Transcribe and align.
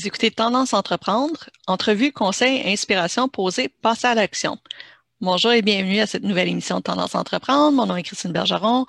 Vous 0.00 0.06
écoutez 0.06 0.30
Tendance 0.30 0.72
Entreprendre, 0.72 1.50
entrevue, 1.66 2.10
conseil, 2.10 2.62
inspiration, 2.64 3.28
posée, 3.28 3.68
passer 3.68 4.06
à 4.06 4.14
l'action. 4.14 4.56
Bonjour 5.20 5.52
et 5.52 5.60
bienvenue 5.60 6.00
à 6.00 6.06
cette 6.06 6.22
nouvelle 6.22 6.48
émission 6.48 6.78
de 6.78 6.82
Tendance 6.82 7.14
Entreprendre. 7.14 7.76
Mon 7.76 7.84
nom 7.84 7.96
est 7.96 8.02
Christine 8.02 8.32
Bergeron. 8.32 8.86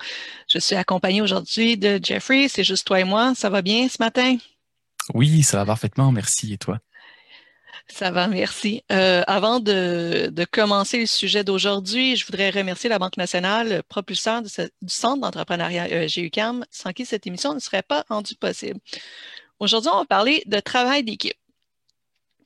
Je 0.48 0.58
suis 0.58 0.74
accompagnée 0.74 1.20
aujourd'hui 1.20 1.76
de 1.76 2.00
Jeffrey. 2.02 2.48
C'est 2.48 2.64
juste 2.64 2.86
toi 2.86 3.00
et 3.00 3.04
moi. 3.04 3.34
Ça 3.34 3.50
va 3.50 3.60
bien 3.60 3.90
ce 3.90 3.98
matin? 4.00 4.38
Oui, 5.12 5.42
ça 5.42 5.58
va 5.58 5.66
parfaitement. 5.66 6.12
Merci. 6.12 6.54
Et 6.54 6.56
toi? 6.56 6.78
Ça 7.88 8.10
va, 8.10 8.26
merci. 8.26 8.82
Euh, 8.90 9.22
avant 9.26 9.60
de, 9.60 10.30
de, 10.32 10.44
commencer 10.46 10.98
le 10.98 11.06
sujet 11.06 11.44
d'aujourd'hui, 11.44 12.16
je 12.16 12.24
voudrais 12.24 12.48
remercier 12.48 12.88
la 12.88 12.98
Banque 12.98 13.18
nationale, 13.18 13.82
propulseur 13.86 14.40
du 14.40 14.48
Centre 14.86 15.20
d'entrepreneuriat 15.20 15.90
ESG-UQAM, 15.90 16.64
sans 16.70 16.94
qui 16.94 17.04
cette 17.04 17.26
émission 17.26 17.52
ne 17.52 17.58
serait 17.58 17.82
pas 17.82 18.06
rendue 18.08 18.36
possible. 18.36 18.80
Aujourd'hui, 19.62 19.90
on 19.94 19.98
va 19.98 20.04
parler 20.06 20.42
de 20.46 20.58
travail 20.58 21.04
d'équipe. 21.04 21.38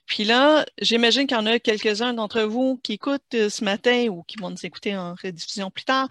Puis 0.05 0.25
là, 0.25 0.67
j'imagine 0.83 1.27
qu'il 1.27 1.35
y 1.35 1.41
en 1.41 1.47
a 1.47 1.59
quelques-uns 1.59 2.13
d'entre 2.13 2.43
vous 2.43 2.79
qui 2.83 2.93
écoutent 2.93 3.23
euh, 3.33 3.49
ce 3.49 3.65
matin 3.65 4.09
ou 4.09 4.23
qui 4.23 4.37
vont 4.37 4.51
nous 4.51 4.67
écouter 4.67 4.95
en 4.95 5.15
rediffusion 5.15 5.71
plus 5.71 5.87
tard, 5.87 6.09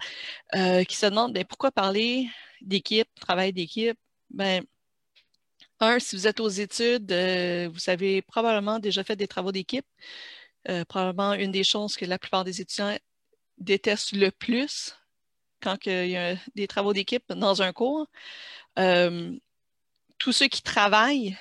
euh, 0.56 0.82
qui 0.82 0.96
se 0.96 1.06
demandent 1.06 1.32
ben, 1.32 1.44
pourquoi 1.44 1.70
parler 1.70 2.28
d'équipe, 2.60 3.08
travail 3.20 3.52
d'équipe? 3.52 3.96
Ben, 4.30 4.64
un, 5.78 6.00
si 6.00 6.16
vous 6.16 6.26
êtes 6.26 6.40
aux 6.40 6.48
études, 6.48 7.12
euh, 7.12 7.70
vous 7.72 7.88
avez 7.88 8.20
probablement 8.22 8.80
déjà 8.80 9.04
fait 9.04 9.14
des 9.14 9.28
travaux 9.28 9.52
d'équipe. 9.52 9.86
Probablement 10.88 11.34
une 11.34 11.52
des 11.52 11.62
choses 11.62 11.94
que 11.94 12.04
la 12.04 12.18
plupart 12.18 12.42
des 12.42 12.60
étudiants 12.60 12.98
détestent 13.58 14.10
le 14.10 14.32
plus 14.32 14.96
quand 15.62 15.76
il 15.86 16.08
y 16.08 16.16
a 16.16 16.34
des 16.56 16.66
travaux 16.66 16.92
d'équipe 16.92 17.32
dans 17.32 17.62
un 17.62 17.72
cours. 17.72 18.08
Tous 20.18 20.32
ceux 20.32 20.48
qui 20.48 20.62
travaillent, 20.62 21.36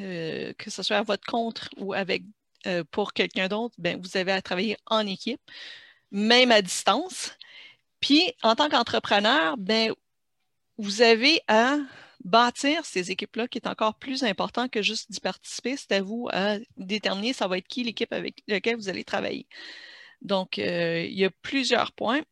euh, 0.00 0.52
que 0.58 0.70
ce 0.70 0.82
soit 0.82 0.98
à 0.98 1.02
votre 1.02 1.26
compte 1.26 1.68
ou 1.76 1.92
avec 1.92 2.22
euh, 2.66 2.84
pour 2.90 3.12
quelqu'un 3.12 3.48
d'autre, 3.48 3.74
ben, 3.78 4.00
vous 4.00 4.16
avez 4.16 4.32
à 4.32 4.42
travailler 4.42 4.76
en 4.86 5.06
équipe, 5.06 5.40
même 6.10 6.52
à 6.52 6.62
distance. 6.62 7.32
Puis, 8.00 8.32
en 8.42 8.54
tant 8.54 8.68
qu'entrepreneur, 8.68 9.56
ben, 9.58 9.92
vous 10.78 11.02
avez 11.02 11.40
à 11.48 11.78
bâtir 12.24 12.84
ces 12.84 13.10
équipes-là, 13.10 13.48
qui 13.48 13.58
est 13.58 13.66
encore 13.66 13.96
plus 13.96 14.22
important 14.24 14.68
que 14.68 14.82
juste 14.82 15.10
d'y 15.10 15.20
participer. 15.20 15.76
C'est 15.76 15.92
à 15.92 16.02
vous 16.02 16.28
à 16.32 16.58
déterminer 16.76 17.32
ça 17.32 17.48
va 17.48 17.58
être 17.58 17.68
qui 17.68 17.82
l'équipe 17.82 18.12
avec 18.12 18.42
laquelle 18.46 18.76
vous 18.76 18.88
allez 18.88 19.04
travailler. 19.04 19.46
Donc, 20.22 20.58
euh, 20.58 21.04
il 21.04 21.18
y 21.18 21.24
a 21.24 21.30
plusieurs 21.30 21.92
points 21.92 22.22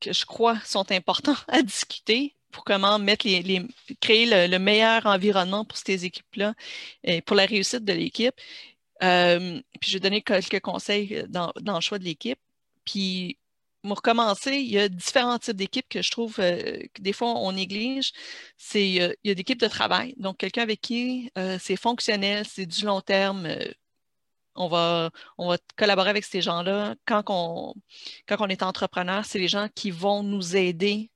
que 0.00 0.12
je 0.12 0.26
crois 0.26 0.60
sont 0.60 0.90
importants 0.92 1.36
à 1.48 1.62
discuter 1.62 2.35
pour 2.50 2.64
comment 2.64 2.98
mettre 2.98 3.26
les, 3.26 3.62
créer 4.00 4.26
le, 4.26 4.46
le, 4.50 4.58
meilleur 4.58 5.06
environnement 5.06 5.64
pour 5.64 5.78
ces 5.78 6.04
équipes-là 6.04 6.54
et 7.04 7.20
pour 7.22 7.36
la 7.36 7.46
réussite 7.46 7.84
de 7.84 7.92
l'équipe. 7.92 8.34
Euh, 9.02 9.60
puis 9.80 9.90
je 9.90 9.96
vais 9.96 10.00
donner 10.00 10.22
quelques 10.22 10.60
conseils 10.60 11.24
dans, 11.28 11.52
dans 11.60 11.76
le 11.76 11.80
choix 11.80 11.98
de 11.98 12.04
l'équipe. 12.04 12.38
Puis 12.84 13.38
pour 13.86 14.02
commencer, 14.02 14.56
il 14.56 14.70
y 14.70 14.78
a 14.78 14.88
différents 14.88 15.38
types 15.38 15.56
d'équipes 15.56 15.88
que 15.88 16.02
je 16.02 16.10
trouve 16.10 16.36
euh, 16.40 16.80
que 16.94 17.02
des 17.02 17.12
fois 17.12 17.34
on 17.36 17.52
néglige. 17.52 18.12
C'est 18.56 18.86
il 18.88 18.94
y 19.24 19.30
a 19.30 19.34
des 19.34 19.40
équipes 19.40 19.60
de 19.60 19.68
travail, 19.68 20.14
donc 20.18 20.38
quelqu'un 20.38 20.62
avec 20.62 20.80
qui 20.80 21.30
euh, 21.38 21.58
c'est 21.60 21.76
fonctionnel, 21.76 22.44
c'est 22.48 22.66
du 22.66 22.84
long 22.84 23.00
terme. 23.00 23.46
Euh, 23.46 23.64
on 24.56 24.68
va, 24.68 25.10
collaborer 25.76 26.10
avec 26.10 26.24
ces 26.24 26.40
gens-là. 26.40 26.94
Quand 27.06 27.24
on 27.28 27.74
est 28.48 28.62
entrepreneur, 28.62 29.24
c'est 29.26 29.38
les 29.38 29.48
gens 29.48 29.68
qui 29.74 29.90
vont 29.90 30.22
nous 30.22 30.56
aider 30.56 31.10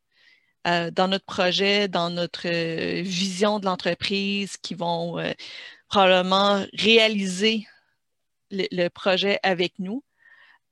euh, 0.67 0.91
dans 0.91 1.09
notre 1.09 1.25
projet, 1.25 1.89
dans 1.89 2.11
notre 2.11 2.47
euh, 2.47 3.01
vision 3.03 3.61
de 3.61 3.65
l'entreprise, 3.65 4.59
qui 4.59 4.75
vont 4.75 5.19
euh, 5.19 5.33
probablement 5.89 6.67
réaliser 6.75 7.67
le, 8.51 8.89
projet 8.89 9.39
avec 9.43 9.79
nous. 9.79 10.05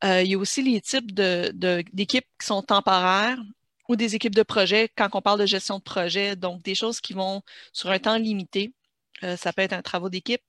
il 0.02 0.26
y 0.26 0.34
a 0.34 0.38
aussi 0.38 0.62
les 0.62 0.80
types 0.80 1.12
d'équipes 1.14 2.26
qui 2.40 2.46
sont 2.46 2.62
temporaires 2.62 3.38
ou 3.88 3.96
des 3.96 4.14
équipes 4.14 4.34
de 4.34 4.42
projet 4.42 4.90
quand 4.96 5.08
on 5.14 5.22
parle 5.22 5.40
de 5.40 5.46
gestion 5.46 5.78
de 5.78 5.82
projet, 5.82 6.36
donc 6.36 6.62
des 6.62 6.74
choses 6.74 7.00
qui 7.00 7.14
vont 7.14 7.42
sur 7.72 7.90
un 7.90 7.98
temps 7.98 8.18
limité. 8.18 8.72
ça 9.36 9.52
peut 9.52 9.62
être 9.62 9.72
un 9.72 9.82
travaux 9.82 10.10
d'équipe, 10.10 10.42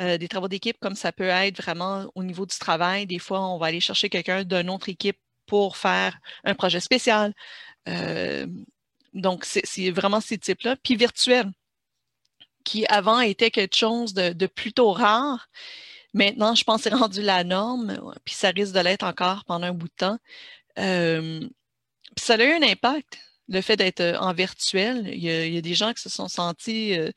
des 0.00 0.28
travaux 0.28 0.48
d'équipe 0.48 0.78
comme 0.80 0.94
ça 0.94 1.12
peut 1.12 1.24
être 1.24 1.60
vraiment 1.62 2.10
au 2.14 2.22
niveau 2.22 2.46
du 2.46 2.56
travail. 2.58 3.06
Des 3.06 3.18
fois, 3.18 3.40
on 3.48 3.58
va 3.58 3.66
aller 3.66 3.80
chercher 3.80 4.08
quelqu'un 4.08 4.44
d'une 4.44 4.70
autre 4.70 4.88
équipe 4.88 5.18
pour 5.46 5.76
faire 5.76 6.18
un 6.44 6.54
projet 6.54 6.80
spécial. 6.80 7.34
Donc, 9.14 9.44
c'est 9.44 9.90
vraiment 9.90 10.20
ces 10.20 10.38
types-là. 10.38 10.76
Puis 10.82 10.96
virtuel, 10.96 11.50
qui 12.64 12.84
avant 12.88 13.20
était 13.20 13.50
quelque 13.50 13.76
chose 13.76 14.12
de, 14.14 14.46
plutôt 14.46 14.92
rare. 14.92 15.48
Maintenant, 16.14 16.54
je 16.54 16.64
pense 16.64 16.82
que 16.82 16.90
c'est 16.90 16.94
rendu 16.94 17.22
la 17.22 17.44
norme, 17.44 17.98
puis 18.24 18.34
ça 18.34 18.50
risque 18.50 18.74
de 18.74 18.80
l'être 18.80 19.04
encore 19.04 19.44
pendant 19.46 19.68
un 19.68 19.72
bout 19.72 19.88
de 19.88 19.94
temps. 19.96 20.18
Euh, 20.78 21.40
puis 22.16 22.24
ça 22.24 22.34
a 22.34 22.44
eu 22.44 22.52
un 22.52 22.62
impact, 22.62 23.18
le 23.48 23.60
fait 23.62 23.76
d'être 23.76 24.00
euh, 24.00 24.18
en 24.18 24.32
virtuel. 24.34 25.08
Il 25.08 25.22
y, 25.22 25.56
a, 25.56 25.60
des 25.60 25.74
gens 25.74 25.92
qui 25.94 26.02
se 26.02 26.10
sont 26.10 26.28
sentis 26.28 26.94
euh, 26.94 27.10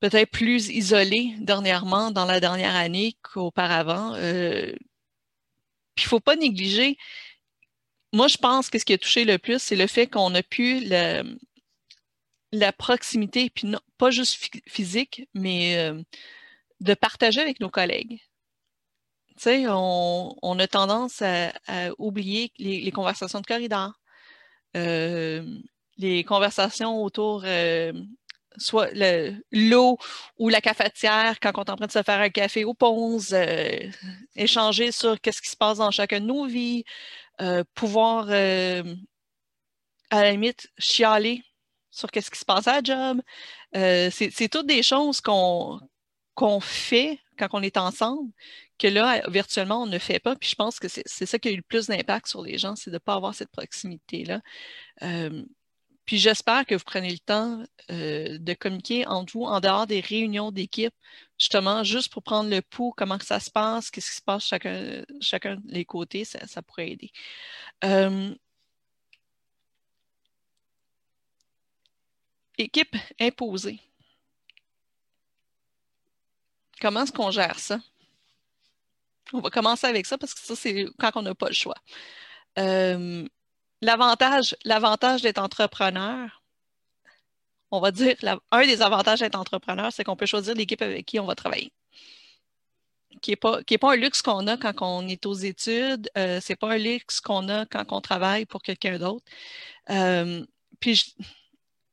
peut-être 0.00 0.30
plus 0.30 0.68
isolés 0.68 1.34
dernièrement, 1.40 2.10
dans 2.10 2.24
la 2.24 2.40
dernière 2.40 2.76
année 2.76 3.16
qu'auparavant. 3.22 4.14
Puis 4.14 6.04
il 6.04 6.06
ne 6.06 6.08
faut 6.08 6.20
pas 6.20 6.36
négliger 6.36 6.96
moi, 8.12 8.28
je 8.28 8.36
pense 8.36 8.70
que 8.70 8.78
ce 8.78 8.84
qui 8.84 8.92
a 8.92 8.98
touché 8.98 9.24
le 9.24 9.38
plus, 9.38 9.60
c'est 9.60 9.76
le 9.76 9.86
fait 9.86 10.06
qu'on 10.06 10.34
a 10.34 10.42
pu 10.42 10.80
la 12.52 12.72
proximité, 12.72 13.50
puis 13.50 13.66
non, 13.66 13.80
pas 13.98 14.10
juste 14.10 14.50
physique, 14.66 15.28
mais 15.34 15.78
euh, 15.78 16.02
de 16.80 16.94
partager 16.94 17.40
avec 17.40 17.60
nos 17.60 17.70
collègues. 17.70 18.20
Tu 19.36 19.44
sais, 19.44 19.64
on, 19.68 20.58
a 20.58 20.66
tendance 20.68 21.22
à, 21.22 21.52
oublier 21.98 22.52
les, 22.58 22.80
les, 22.82 22.90
conversations 22.92 23.40
de 23.40 23.46
corridor, 23.46 23.92
euh, 24.76 25.42
les 25.96 26.24
conversations 26.24 27.02
autour, 27.02 27.42
euh, 27.46 27.92
soit 28.58 28.90
l'eau 29.50 29.98
ou 30.38 30.48
la 30.48 30.60
cafetière 30.60 31.38
quand 31.40 31.52
on 31.56 31.64
est 31.64 31.70
en 31.70 31.76
train 31.76 31.86
de 31.86 31.92
se 31.92 32.02
faire 32.02 32.20
un 32.20 32.30
café 32.30 32.64
au 32.64 32.74
Ponce, 32.74 33.32
euh, 33.32 33.78
échanger 34.36 34.92
sur 34.92 35.20
qu'est-ce 35.20 35.42
qui 35.42 35.50
se 35.50 35.56
passe 35.56 35.78
dans 35.78 35.90
chacun 35.90 36.20
de 36.20 36.26
nos 36.26 36.46
vies, 36.46 36.84
euh, 37.42 37.64
pouvoir, 37.74 38.26
euh, 38.30 38.84
à 40.10 40.22
la 40.22 40.30
limite, 40.30 40.68
chialer 40.78 41.42
sur 41.90 42.10
qu'est-ce 42.10 42.30
qui 42.30 42.38
se 42.38 42.44
passe 42.44 42.68
à 42.68 42.80
la 42.80 42.82
job. 42.82 43.20
Euh, 43.76 44.10
c'est 44.10 44.48
toutes 44.48 44.66
des 44.66 44.82
choses 44.82 45.20
qu'on 45.20 45.80
fait 46.60 47.18
quand 47.36 47.48
on 47.52 47.62
est 47.62 47.76
ensemble, 47.76 48.30
que 48.78 48.86
là, 48.86 49.22
virtuellement, 49.28 49.82
on 49.82 49.86
ne 49.86 49.98
fait 49.98 50.20
pas. 50.20 50.36
Puis 50.36 50.50
je 50.50 50.54
pense 50.54 50.78
que 50.78 50.88
c'est 50.88 51.26
ça 51.26 51.38
qui 51.38 51.48
a 51.48 51.52
eu 51.52 51.56
le 51.56 51.62
plus 51.62 51.88
d'impact 51.88 52.28
sur 52.28 52.42
les 52.42 52.58
gens, 52.58 52.76
c'est 52.76 52.90
de 52.90 52.96
ne 52.96 52.98
pas 52.98 53.14
avoir 53.14 53.34
cette 53.34 53.50
proximité-là. 53.50 54.40
Puis 56.04 56.18
j'espère 56.18 56.66
que 56.66 56.74
vous 56.74 56.84
prenez 56.84 57.10
le 57.10 57.18
temps 57.18 57.62
euh, 57.90 58.38
de 58.38 58.54
communiquer 58.54 59.06
entre 59.06 59.32
vous 59.34 59.44
en 59.44 59.60
dehors 59.60 59.86
des 59.86 60.00
réunions 60.00 60.50
d'équipe, 60.50 60.94
justement, 61.38 61.84
juste 61.84 62.12
pour 62.12 62.22
prendre 62.22 62.50
le 62.50 62.60
pouls, 62.62 62.92
comment 62.96 63.18
ça 63.20 63.40
se 63.40 63.50
passe, 63.50 63.90
qu'est-ce 63.90 64.10
qui 64.10 64.16
se 64.16 64.22
passe 64.22 64.44
chacun, 64.46 65.04
chacun 65.20 65.56
des 65.64 65.84
côtés, 65.84 66.24
ça, 66.24 66.46
ça 66.46 66.62
pourrait 66.62 66.90
aider. 66.90 67.12
Euh, 67.84 68.34
équipe 72.58 72.96
imposée. 73.20 73.80
Comment 76.80 77.04
est-ce 77.04 77.12
qu'on 77.12 77.30
gère 77.30 77.58
ça? 77.58 77.78
On 79.32 79.40
va 79.40 79.50
commencer 79.50 79.86
avec 79.86 80.06
ça 80.06 80.18
parce 80.18 80.34
que 80.34 80.40
ça, 80.40 80.56
c'est 80.56 80.86
quand 80.98 81.12
on 81.14 81.22
n'a 81.22 81.34
pas 81.34 81.48
le 81.48 81.54
choix. 81.54 81.76
Euh, 82.58 83.26
l'avantage, 83.82 84.56
l'avantage 84.64 85.22
d'être 85.22 85.38
entrepreneur, 85.38 86.42
on 87.70 87.80
va 87.80 87.90
dire, 87.90 88.16
un 88.50 88.66
des 88.66 88.80
avantages 88.82 89.20
d'être 89.20 89.38
entrepreneur, 89.38 89.92
c'est 89.92 90.04
qu'on 90.04 90.16
peut 90.16 90.26
choisir 90.26 90.54
l'équipe 90.54 90.80
avec 90.80 91.06
qui 91.06 91.18
on 91.18 91.26
va 91.26 91.34
travailler. 91.34 91.72
Qui 93.20 93.32
n'est 93.32 93.36
pas, 93.36 93.62
pas 93.62 93.92
un 93.92 93.96
luxe 93.96 94.22
qu'on 94.22 94.46
a 94.46 94.56
quand 94.56 94.74
on 94.80 95.06
est 95.08 95.26
aux 95.26 95.34
études, 95.34 96.10
euh, 96.16 96.38
c'est 96.42 96.56
pas 96.56 96.72
un 96.72 96.78
luxe 96.78 97.20
qu'on 97.20 97.48
a 97.48 97.66
quand 97.66 97.84
on 97.92 98.00
travaille 98.00 98.46
pour 98.46 98.62
quelqu'un 98.62 98.98
d'autre. 98.98 99.24
Euh, 99.90 100.44
puis 100.80 100.94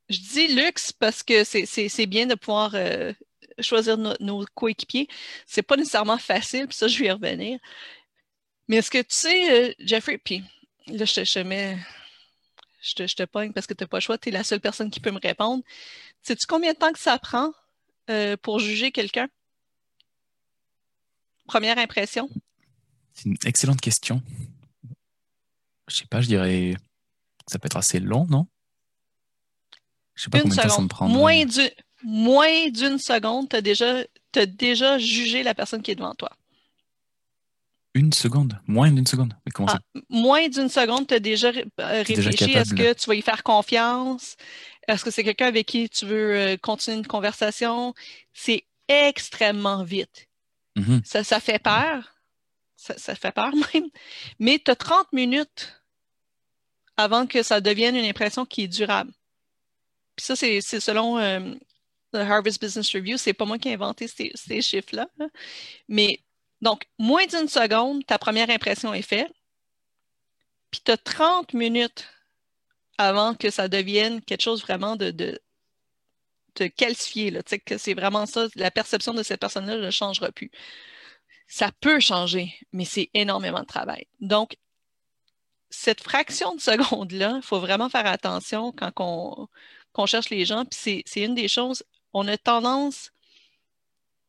je, 0.09 0.19
dis 0.19 0.47
luxe 0.47 0.91
parce 0.91 1.24
que 1.24 1.44
c'est 1.44 2.06
bien 2.07 2.25
de 2.25 2.36
pouvoir 2.36 2.71
euh, 2.75 3.13
choisir 3.59 3.97
nos 3.97 4.45
coéquipiers. 4.56 5.07
C'est 5.45 5.62
pas 5.62 5.77
nécessairement 5.77 6.18
facile, 6.18 6.68
puis 6.68 6.77
ça, 6.77 6.88
je 6.88 7.00
vais 7.00 7.06
y 7.06 7.12
revenir. 7.12 7.59
Mais 8.68 8.77
est-ce 8.77 8.91
que 8.91 9.00
tu 9.00 9.06
sais, 9.09 9.75
Jeffrey, 9.80 10.18
puis 10.18 10.44
là, 10.89 11.06
je 11.06 11.39
mets 11.39 11.77
je 12.81 12.94
te, 12.94 13.07
je 13.07 13.15
te 13.15 13.24
pogne 13.24 13.51
parce 13.51 13.68
que 13.68 13.74
tu 13.74 13.83
n'as 13.83 13.88
pas 13.88 13.97
le 13.97 14.01
choix, 14.01 14.18
tu 14.18 14.30
es 14.30 14.31
la 14.31 14.44
seule 14.44 14.62
personne 14.62 14.89
qui 14.89 15.00
peut 15.00 15.12
me 15.12 15.19
répondre. 15.19 15.63
Sais-tu 16.24 16.45
combien 16.47 16.74
de 16.74 16.77
temps 16.77 16.94
que 16.94 17.00
ça 17.00 17.18
prend 17.19 17.51
euh, 18.09 18.38
pour 18.38 18.59
juger 18.59 18.91
quelqu'un? 18.91 19.27
Première 21.45 21.77
impression? 21.77 22.30
C'est 23.13 23.25
une 23.25 23.38
excellente 23.45 23.81
question. 23.81 24.21
Je 25.88 25.97
sais 25.97 26.06
pas, 26.06 26.21
je 26.21 26.27
dirais 26.27 26.75
ça 27.47 27.57
peut 27.59 27.65
être 27.65 27.77
assez 27.77 28.00
long, 28.00 28.27
non? 28.27 28.47
Je 30.13 30.24
sais 30.24 30.30
pas 30.30 30.39
combien 30.39 30.56
de 30.56 30.62
temps 30.62 30.75
ça 30.75 30.81
me 30.81 30.88
prend. 30.88 31.07
Moins 32.01 32.69
d'une 32.69 33.00
seconde, 33.00 33.50
tu 33.50 33.56
as 33.56 33.62
déjà, 33.62 34.03
as 34.36 34.45
déjà 34.45 34.97
jugé 35.00 35.44
la 35.44 35.53
personne 35.53 35.81
qui 35.81 35.91
est 35.91 35.95
devant 35.95 36.15
toi. 36.15 36.31
Une 38.00 38.13
seconde, 38.13 38.57
moins 38.66 38.90
d'une 38.90 39.06
seconde. 39.06 39.34
Mais 39.46 39.51
comment 39.51 39.74
ah, 39.74 39.80
moins 40.07 40.48
d'une 40.48 40.69
seconde, 40.69 41.06
tu 41.06 41.16
as 41.16 41.19
déjà 41.19 41.50
euh, 41.50 42.04
réfléchi. 42.07 42.51
Est-ce 42.51 42.74
que 42.74 42.94
tu 42.94 43.07
vas 43.07 43.16
y 43.16 43.22
faire 43.22 43.44
confiance? 43.44 44.38
Est-ce 44.88 45.04
que 45.04 45.12
c'est 45.12 45.25
quelqu'un 45.25 45.48
avec 45.48 45.68
qui 45.68 45.90
tu 45.90 46.06
veux 46.06 46.34
euh, 46.34 46.56
continuer 46.56 46.96
une 46.96 47.06
conversation? 47.06 47.94
C'est 48.34 48.63
extrêmement 48.88 49.84
vite. 49.84 50.30
Mm-hmm. 50.78 51.04
ça, 51.04 51.25
ça, 51.25 51.42
fait 51.42 51.60
peur. 51.60 52.16
Ça, 52.78 52.98
ça, 52.98 53.16
fait 53.16 53.34
peur 53.34 53.51
même. 53.74 53.90
Mais 54.40 54.62
tu 54.63 54.72
as 54.72 54.78
30 54.78 55.12
minutes 55.12 55.84
avant 56.96 57.28
que 57.28 57.44
ça 57.44 57.60
devienne 57.60 57.98
une 57.98 58.06
impression 58.06 58.46
qui 58.46 58.63
est 58.63 58.69
durable. 58.69 59.12
Puis 60.16 60.25
ça, 60.25 60.38
c'est 60.38 60.62
selon 60.62 61.18
euh, 61.18 61.54
le 62.13 62.19
Harvard 62.22 62.44
Business 62.62 62.96
Review. 62.96 63.18
C'est 63.18 63.34
pas 63.34 63.44
moi 63.44 63.57
qui 63.57 63.68
ai 63.68 63.74
inventé 63.74 64.07
ces, 64.07 64.31
ces 64.36 64.62
chiffres-là. 64.62 65.10
Mais 65.90 66.22
donc, 66.61 66.88
moins 66.97 67.25
d'une 67.25 67.47
seconde, 67.47 68.06
ta 68.06 68.17
première 68.17 68.50
impression 68.50 68.94
est 68.94 69.01
faite. 69.01 69.31
Puis 70.71 70.81
tu 70.83 70.91
as 70.91 70.97
30 70.97 71.53
minutes 71.53 72.07
avant 72.97 73.33
que 73.33 73.50
ça 73.50 73.67
devienne 73.67 74.21
quelque 74.21 74.41
chose 74.41 74.61
vraiment 74.61 74.95
de, 74.95 75.11
de, 75.11 75.39
de 76.56 76.67
calcifié, 76.67 77.31
là, 77.31 77.41
que 77.44 77.77
c'est 77.77 77.94
vraiment 77.94 78.25
ça, 78.25 78.47
la 78.56 78.71
perception 78.71 79.13
de 79.13 79.23
cette 79.23 79.39
personne-là 79.39 79.77
ne 79.77 79.89
changera 79.89 80.31
plus. 80.31 80.51
Ça 81.47 81.71
peut 81.79 82.00
changer, 82.00 82.53
mais 82.73 82.85
c'est 82.85 83.09
énormément 83.13 83.62
de 83.62 83.65
travail. 83.65 84.05
Donc, 84.19 84.57
cette 85.69 86.01
fraction 86.01 86.55
de 86.55 86.62
seconde-là, 86.62 87.35
il 87.38 87.41
faut 87.41 87.59
vraiment 87.59 87.89
faire 87.89 88.05
attention 88.05 88.71
quand 88.71 88.91
on, 89.95 90.05
cherche 90.05 90.29
les 90.29 90.45
gens. 90.45 90.65
Puis 90.65 91.03
c'est 91.05 91.21
une 91.21 91.35
des 91.35 91.47
choses, 91.47 91.83
on 92.13 92.27
a 92.27 92.38
tendance 92.38 93.12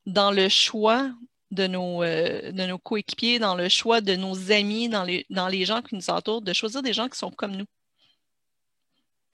dans 0.07 0.33
le 0.33 0.49
choix 0.49 1.11
de 1.51 1.67
nos, 1.67 2.03
euh, 2.03 2.53
de 2.53 2.67
nos 2.67 2.79
coéquipiers, 2.79 3.39
dans 3.39 3.55
le 3.55 3.69
choix 3.69 4.01
de 4.01 4.15
nos 4.17 4.53
amis, 4.53 4.89
dans 4.89 5.05
les, 5.05 5.27
dans 5.31 5.49
les 5.49 5.65
gens 5.65 5.83
qui 5.83 5.95
nous 5.95 6.11
entourent, 6.11 6.43
de 6.43 6.53
choisir 6.53 6.83
des 6.83 6.93
gens 6.93 7.09
qui 7.09 7.19
sont 7.19 7.31
comme 7.31 7.57
nous. 7.57 7.67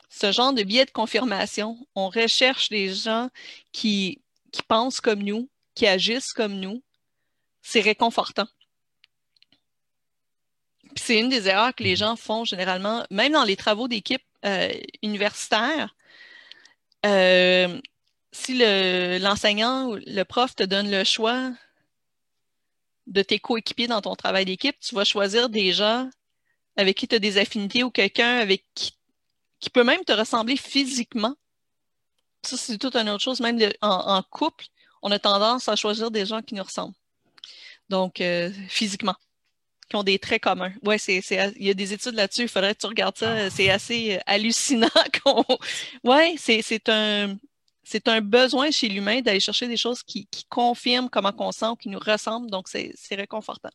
Ce 0.09 0.33
genre 0.33 0.53
de 0.53 0.63
biais 0.63 0.87
de 0.87 0.91
confirmation, 0.91 1.77
on 1.95 2.09
recherche 2.09 2.69
des 2.71 2.95
gens 2.95 3.29
qui, 3.73 4.23
qui 4.53 4.63
pensent 4.63 5.01
comme 5.01 5.23
nous, 5.23 5.51
qui 5.75 5.87
agissent 5.87 6.33
comme 6.33 6.59
nous. 6.59 6.83
C'est 7.63 7.81
réconfortant. 7.81 8.47
C'est 10.97 11.19
une 11.19 11.29
des 11.29 11.49
erreurs 11.49 11.75
que 11.75 11.83
les 11.83 11.97
gens 11.97 12.17
font 12.17 12.45
généralement, 12.45 13.05
même 13.11 13.33
dans 13.33 13.45
les 13.45 13.57
travaux 13.57 13.89
d'équipe 13.89 14.23
euh, 14.45 14.73
universitaires. 15.03 15.95
Euh, 17.05 17.79
si 18.33 18.59
l'enseignant 19.19 19.89
ou 19.89 19.97
le 19.97 20.23
prof 20.25 20.55
te 20.55 20.63
donne 20.63 20.91
le 20.91 21.05
choix 21.05 21.53
de 23.07 23.23
tes 23.23 23.39
coéquipiers 23.39 23.87
dans 23.87 24.01
ton 24.01 24.17
travail 24.17 24.45
d'équipe, 24.45 24.79
tu 24.81 24.95
vas 24.95 25.05
choisir 25.05 25.49
des 25.49 25.73
gens 25.73 26.09
avec 26.77 26.97
qui 26.97 27.09
tu 27.09 27.15
as 27.15 27.19
des 27.19 27.39
affinités 27.39 27.83
ou 27.83 27.91
quelqu'un 27.91 28.39
avec 28.39 28.65
qui, 28.75 28.93
qui 29.61 29.71
peut 29.71 29.85
même 29.85 30.05
te 30.05 30.13
ressembler 30.13 30.57
physiquement. 30.57 31.35
Ça, 32.43 32.57
c'est 32.57 32.79
toute 32.79 32.97
une 32.97 33.09
autre 33.09 33.23
chose. 33.23 33.41
Même 33.41 33.59
en, 33.81 34.23
couple, 34.23 34.67
on 35.03 35.11
a 35.11 35.19
tendance 35.19 35.69
à 35.69 35.77
choisir 35.77 36.11
des 36.11 36.27
gens 36.27 36.43
qui 36.43 36.55
nous 36.55 36.63
ressemblent. 36.63 36.95
Donc, 37.89 38.21
euh, 38.21 38.51
physiquement, 38.69 39.17
qui 39.89 39.97
ont 39.97 40.03
des 40.03 40.19
traits 40.19 40.43
communs. 40.43 40.73
Oui, 40.85 40.99
c'est, 40.99 41.21
il 41.57 41.67
y 41.67 41.71
a 41.71 41.75
des 41.75 41.93
études 41.93 42.15
là-dessus. 42.15 42.43
Il 42.43 42.49
faudrait 42.49 42.75
que 42.75 42.81
tu 42.81 42.87
regardes 42.87 43.17
ça. 43.17 43.33
Ah. 43.33 43.51
C'est 43.51 43.71
assez 43.71 44.21
hallucinant. 44.27 44.89
Oui, 46.05 46.37
c'est 46.39 46.89
un 46.89 47.37
c'est 47.87 48.09
un 48.09 48.21
besoin 48.21 48.73
chez 48.73 48.89
l'humain 48.89 49.21
d'aller 49.21 49.39
chercher 49.39 49.69
des 49.69 49.77
choses 49.77 50.03
qui, 50.03 50.29
confirment 50.49 51.09
comment 51.09 51.33
on 51.39 51.53
sent 51.53 51.69
ou 51.69 51.77
qui 51.77 51.89
nous 51.89 52.01
ressemblent, 52.01 52.51
donc 52.51 52.67
c'est 52.67 52.93
réconfortant. 53.13 53.71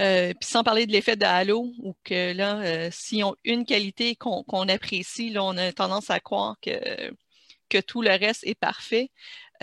Euh, 0.00 0.32
puis 0.34 0.48
sans 0.48 0.62
parler 0.62 0.86
de 0.86 0.92
l'effet 0.92 1.16
de 1.16 1.24
halo, 1.24 1.72
ou 1.78 1.96
que 2.04 2.32
là, 2.32 2.60
euh, 2.60 2.88
s'ils 2.92 3.24
ont 3.24 3.34
une 3.42 3.64
qualité 3.64 4.14
qu'on 4.14 4.68
apprécie, 4.68 5.30
là, 5.30 5.42
on 5.42 5.56
a 5.56 5.72
tendance 5.72 6.10
à 6.10 6.20
croire 6.20 6.54
que, 6.62 6.78
que 7.68 7.78
tout 7.78 8.02
le 8.02 8.10
reste 8.10 8.46
est 8.46 8.54
parfait. 8.54 9.10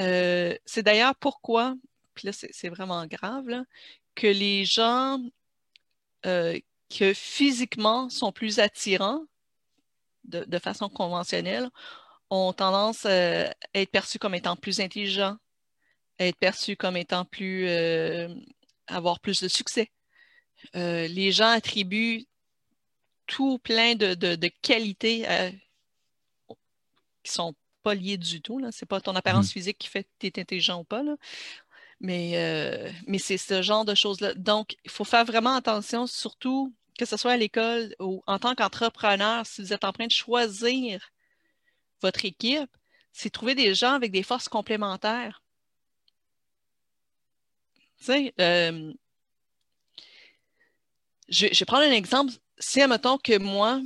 Euh, 0.01 0.53
c'est 0.65 0.83
d'ailleurs 0.83 1.15
pourquoi, 1.15 1.75
puis 2.13 2.27
là, 2.27 2.33
c'est 2.33 2.69
vraiment 2.69 3.05
grave, 3.07 3.63
que 4.15 4.27
les 4.27 4.65
gens 4.65 5.17
que 6.23 7.13
physiquement 7.13 8.09
sont 8.09 8.33
plus 8.33 8.59
attirants 8.59 9.23
de 10.25 10.59
façon 10.59 10.89
conventionnelle 10.89 11.69
ont 12.31 12.53
tendance 12.53 13.05
euh, 13.05 13.47
à 13.73 13.79
être 13.79 13.91
perçus 13.91 14.17
comme 14.17 14.33
étant 14.33 14.55
plus 14.55 14.79
intelligents, 14.79 15.37
à 16.17 16.25
être 16.25 16.37
perçus 16.37 16.75
comme 16.75 16.97
étant 16.97 17.25
plus. 17.25 17.67
Euh, 17.67 18.33
avoir 18.87 19.19
plus 19.19 19.41
de 19.41 19.47
succès. 19.47 19.89
Euh, 20.75 21.07
les 21.07 21.31
gens 21.31 21.47
attribuent 21.47 22.25
tout 23.25 23.57
plein 23.59 23.95
de, 23.95 24.47
qualités 24.61 25.25
qui 27.23 27.31
sont 27.31 27.53
pas 27.83 27.95
liées 27.95 28.17
du 28.17 28.41
tout. 28.41 28.59
Ce 28.71 28.83
n'est 28.83 28.87
pas 28.87 28.99
ton 28.99 29.15
apparence 29.15 29.47
mm. 29.47 29.51
physique 29.51 29.77
qui 29.77 29.87
fait 29.87 30.03
que 30.03 30.09
tu 30.19 30.27
es 30.27 30.41
intelligent 30.41 30.81
ou 30.81 30.83
pas. 30.83 31.03
Mais, 32.01 32.91
mais 33.07 33.17
c'est 33.17 33.37
ce 33.37 33.61
genre 33.61 33.85
de 33.85 33.95
choses-là. 33.95 34.33
Donc, 34.33 34.75
il 34.83 34.91
faut 34.91 35.05
faire 35.05 35.23
vraiment 35.23 35.55
attention, 35.55 36.05
surtout 36.05 36.73
que 36.97 37.05
ce 37.05 37.15
soit 37.15 37.31
à 37.31 37.37
l'école 37.37 37.95
ou 37.99 38.21
en 38.27 38.39
tant 38.39 38.55
qu'entrepreneur, 38.55 39.45
si 39.45 39.61
vous 39.61 39.71
êtes 39.71 39.85
en 39.85 39.93
train 39.93 40.07
de 40.07 40.11
choisir 40.11 41.11
votre 42.01 42.25
équipe, 42.25 42.69
c'est 43.13 43.29
trouver 43.29 43.55
des 43.55 43.75
gens 43.75 43.93
avec 43.93 44.11
des 44.11 44.23
forces 44.23 44.49
complémentaires. 44.49 45.41
Tu 47.97 48.05
sais, 48.05 48.33
euh, 48.39 48.93
je, 51.29 51.47
vais 51.47 51.65
prendre 51.65 51.83
un 51.83 51.91
exemple. 51.91 52.33
Si, 52.57 52.81
admettons 52.81 53.17
que 53.17 53.37
moi, 53.37 53.81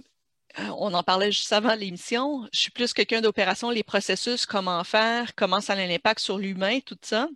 euh, 0.60 0.69
on 0.77 0.93
en 0.93 1.03
parlait 1.03 1.31
juste 1.31 1.53
avant 1.53 1.75
l'émission, 1.75 2.48
je 2.53 2.60
suis 2.60 2.72
plus 2.72 2.93
quelqu'un 2.93 3.22
d'opération, 3.22 3.69
les 3.69 3.84
processus, 3.84 4.45
comment 4.45 4.84
faire, 4.84 5.36
comment 5.36 5.62
ça 5.62 5.74
a 5.74 5.77
un 5.77 5.89
impact 5.89 6.19
sur 6.22 6.38
l'humain, 6.38 6.79
tout 6.79 6.98
ça. 7.01 7.27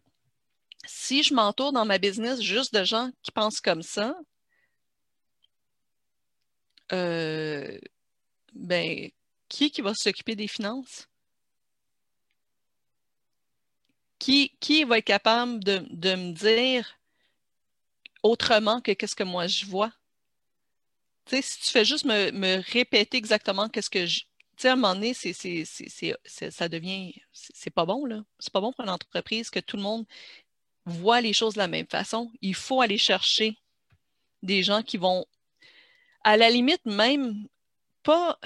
Si 0.86 1.24
je 1.24 1.34
m'entoure 1.34 1.74
dans 1.74 1.86
ma 1.86 1.98
business 1.98 2.42
juste 2.42 2.74
de 2.74 2.84
gens 2.84 3.12
qui 3.24 3.32
pensent 3.32 3.62
comme 3.62 3.84
ça, 3.84 4.16
euh, 6.92 7.78
ben, 8.54 9.10
qui, 9.50 9.72
qui 9.72 9.82
va 9.82 9.94
s'occuper 9.94 10.36
des 10.36 10.48
finances? 10.48 11.10
Qui, 14.20 14.56
qui 14.60 14.84
va 14.84 15.00
être 15.00 15.06
capable 15.06 15.64
de, 15.64 15.80
me 15.80 16.32
dire 16.34 17.00
autrement 18.22 18.82
que 18.82 18.92
qu'est-ce 18.92 19.16
que 19.16 19.24
moi 19.24 19.48
je 19.48 19.66
vois? 19.66 19.92
Si 21.28 21.60
tu 21.60 21.72
fais 21.72 21.86
juste 21.86 22.06
me, 22.06 22.62
répéter 22.72 23.18
exactement 23.18 23.70
qu'est-ce 23.70 23.90
que 23.90 24.06
je. 24.06 24.22
Tu 24.58 24.68
à 24.68 24.74
un 24.74 24.76
moment 24.76 24.96
donné, 24.96 25.14
c'est, 25.14 25.34
ça 26.52 26.68
devient. 26.68 27.14
C'est 27.32 27.70
pas 27.70 27.86
bon, 27.86 28.06
là. 28.06 28.24
C'est 28.40 28.52
pas 28.52 28.60
bon 28.60 28.74
pour 28.74 28.84
une 28.84 28.90
entreprise 28.90 29.50
que 29.50 29.60
tout 29.60 29.78
le 29.78 29.84
monde 29.84 30.06
voit 30.86 31.22
les 31.22 31.34
choses 31.34 31.54
de 31.54 31.60
la 31.60 31.68
même 31.68 31.88
façon. 31.88 32.32
Il 32.42 32.56
faut 32.56 32.82
aller 32.82 32.98
chercher 32.98 33.58
des 34.42 34.64
gens 34.64 34.82
qui 34.82 34.98
vont, 34.98 35.26
à 36.24 36.36
la 36.36 36.50
limite, 36.50 36.84
même 36.86 37.48
pas 38.04 38.38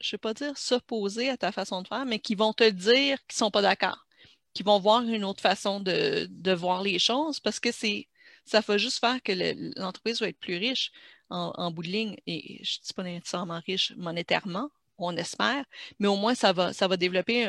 je 0.00 0.08
ne 0.08 0.10
vais 0.12 0.18
pas 0.18 0.34
dire 0.34 0.56
s'opposer 0.56 1.28
à 1.30 1.36
ta 1.36 1.52
façon 1.52 1.82
de 1.82 1.88
faire, 1.88 2.06
mais 2.06 2.18
qui 2.18 2.34
vont 2.34 2.52
te 2.52 2.68
dire 2.68 3.18
qu'ils 3.26 3.36
ne 3.36 3.46
sont 3.46 3.50
pas 3.50 3.62
d'accord, 3.62 4.06
qui 4.54 4.62
vont 4.62 4.78
voir 4.78 5.02
une 5.02 5.24
autre 5.24 5.40
façon 5.40 5.80
de, 5.80 6.52
voir 6.54 6.82
les 6.82 6.98
choses 6.98 7.40
parce 7.40 7.60
que 7.60 7.72
c'est 7.72 8.08
ça 8.44 8.60
va 8.60 8.78
juste 8.78 8.98
faire 9.00 9.22
que 9.22 9.32
l'entreprise 9.78 10.20
va 10.20 10.28
être 10.28 10.38
plus 10.38 10.56
riche 10.56 10.90
en, 11.28 11.70
bout 11.70 11.82
de 11.82 11.88
ligne. 11.88 12.16
Et 12.26 12.64
je 12.64 12.78
ne 12.78 12.86
dis 12.86 12.94
pas 12.94 13.02
nécessairement 13.02 13.60
riche 13.66 13.92
monétairement, 13.98 14.70
on 14.96 15.14
espère, 15.18 15.64
mais 15.98 16.08
au 16.08 16.16
moins 16.16 16.34
ça 16.34 16.52
va, 16.54 16.72
ça 16.72 16.88
va 16.88 16.96
développer 16.96 17.46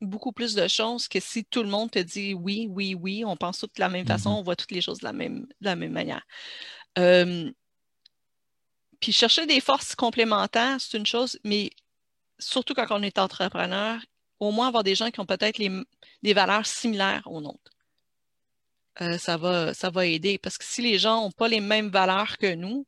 beaucoup 0.00 0.32
plus 0.32 0.54
de 0.54 0.68
choses 0.68 1.08
que 1.08 1.20
si 1.20 1.44
tout 1.44 1.62
le 1.62 1.68
monde 1.68 1.90
te 1.90 1.98
dit 1.98 2.34
oui, 2.34 2.68
oui, 2.70 2.94
oui, 2.94 3.24
on 3.24 3.36
pense 3.36 3.58
toutes 3.58 3.74
de 3.76 3.80
la 3.80 3.88
même 3.88 4.06
façon, 4.06 4.30
mm-hmm. 4.30 4.38
on 4.38 4.42
voit 4.42 4.56
toutes 4.56 4.70
les 4.70 4.80
choses 4.80 5.00
de 5.00 5.04
la 5.04 5.12
même, 5.12 5.40
de 5.60 5.64
la 5.64 5.76
même 5.76 5.92
manière. 5.92 6.24
Puis 9.00 9.12
chercher 9.12 9.46
des 9.46 9.60
forces 9.60 9.94
complémentaires, 9.94 10.76
c'est 10.78 10.96
une 10.96 11.06
chose, 11.06 11.38
mais 11.44 11.70
surtout 12.38 12.74
quand 12.74 12.86
on 12.90 13.02
est 13.02 13.18
entrepreneur, 13.18 13.98
au 14.38 14.50
moins 14.50 14.68
avoir 14.68 14.84
des 14.84 14.94
gens 14.94 15.10
qui 15.10 15.20
ont 15.20 15.26
peut-être 15.26 15.60
des 16.22 16.34
valeurs 16.34 16.66
similaires 16.66 17.22
aux 17.26 17.40
nôtres. 17.40 17.70
Euh, 19.00 19.16
ça, 19.18 19.36
va, 19.38 20.06
aider 20.06 20.38
parce 20.38 20.58
que 20.58 20.64
si 20.64 20.82
les 20.82 20.98
gens 20.98 21.22
n'ont 21.22 21.30
pas 21.30 21.48
les 21.48 21.60
mêmes 21.60 21.88
valeurs 21.88 22.36
que 22.36 22.54
nous, 22.54 22.86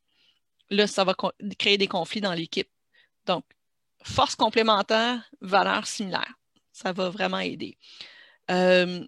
là, 0.69 0.85
ça 0.85 1.03
va 1.03 1.15
créer 1.57 1.77
des 1.77 1.87
conflits 1.87 2.21
dans 2.21 2.33
l'équipe. 2.33 2.69
Donc, 3.25 3.45
force 4.03 4.35
complémentaire, 4.35 5.23
valeurs 5.41 5.87
similaires. 5.87 6.35
Ça 6.71 6.91
va 6.91 7.09
vraiment 7.09 7.39
aider. 7.39 7.77
Euh, 8.51 9.05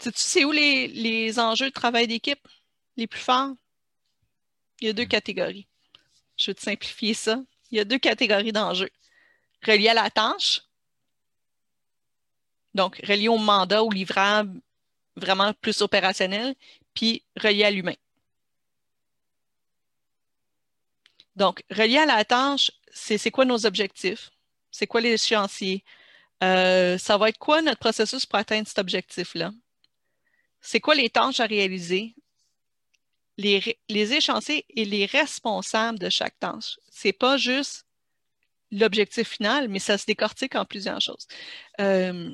tu 0.00 0.10
sais 0.14 0.44
où 0.44 0.52
les 0.52 1.38
enjeux 1.38 1.68
de 1.68 1.74
travail 1.74 2.06
d'équipe 2.06 2.46
les 2.96 3.06
plus 3.06 3.20
forts? 3.20 3.54
Il 4.80 4.86
y 4.86 4.90
a 4.90 4.92
deux 4.92 5.04
catégories. 5.04 5.66
Je 6.36 6.46
vais 6.46 6.54
te 6.54 6.62
simplifier 6.62 7.14
ça. 7.14 7.42
Il 7.70 7.78
y 7.78 7.80
a 7.80 7.84
deux 7.84 7.98
catégories 7.98 8.52
d'enjeux 8.52 8.90
relié 9.66 9.88
à 9.88 9.94
la 9.94 10.10
tâche, 10.10 10.62
donc 12.74 13.00
relié 13.06 13.28
au 13.28 13.38
mandat 13.38 13.82
ou 13.84 13.90
livrable 13.90 14.60
vraiment 15.16 15.52
plus 15.54 15.82
opérationnel, 15.82 16.54
puis 16.94 17.22
relié 17.36 17.64
à 17.64 17.70
l'humain. 17.70 17.96
Donc, 21.36 21.62
relié 21.70 21.98
à 21.98 22.06
la 22.06 22.24
tâche, 22.24 22.70
c'est 22.92 23.30
quoi 23.30 23.44
nos 23.44 23.66
objectifs? 23.66 24.30
C'est 24.70 24.86
quoi 24.86 25.00
les 25.00 25.12
échéanciers? 25.12 25.84
Euh, 26.42 26.96
ça 26.96 27.18
va 27.18 27.28
être 27.28 27.38
quoi 27.38 27.60
notre 27.62 27.78
processus 27.78 28.24
pour 28.24 28.38
atteindre 28.38 28.66
cet 28.66 28.78
objectif-là? 28.78 29.52
C'est 30.60 30.80
quoi 30.80 30.94
les 30.94 31.10
tâches 31.10 31.40
à 31.40 31.46
réaliser? 31.46 32.14
Les, 33.42 33.78
les, 33.88 34.12
et 34.12 34.84
les 34.84 35.06
responsables 35.06 35.98
de 35.98 36.10
chaque 36.10 36.38
tâche. 36.38 36.78
C'est 36.90 37.14
pas 37.14 37.36
juste 37.38 37.86
l'objectif 38.70 39.28
final, 39.28 39.68
mais 39.68 39.78
ça 39.78 39.98
se 39.98 40.06
décortique 40.06 40.54
en 40.54 40.64
plusieurs 40.64 41.00
choses. 41.00 41.26
Euh, 41.80 42.30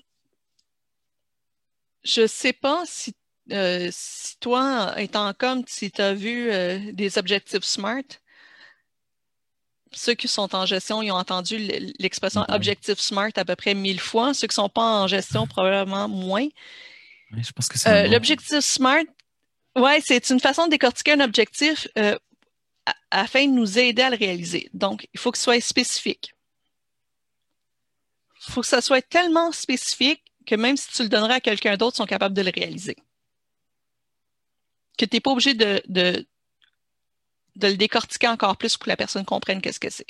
je 2.04 2.22
ne 2.22 2.26
sais 2.26 2.52
pas 2.52 2.84
si, 2.86 3.14
euh, 3.52 3.88
si, 3.92 4.38
toi, 4.38 4.94
étant 4.98 5.32
comme, 5.34 5.64
si 5.66 5.90
tu 5.90 6.00
as 6.00 6.14
vu 6.14 6.50
euh, 6.50 6.92
des 6.92 7.18
objectifs 7.18 7.64
SMART, 7.64 8.04
ceux 9.92 10.14
qui 10.14 10.28
sont 10.28 10.54
en 10.54 10.66
gestion, 10.66 11.00
ils 11.02 11.10
ont 11.10 11.16
entendu 11.16 11.56
l'expression 11.98 12.44
objectif 12.48 12.98
SMART 12.98 13.30
à 13.36 13.44
peu 13.44 13.56
près 13.56 13.72
mille 13.74 14.00
fois. 14.00 14.34
Ceux 14.34 14.46
qui 14.46 14.52
ne 14.52 14.62
sont 14.62 14.68
pas 14.68 15.02
en 15.02 15.06
gestion, 15.06 15.46
probablement 15.46 16.08
moins. 16.08 16.48
je 17.32 17.52
pense 17.52 17.68
que 17.68 17.78
c'est 17.78 18.08
L'objectif 18.08 18.60
SMART, 18.60 19.04
ouais, 19.76 20.00
c'est 20.04 20.30
une 20.30 20.40
façon 20.40 20.66
de 20.66 20.70
décortiquer 20.70 21.12
un 21.12 21.20
objectif 21.20 21.86
afin 23.10 23.46
de 23.46 23.52
nous 23.52 23.78
aider 23.78 24.02
à 24.02 24.10
le 24.10 24.16
réaliser. 24.16 24.68
Donc, 24.72 25.08
il 25.12 25.20
faut 25.20 25.30
que 25.32 25.38
ce 25.38 25.44
soit 25.44 25.60
spécifique. 25.60 26.34
Il 28.48 28.52
faut 28.52 28.60
que 28.60 28.66
ça 28.66 28.80
soit 28.80 29.02
tellement 29.02 29.52
spécifique 29.52 30.22
que 30.46 30.54
même 30.54 30.76
si 30.76 30.88
tu 30.92 31.02
le 31.02 31.08
donnerais 31.08 31.34
à 31.34 31.40
quelqu'un 31.40 31.76
d'autre, 31.76 31.96
ils 31.96 31.98
sont 31.98 32.06
capables 32.06 32.34
de 32.34 32.42
le 32.42 32.52
réaliser. 32.54 32.96
Que 34.96 35.04
tu 35.04 35.16
n'es 35.16 35.20
pas 35.20 35.32
obligé 35.32 35.54
de, 35.54 35.82
de, 35.88 36.24
le 37.60 37.74
décortiquer 37.74 38.28
encore 38.28 38.56
plus 38.56 38.76
pour 38.76 38.84
que 38.84 38.90
la 38.90 38.96
personne 38.96 39.24
comprenne 39.24 39.60
qu'est-ce 39.60 39.80
que 39.80 39.90
c'est. 39.90 40.06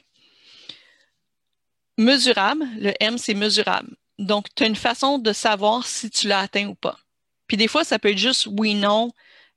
Mesurable, 1.96 2.66
le 2.78 2.92
M, 3.00 3.16
c'est 3.16 3.34
mesurable. 3.34 3.96
Donc, 4.18 4.54
tu 4.54 4.64
as 4.64 4.66
une 4.66 4.76
façon 4.76 5.18
de 5.18 5.32
savoir 5.32 5.86
si 5.86 6.10
tu 6.10 6.28
l'as 6.28 6.40
atteint 6.40 6.66
ou 6.66 6.74
pas. 6.74 6.98
Puis 7.46 7.56
des 7.56 7.68
fois, 7.68 7.84
ça 7.84 7.98
peut 7.98 8.10
être 8.10 8.18
juste 8.18 8.46
oui, 8.50 8.74
non, 8.74 9.12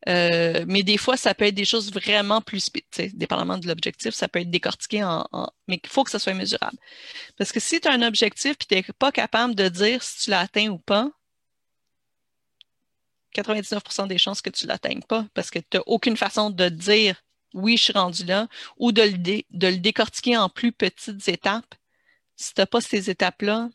euh, 0.07 0.63
mais 0.67 0.83
des 0.83 0.97
fois, 0.97 1.17
ça 1.17 1.33
peut 1.33 1.45
être 1.45 1.55
des 1.55 1.65
choses 1.65 1.91
vraiment 1.91 2.41
plus, 2.41 2.69
dépendamment 3.13 3.57
de 3.57 3.67
l'objectif, 3.67 4.13
ça 4.13 4.27
peut 4.29 4.39
être 4.39 4.49
décortiqué 4.49 5.03
en, 5.03 5.27
mais 5.67 5.79
il 5.83 5.89
faut 5.89 6.03
que 6.03 6.11
ça 6.11 6.19
soit 6.19 6.33
mesurable. 6.33 6.77
Parce 7.37 7.51
que 7.51 7.59
si 7.59 7.81
tu 7.81 7.87
as 7.87 7.91
un 7.91 8.01
objectif 8.01 8.51
et 8.51 8.55
tu 8.55 8.75
n'es 8.75 8.83
pas 8.97 9.11
capable 9.11 9.55
de 9.55 9.67
dire 9.67 10.01
si 10.01 10.23
tu 10.23 10.29
l'as 10.29 10.39
atteint 10.41 10.69
ou 10.69 10.77
pas, 10.77 11.09
99% 13.35 14.07
des 14.07 14.17
chances 14.17 14.41
que 14.41 14.49
tu 14.49 14.65
ne 14.65 14.69
l'atteignes 14.69 15.03
pas 15.03 15.25
parce 15.33 15.51
que 15.51 15.59
tu 15.59 15.77
n'as 15.77 15.83
aucune 15.85 16.17
façon 16.17 16.49
de 16.49 16.69
dire 16.69 17.21
oui, 17.53 17.77
je 17.77 17.83
suis 17.83 17.93
rendu 17.93 18.25
là 18.25 18.47
ou 18.77 18.91
de 18.91 19.01
le, 19.01 19.17
de 19.17 19.67
le 19.67 19.77
décortiquer 19.77 20.37
en 20.37 20.49
plus 20.49 20.71
petites 20.71 21.27
étapes. 21.27 21.75
Si 22.35 22.53
tu 22.53 22.61
n'as 22.61 22.65
pas 22.65 22.81
ces 22.81 23.09
étapes-là, 23.09 23.69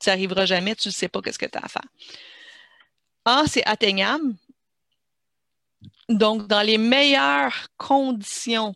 tu 0.00 0.08
n'arriveras 0.08 0.46
jamais, 0.46 0.74
tu 0.74 0.88
ne 0.88 0.92
sais 0.92 1.08
pas 1.08 1.22
qu'est-ce 1.22 1.38
que 1.38 1.46
tu 1.46 1.58
as 1.58 1.64
à 1.64 1.68
faire. 1.68 1.88
A, 3.24 3.44
c'est 3.46 3.64
atteignable. 3.64 4.34
Donc, 6.08 6.46
dans 6.48 6.62
les 6.62 6.78
meilleures 6.78 7.68
conditions, 7.76 8.74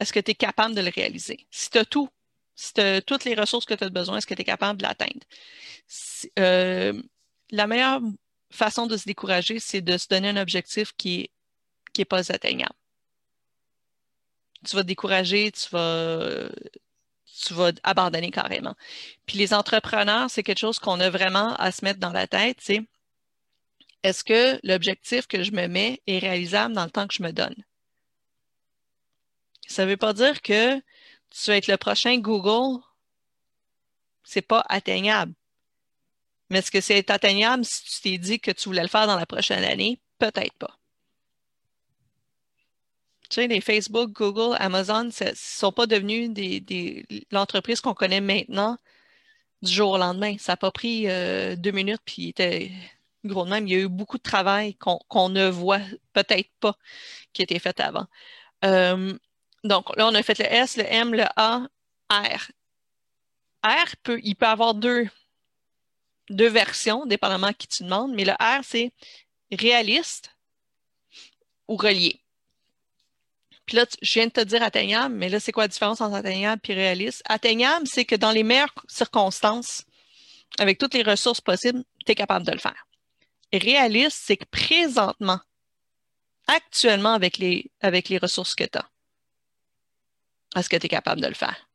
est-ce 0.00 0.12
que 0.12 0.20
tu 0.20 0.32
es 0.32 0.34
capable 0.34 0.74
de 0.74 0.80
le 0.80 0.90
réaliser? 0.90 1.46
Si 1.50 1.70
tu 1.70 1.78
as 1.78 1.84
tout, 1.84 2.08
si 2.54 2.72
tu 2.74 2.80
as 2.80 3.02
toutes 3.02 3.24
les 3.24 3.34
ressources 3.34 3.64
que 3.64 3.74
tu 3.74 3.84
as 3.84 3.88
besoin, 3.88 4.18
est-ce 4.18 4.26
que 4.26 4.34
tu 4.34 4.42
es 4.42 4.44
capable 4.44 4.78
de 4.78 4.84
l'atteindre? 4.84 5.24
Euh, 6.38 7.02
la 7.50 7.66
meilleure 7.66 8.00
façon 8.50 8.86
de 8.86 8.96
se 8.96 9.04
décourager, 9.04 9.58
c'est 9.58 9.80
de 9.80 9.96
se 9.96 10.08
donner 10.08 10.28
un 10.28 10.36
objectif 10.36 10.92
qui 10.96 11.18
n'est 11.18 11.30
qui 11.92 12.02
est 12.02 12.04
pas 12.04 12.30
atteignable. 12.30 12.74
Tu 14.68 14.76
vas 14.76 14.82
te 14.82 14.88
décourager, 14.88 15.52
tu 15.52 15.68
vas, 15.70 16.48
tu 17.42 17.54
vas 17.54 17.72
abandonner 17.82 18.30
carrément. 18.30 18.74
Puis 19.26 19.38
les 19.38 19.54
entrepreneurs, 19.54 20.30
c'est 20.30 20.42
quelque 20.42 20.58
chose 20.58 20.78
qu'on 20.78 21.00
a 21.00 21.10
vraiment 21.10 21.54
à 21.56 21.70
se 21.72 21.84
mettre 21.84 22.00
dans 22.00 22.12
la 22.12 22.26
tête, 22.26 22.58
c'est 22.60 22.82
est-ce 24.02 24.24
que 24.24 24.60
l'objectif 24.66 25.26
que 25.26 25.42
je 25.42 25.52
me 25.52 25.66
mets 25.66 26.00
est 26.06 26.18
réalisable 26.18 26.74
dans 26.74 26.84
le 26.84 26.90
temps 26.90 27.06
que 27.06 27.14
je 27.14 27.22
me 27.22 27.32
donne? 27.32 27.54
Ça 29.66 29.84
ne 29.84 29.90
veut 29.90 29.96
pas 29.96 30.12
dire 30.12 30.40
que 30.40 30.76
tu 30.78 31.46
vas 31.46 31.56
être 31.56 31.66
le 31.66 31.76
prochain 31.76 32.18
Google, 32.18 32.82
c'est 34.24 34.42
pas 34.42 34.64
atteignable. 34.68 35.34
Mais 36.50 36.58
est-ce 36.58 36.70
que 36.70 36.80
c'est 36.80 37.10
atteignable 37.10 37.64
si 37.64 37.84
tu 37.84 38.00
t'es 38.00 38.18
dit 38.18 38.40
que 38.40 38.50
tu 38.50 38.68
voulais 38.68 38.82
le 38.82 38.88
faire 38.88 39.06
dans 39.06 39.18
la 39.18 39.26
prochaine 39.26 39.64
année? 39.64 40.00
Peut-être 40.18 40.54
pas. 40.54 40.78
Tu 43.28 43.34
sais, 43.34 43.46
les 43.46 43.60
Facebook, 43.60 44.12
Google, 44.12 44.56
Amazon, 44.58 45.04
ne 45.04 45.32
sont 45.34 45.72
pas 45.72 45.86
devenus 45.86 46.30
l'entreprise 47.30 47.82
qu'on 47.82 47.92
connaît 47.92 48.22
maintenant 48.22 48.78
du 49.60 49.70
jour 49.70 49.92
au 49.92 49.98
lendemain. 49.98 50.36
Ça 50.38 50.52
n'a 50.52 50.56
pas 50.56 50.70
pris 50.70 51.08
euh, 51.08 51.54
deux 51.56 51.72
minutes, 51.72 52.00
puis 52.06 52.28
était 52.28 52.70
gros 53.24 53.44
de 53.44 53.50
même, 53.50 53.66
il 53.66 53.72
y 53.72 53.76
a 53.76 53.80
eu 53.80 53.88
beaucoup 53.88 54.18
de 54.18 54.22
travail 54.22 54.74
qu'on 54.76 55.28
ne 55.28 55.48
voit 55.48 55.80
peut-être 56.12 56.50
pas 56.60 56.76
qui 57.32 57.42
a 57.42 57.44
été 57.44 57.58
fait 57.58 57.80
avant. 57.80 58.06
Euh, 58.64 59.16
donc 59.64 59.94
là, 59.96 60.06
on 60.06 60.14
a 60.14 60.22
fait 60.22 60.38
le 60.38 60.46
S, 60.46 60.76
le 60.76 60.84
M, 60.84 61.14
le 61.14 61.24
A, 61.36 61.66
R. 62.10 62.50
R, 63.64 63.96
peut, 64.02 64.20
il 64.22 64.36
peut 64.36 64.46
avoir 64.46 64.74
deux, 64.74 65.08
deux 66.30 66.48
versions, 66.48 67.06
dépendamment 67.06 67.48
de 67.48 67.52
qui 67.52 67.66
tu 67.66 67.82
demandes, 67.82 68.14
mais 68.14 68.24
le 68.24 68.32
R, 68.32 68.62
c'est 68.62 68.92
réaliste 69.50 70.34
ou 71.66 71.76
relié. 71.76 72.20
Puis 73.66 73.76
là, 73.76 73.84
je 74.00 74.14
viens 74.14 74.26
de 74.26 74.32
te 74.32 74.40
dire 74.40 74.62
atteignable, 74.62 75.14
mais 75.14 75.28
là, 75.28 75.40
c'est 75.40 75.52
quoi 75.52 75.64
la 75.64 75.68
différence 75.68 76.00
entre 76.00 76.14
atteignable 76.14 76.62
et 76.68 76.74
réaliste? 76.74 77.22
Atteignable, 77.26 77.86
c'est 77.86 78.06
que 78.06 78.16
dans 78.16 78.30
les 78.30 78.42
meilleures 78.42 78.72
circonstances, 78.86 79.84
avec 80.58 80.78
toutes 80.78 80.94
les 80.94 81.02
ressources 81.02 81.42
possibles, 81.42 81.84
tu 82.06 82.12
es 82.12 82.14
capable 82.14 82.46
de 82.46 82.52
le 82.52 82.58
faire 82.58 82.87
réaliste, 83.52 84.18
c'est 84.22 84.36
que 84.36 84.44
présentement, 84.50 85.40
actuellement, 86.46 87.14
avec 87.14 87.38
les, 87.38 87.70
avec 87.80 88.08
les 88.08 88.18
ressources 88.18 88.54
que 88.54 88.64
tu 88.64 88.78
as, 88.78 88.90
est-ce 90.56 90.68
que 90.68 90.76
tu 90.76 90.86
es 90.86 90.88
capable 90.88 91.20
de 91.20 91.28
le 91.28 91.34
faire? 91.34 91.68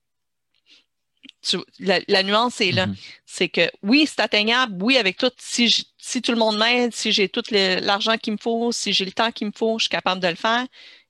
la, 1.80 2.24
nuance 2.24 2.62
est 2.62 2.72
là. 2.72 2.88
Mm-hmm. 2.88 2.98
C'est 3.26 3.50
que 3.50 3.72
oui, 3.82 4.08
c'est 4.08 4.22
atteignable. 4.22 4.82
Oui, 4.82 4.98
avec 4.98 5.18
tout, 5.18 5.32
si, 5.38 5.88
si 5.98 6.22
tout 6.22 6.32
le 6.32 6.38
monde 6.38 6.58
m'aide, 6.58 6.94
si 6.94 7.12
j'ai 7.12 7.30
tout 7.30 7.44
l'argent 7.52 8.18
qu'il 8.18 8.34
me 8.34 8.38
faut, 8.38 8.72
si 8.72 8.94
j'ai 8.94 9.06
le 9.06 9.12
temps 9.12 9.32
qu'il 9.32 9.48
me 9.48 9.52
faut, 9.56 9.78
je 9.80 9.84
suis 9.84 9.90
capable 9.90 10.22
de 10.22 10.28
le 10.28 10.36
faire. 10.36 10.66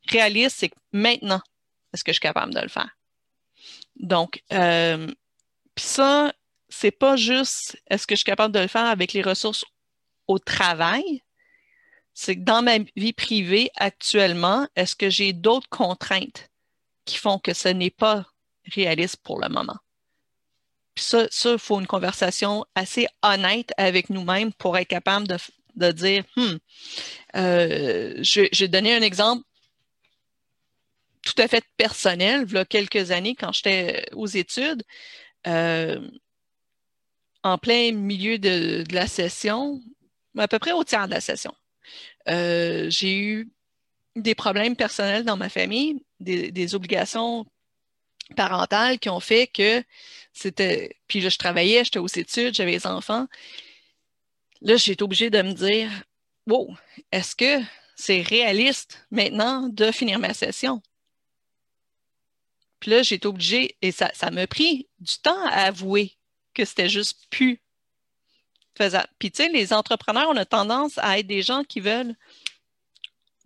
Réaliste, 0.10 0.58
c'est 0.60 0.70
que 0.70 0.75
maintenant, 0.91 1.41
est-ce 1.93 2.03
que 2.03 2.12
je 2.12 2.15
suis 2.15 2.22
capable 2.22 2.53
de 2.53 2.60
le 2.60 2.67
faire? 2.67 2.89
Donc, 3.96 4.41
euh, 4.51 5.08
puis 5.75 5.86
ça, 5.86 6.34
c'est 6.70 6.91
pas 6.91 7.15
juste 7.15 7.77
est-ce 7.89 8.08
que 8.08 8.15
je 8.15 8.20
suis 8.20 8.25
capable 8.25 8.53
de 8.53 8.60
le 8.60 8.67
faire 8.67 8.86
avec 8.86 9.13
les 9.13 9.22
ressources 9.22 9.65
au 10.27 10.39
travail, 10.39 11.23
c'est 12.13 12.35
que 12.35 12.41
dans 12.41 12.61
ma 12.61 12.77
vie 12.95 13.13
privée 13.13 13.69
actuellement, 13.75 14.67
est-ce 14.75 14.95
que 14.95 15.09
j'ai 15.09 15.33
d'autres 15.33 15.69
contraintes 15.69 16.49
qui 17.05 17.17
font 17.17 17.39
que 17.39 17.53
ce 17.53 17.69
n'est 17.69 17.89
pas 17.89 18.25
réaliste 18.73 19.17
pour 19.23 19.39
le 19.39 19.49
moment? 19.49 19.77
Puis 20.95 21.05
ça, 21.05 21.25
il 21.45 21.57
faut 21.57 21.79
une 21.79 21.87
conversation 21.87 22.65
assez 22.75 23.07
honnête 23.23 23.71
avec 23.77 24.09
nous-mêmes 24.09 24.53
pour 24.53 24.77
être 24.77 24.87
capable 24.87 25.27
de, 25.27 25.37
de 25.75 25.91
dire, 25.91 26.23
hmm, 26.35 26.55
euh, 27.35 28.15
je, 28.21 28.59
vais 28.59 28.67
donner 28.67 28.93
un 28.95 29.01
exemple 29.01 29.43
tout 31.23 31.41
à 31.41 31.47
fait 31.47 31.65
personnel. 31.77 32.45
Il 32.47 32.53
y 32.53 32.57
a 32.57 32.65
quelques 32.65 33.09
années, 33.11 33.33
quand 33.33 33.51
j'étais 33.53 34.05
aux 34.13 34.27
études, 34.27 34.83
euh, 35.47 35.99
en 37.43 37.57
plein 37.57 37.91
milieu 37.91 38.37
de, 38.37 38.83
la 38.91 39.07
session, 39.07 39.81
à 40.37 40.47
peu 40.47 40.59
près 40.59 40.71
au 40.71 40.83
tiers 40.83 41.07
de 41.07 41.13
la 41.13 41.21
session, 41.21 41.53
euh, 42.29 42.89
j'ai 42.89 43.17
eu 43.17 43.51
des 44.15 44.35
problèmes 44.35 44.75
personnels 44.75 45.23
dans 45.23 45.37
ma 45.37 45.49
famille, 45.49 46.03
des, 46.19 46.75
obligations 46.75 47.45
parentales 48.35 48.99
qui 48.99 49.09
ont 49.09 49.19
fait 49.19 49.47
que 49.47 49.83
c'était. 50.33 50.97
Puis 51.07 51.19
là, 51.19 51.29
je 51.29 51.37
travaillais, 51.37 51.83
j'étais 51.83 51.99
aux 51.99 52.07
études, 52.07 52.53
j'avais 52.53 52.77
des 52.77 52.87
enfants. 52.87 53.27
Là, 54.61 54.77
j'ai 54.77 54.93
été 54.93 55.03
obligée 55.03 55.29
de 55.29 55.41
me 55.41 55.53
dire 55.53 55.89
Wow, 56.47 56.75
est-ce 57.11 57.35
que 57.35 57.63
c'est 57.95 58.21
réaliste 58.21 59.05
maintenant 59.11 59.67
de 59.69 59.91
finir 59.91 60.19
ma 60.19 60.33
session? 60.33 60.81
Puis 62.79 62.91
là, 62.91 63.01
j'ai 63.01 63.15
été 63.15 63.27
obligée, 63.27 63.77
et 63.81 63.91
ça, 63.91 64.11
ça 64.13 64.29
m'a 64.29 64.45
pris 64.45 64.89
du 64.99 65.17
temps 65.21 65.45
à 65.45 65.67
avouer 65.67 66.17
que 66.53 66.65
c'était 66.65 66.89
juste 66.89 67.27
plus 67.29 67.62
faisable. 68.75 69.07
Puis, 69.19 69.31
tu 69.31 69.43
sais, 69.43 69.49
les 69.49 69.73
entrepreneurs, 69.73 70.29
on 70.29 70.37
a 70.37 70.45
tendance 70.45 70.97
à 70.97 71.19
être 71.19 71.27
des 71.27 71.41
gens 71.41 71.63
qui 71.63 71.79
veulent, 71.79 72.15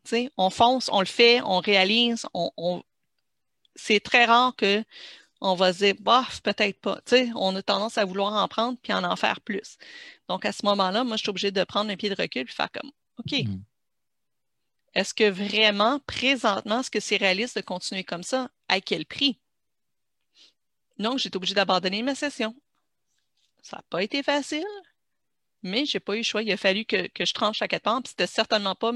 tu 0.04 0.10
sais, 0.10 0.32
on 0.38 0.50
fonce, 0.50 0.90
on 0.92 1.00
le 1.00 1.06
fait, 1.06 1.42
on 1.42 1.60
réalise, 1.60 2.26
on, 2.34 2.84
c'est 3.76 4.00
très 4.00 4.26
rare 4.26 4.56
que 4.56 4.84
on 5.40 5.54
va 5.54 5.72
se 5.72 5.80
dire, 5.80 5.96
bof, 6.00 6.42
peut-être 6.42 6.80
pas. 6.82 6.96
Tu 7.06 7.16
sais, 7.16 7.30
on 7.36 7.56
a 7.56 7.62
tendance 7.62 7.98
à 7.98 8.06
vouloir 8.06 8.34
en 8.34 8.48
prendre 8.48 8.78
puis 8.82 8.92
en 8.94 9.04
en 9.04 9.16
faire 9.16 9.40
plus. 9.42 9.78
Donc, 10.28 10.46
à 10.46 10.52
ce 10.52 10.66
moment-là, 10.66 11.04
moi, 11.04 11.16
je 11.16 11.22
suis 11.22 11.30
obligée 11.30 11.52
de 11.52 11.64
prendre 11.64 11.92
un 11.92 11.96
pied 11.96 12.10
de 12.10 12.20
recul 12.20 12.42
et 12.42 12.46
faire 12.48 12.72
comme, 12.72 12.92
OK, 13.20 13.32
mm. 13.32 13.62
est-ce 14.96 15.14
que 15.14 15.30
vraiment, 15.30 16.00
présentement, 16.00 16.80
est-ce 16.80 16.90
que 16.90 17.00
c'est 17.00 17.18
réaliste 17.18 17.56
de 17.56 17.62
continuer 17.62 18.04
comme 18.04 18.24
ça? 18.24 18.50
À 18.68 18.82
quel 18.82 19.06
prix? 19.06 19.38
Donc, 20.98 21.20
j'ai 21.20 21.28
été 21.28 21.38
obligée 21.38 21.54
d'abandonner 21.54 22.02
ma 22.02 22.16
session. 22.16 22.56
Ça 23.62 23.78
n'a 23.78 23.84
pas 23.90 24.02
été 24.02 24.24
facile, 24.24 24.66
mais 25.64 25.86
je 25.86 25.98
n'ai 25.98 26.00
pas 26.00 26.16
eu 26.16 26.20
le 26.20 26.24
choix. 26.24 26.42
Il 26.44 26.52
a 26.52 26.58
fallu 26.58 26.86
que, 26.86 27.08
je 27.20 27.34
tranche 27.34 27.62
à 27.62 27.68
quatre 27.68 27.84
pans, 27.84 28.02
puis 28.02 28.10
c'était 28.10 28.28
certainement 28.28 28.76
pas 28.76 28.92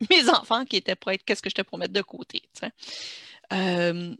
mes 0.10 0.28
enfants 0.28 0.64
qui 0.64 0.76
étaient 0.76 0.96
pour 0.96 1.12
être 1.12 1.24
qu'est-ce 1.24 1.42
que 1.42 1.48
te 1.48 1.62
pour 1.62 1.78
mettre 1.78 1.92
de 1.92 2.02
côté. 2.02 2.42
Euh, 3.52 4.14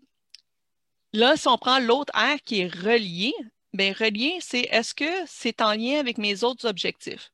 là, 1.12 1.37
si 1.37 1.49
on 1.49 1.59
prend 1.59 1.78
l'autre 1.78 2.12
air 2.16 2.38
qui 2.44 2.61
est 2.61 2.68
relié, 2.68 3.33
bien, 3.73 3.92
relié, 3.92 4.38
c'est 4.40 4.68
est-ce 4.71 4.94
que 4.94 5.26
c'est 5.26 5.61
en 5.61 5.73
lien 5.73 5.99
avec 5.99 6.18
mes 6.18 6.44
autres 6.44 6.66
objectifs? 6.68 7.30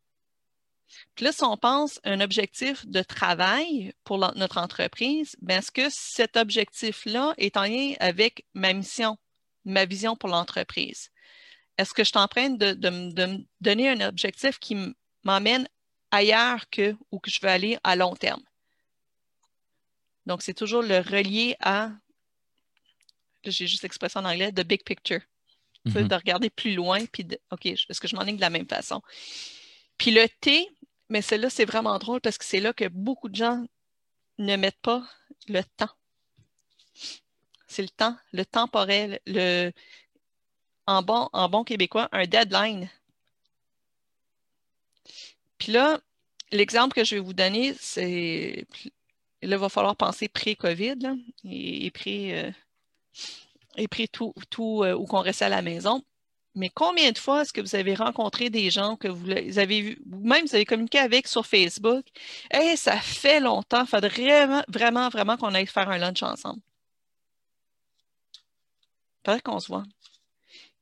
Puis 1.15 1.25
là, 1.25 1.33
si 1.33 1.45
on 1.45 1.57
pense 1.57 2.01
un 2.05 2.21
objectif 2.21 2.87
de 2.87 3.03
travail 3.03 3.93
pour 4.05 4.19
notre 4.19 4.59
entreprise, 4.59 5.37
bien, 5.41 5.59
est-ce 5.59 5.71
que 5.71 5.89
cet 5.91 6.37
objectif-là 6.37 7.35
est 7.39 7.57
en 7.57 7.65
lien 7.65 7.95
avec 8.01 8.45
ma 8.55 8.73
mission, 8.73 9.17
ma 9.65 9.85
vision 9.85 10.17
pour 10.17 10.29
l'entreprise? 10.29 11.11
Est-ce 11.81 11.95
que 11.95 12.05
je 12.05 12.11
suis 12.11 12.19
en 12.19 12.29
train 12.29 12.51
de, 12.51 12.75
me 12.91 13.39
donner 13.63 13.89
un 13.89 14.07
objectif 14.07 14.59
qui 14.59 14.77
m'emmène 15.25 15.67
ailleurs 16.11 16.69
que 16.69 16.95
où 17.11 17.19
que 17.19 17.31
je 17.31 17.41
veux 17.41 17.49
aller 17.49 17.79
à 17.83 17.97
long 17.97 18.15
terme? 18.15 18.43
Donc, 20.27 20.43
c'est 20.43 20.53
toujours 20.53 20.83
le 20.83 20.99
relier 20.99 21.57
à, 21.59 21.91
j'ai 23.45 23.67
juste 23.67 23.83
l'expression 23.83 24.21
en 24.21 24.27
anglais, 24.27 24.53
the 24.53 24.61
big 24.61 24.85
picture. 24.85 25.21
Mm-hmm. 25.87 26.09
De 26.09 26.15
regarder 26.15 26.51
plus 26.51 26.75
loin, 26.75 27.07
puis 27.07 27.25
de, 27.25 27.39
OK, 27.51 27.65
est-ce 27.65 27.99
que 27.99 28.09
je 28.09 28.15
m'en 28.15 28.27
ai 28.27 28.33
de 28.35 28.41
la 28.43 28.51
même 28.51 28.69
façon? 28.69 29.01
Puis 29.97 30.11
le 30.11 30.29
T, 30.29 30.69
mais 31.09 31.23
celle-là, 31.23 31.49
c'est 31.49 31.65
vraiment 31.65 31.99
drôle 31.99 32.21
parce 32.21 32.37
que 32.37 32.45
c'est 32.45 32.61
là 32.61 32.75
que 32.75 32.89
beaucoup 32.89 33.31
de 33.31 33.37
gens 33.37 33.65
ne 34.37 34.57
mettent 34.57 34.83
pas 34.83 35.03
le 35.49 35.63
temps. 35.79 35.95
C'est 37.69 37.81
le 37.81 37.89
temps, 37.89 38.19
le 38.33 38.45
temporel, 38.45 39.19
le, 39.25 39.73
en 40.91 41.03
bon, 41.03 41.29
en 41.33 41.65
québécois, 41.65 42.09
un 42.11 42.27
deadline. 42.27 42.89
Puis 45.59 45.73
là, 45.73 46.01
l'exemple 46.51 46.95
que 46.95 47.05
je 47.05 47.15
vais 47.15 47.21
vous 47.21 47.33
donner, 47.33 47.75
c'est. 47.79 48.67
Là, 49.43 49.57
il 49.57 49.61
va 49.61 49.69
falloir 49.69 49.97
penser 49.97 50.29
pré-COVID 50.29 50.99
et, 51.45 51.93
euh, 52.07 52.51
et 53.77 53.89
pré 53.89 54.09
tout, 54.09 54.35
tout 54.51 54.83
euh, 54.85 54.95
où 54.95 55.07
qu'on 55.07 55.21
restait 55.21 55.47
à 55.47 55.49
la 55.49 55.63
maison. 55.63 56.03
Mais 56.57 56.69
combien 56.69 57.13
de 57.13 57.19
fois 57.19 57.43
est-ce 57.43 57.53
que 57.53 57.61
vous 57.61 57.77
avez 57.77 57.95
rencontré 57.95 58.51
des 58.51 58.71
gens 58.71 58.97
que 58.97 59.09
vous, 59.09 59.31
avez 59.59 59.81
vu, 59.83 59.99
même 60.07 60.45
vous 60.47 60.55
avez 60.55 60.65
communiqué 60.65 60.99
avec 60.99 61.29
sur 61.29 61.47
Facebook? 61.47 62.05
Hey, 62.51 62.77
ça 62.77 62.97
fait 63.01 63.41
longtemps, 63.41 63.83
il 63.83 63.87
faudrait 63.87 64.09
vraiment, 64.09 64.63
vraiment, 64.69 65.09
vraiment 65.09 65.37
qu'on 65.37 65.55
aille 65.55 65.67
faire 65.67 65.89
un 65.89 65.99
lunch 65.99 66.23
ensemble. 66.23 66.61
Faudrait 69.25 69.41
qu'on 69.41 69.61
se 69.61 69.69
voit. 69.69 69.85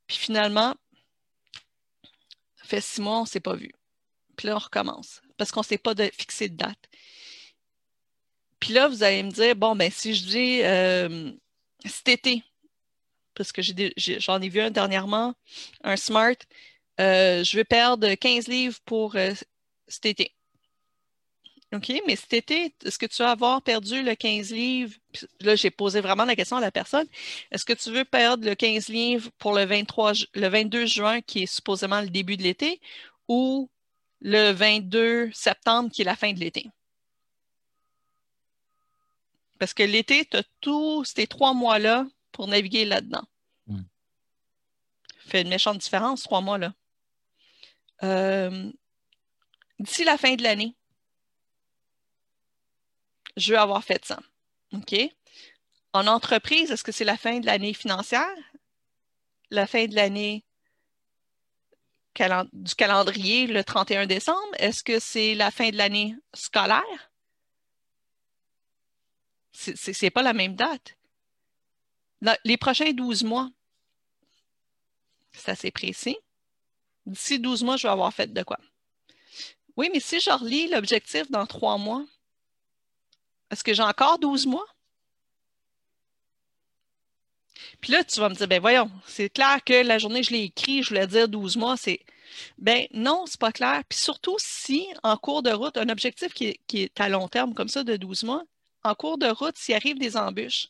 Puis 0.09 0.16
finalement, 0.16 0.75
fait 2.64 2.81
six 2.81 3.01
mois, 3.01 3.18
on 3.18 3.23
ne 3.23 3.27
s'est 3.27 3.40
pas 3.40 3.55
vu. 3.55 3.73
Puis 4.37 4.49
là, 4.49 4.57
on 4.57 4.59
recommence 4.59 5.23
parce 5.38 5.51
qu'on 5.51 5.61
ne 5.61 5.64
s'est 5.64 5.79
pas 5.79 5.94
de, 5.94 6.11
fixé 6.12 6.49
de 6.49 6.57
date. 6.57 6.79
Puis 8.61 8.75
là, 8.75 8.88
vous 8.88 9.03
allez 9.03 9.23
me 9.23 9.31
dire, 9.31 9.55
bon, 9.57 9.75
ben 9.77 9.90
si 9.90 10.14
je 10.14 10.27
dis 10.27 10.62
euh, 10.62 11.33
cet 11.87 12.09
été, 12.09 12.42
parce 13.35 13.53
que 13.53 13.62
j'en 13.62 14.42
ai, 14.42 14.49
vu 14.49 14.61
un 14.61 14.71
dernièrement, 14.71 15.35
un 15.85 15.97
Smart, 15.97 16.35
euh, 17.01 17.44
je 17.44 17.57
vais 17.57 17.64
perdre 17.64 18.12
15 18.12 18.49
livres 18.49 18.79
pour 18.85 19.14
euh, 19.14 19.33
cet 19.87 20.07
été. 20.07 20.35
OK, 21.74 21.92
mais 22.07 22.16
cet 22.16 22.33
été, 22.33 22.74
est-ce 22.85 22.98
que 22.98 23.04
tu 23.04 23.22
vas 23.22 23.33
avoir 23.33 23.61
perdu 23.61 24.02
le 24.02 24.14
15 24.14 24.52
livres? 24.52 24.94
là, 25.40 25.54
j'ai 25.54 25.70
posé 25.70 26.00
vraiment 26.00 26.24
la 26.24 26.35
question 26.35 26.57
à 26.57 26.61
la 26.61 26.70
personne. 26.70 27.07
Est-ce 27.50 27.64
que 27.64 27.74
tu 27.74 27.90
veux 27.90 28.04
perdre 28.04 28.46
le 28.46 28.54
15 28.54 28.88
livres 28.88 29.31
pour 29.38 29.52
le, 29.52 29.64
23, 29.64 30.12
le 30.35 30.48
22 30.48 30.87
juin, 30.87 31.20
qui 31.20 31.42
est 31.42 31.46
supposément 31.46 32.00
le 32.00 32.09
début 32.09 32.37
de 32.38 32.42
l'été, 32.42 32.81
ou 33.26 33.68
le 34.20 34.52
22 34.52 35.31
septembre, 35.33 35.90
qui 35.90 36.02
est 36.02 36.07
la 36.07 36.16
fin 36.16 36.33
de 36.33 36.40
l'été? 36.40 36.70
Parce 39.59 39.74
que 39.74 39.83
l'été, 39.83 40.24
tu 40.24 40.38
as 40.38 40.44
tous 40.61 41.04
ces 41.04 41.26
trois 41.26 41.52
mois-là 41.52 42.07
pour 42.33 42.48
naviguer 42.48 42.87
là-dedans. 42.87 43.24
Hmm. 43.66 43.83
Fait 45.18 45.42
une 45.42 45.48
méchante 45.48 45.78
différence, 45.78 46.22
trois 46.22 46.40
mois-là. 46.40 46.72
Euh, 48.04 48.70
d'ici 49.81 50.04
la 50.04 50.16
fin 50.16 50.35
de 50.35 50.42
l'année, 50.42 50.74
je 53.38 53.53
veux 53.53 53.59
avoir 53.59 53.83
fait 53.85 54.05
ça. 54.05 54.18
OK? 54.72 54.94
En 55.92 56.07
entreprise, 56.07 56.70
est-ce 56.70 56.85
que 56.85 56.92
c'est 56.92 57.05
la 57.05 57.16
fin 57.16 57.40
de 57.40 57.46
l'année 57.46 57.72
financière? 57.72 58.37
La 59.51 59.66
fin 59.66 59.87
de 59.87 59.94
l'année 59.94 60.44
du 62.53 62.74
calendrier 62.74 63.46
le 63.46 63.62
31 63.64 64.07
décembre? 64.07 64.55
Est-ce 64.59 64.83
que 64.83 64.98
c'est 64.98 65.35
la 65.35 65.51
fin 65.51 65.70
de 65.70 65.77
l'année 65.77 66.16
scolaire? 66.35 67.11
Ce 69.53 70.05
n'est 70.05 70.11
pas 70.11 70.22
la 70.22 70.35
même 70.35 70.55
date. 70.55 70.96
les 72.44 72.57
prochains 72.57 72.92
12 72.92 73.24
mois, 73.24 73.48
c'est 75.33 75.51
assez 75.51 75.70
précis. 75.70 76.18
D'ici 77.07 77.38
12 77.38 77.62
mois, 77.62 77.77
je 77.77 77.87
vais 77.87 77.92
avoir 77.92 78.12
fait 78.12 78.33
de 78.33 78.42
quoi? 78.42 78.59
Oui, 79.77 79.88
mais 79.92 80.01
si 80.01 80.20
je 80.20 80.31
relis 80.31 80.68
l'objectif 80.68 81.31
dans 81.31 81.46
trois 81.46 81.79
mois, 81.79 82.05
est-ce 83.50 83.64
que 83.64 83.72
j'ai 83.72 83.82
encore 83.82 84.18
12 84.18 84.46
mois? 84.46 84.66
Puis 87.80 87.92
là, 87.92 88.04
tu 88.04 88.18
vas 88.20 88.28
me 88.28 88.34
dire, 88.34 88.48
ben 88.48 88.61
voyons, 88.61 88.90
c'est 89.06 89.30
clair 89.30 89.62
que 89.64 89.82
la 89.82 89.98
journée 89.98 90.22
je 90.22 90.32
l'ai 90.32 90.44
écrit, 90.44 90.82
je 90.82 90.88
voulais 90.88 91.06
dire 91.06 91.28
12 91.28 91.56
mois, 91.56 91.76
c'est. 91.76 92.00
Ben 92.58 92.87
non, 92.92 93.24
c'est 93.26 93.40
pas 93.40 93.52
clair. 93.52 93.82
Puis 93.88 93.98
surtout 93.98 94.37
si, 94.38 94.87
en 95.02 95.16
cours 95.16 95.42
de 95.42 95.50
route, 95.50 95.76
un 95.76 95.88
objectif 95.88 96.34
qui 96.34 96.58
est, 96.74 97.00
à 97.00 97.08
long 97.08 97.28
terme 97.28 97.54
comme 97.54 97.68
ça 97.68 97.84
de 97.84 97.96
12 97.96 98.24
mois, 98.24 98.44
en 98.84 98.94
cours 98.94 99.18
de 99.18 99.28
route, 99.28 99.56
s'il 99.56 99.74
arrive 99.74 99.98
des 99.98 100.16
embûches, 100.16 100.68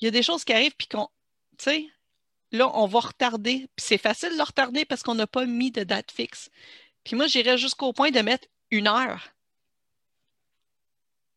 il 0.00 0.04
y 0.04 0.08
a 0.08 0.10
des 0.10 0.22
choses 0.22 0.44
qui 0.44 0.52
arrivent, 0.52 0.76
puis 0.76 0.86
qu'on, 0.86 1.08
tu 1.58 1.64
sais, 1.64 1.86
là, 2.52 2.70
on 2.74 2.86
va 2.86 3.00
retarder. 3.00 3.68
Puis 3.76 3.86
c'est 3.86 3.98
facile 3.98 4.36
de 4.36 4.42
retarder 4.42 4.84
parce 4.84 5.02
qu'on 5.02 5.14
n'a 5.14 5.26
pas 5.26 5.46
mis 5.46 5.70
de 5.70 5.82
date 5.84 6.10
fixe. 6.12 6.50
Puis 7.04 7.16
moi, 7.16 7.26
j'irais 7.26 7.58
jusqu'au 7.58 7.92
point 7.92 8.10
de 8.10 8.20
mettre 8.20 8.46
une 8.70 8.86
heure. 8.86 9.30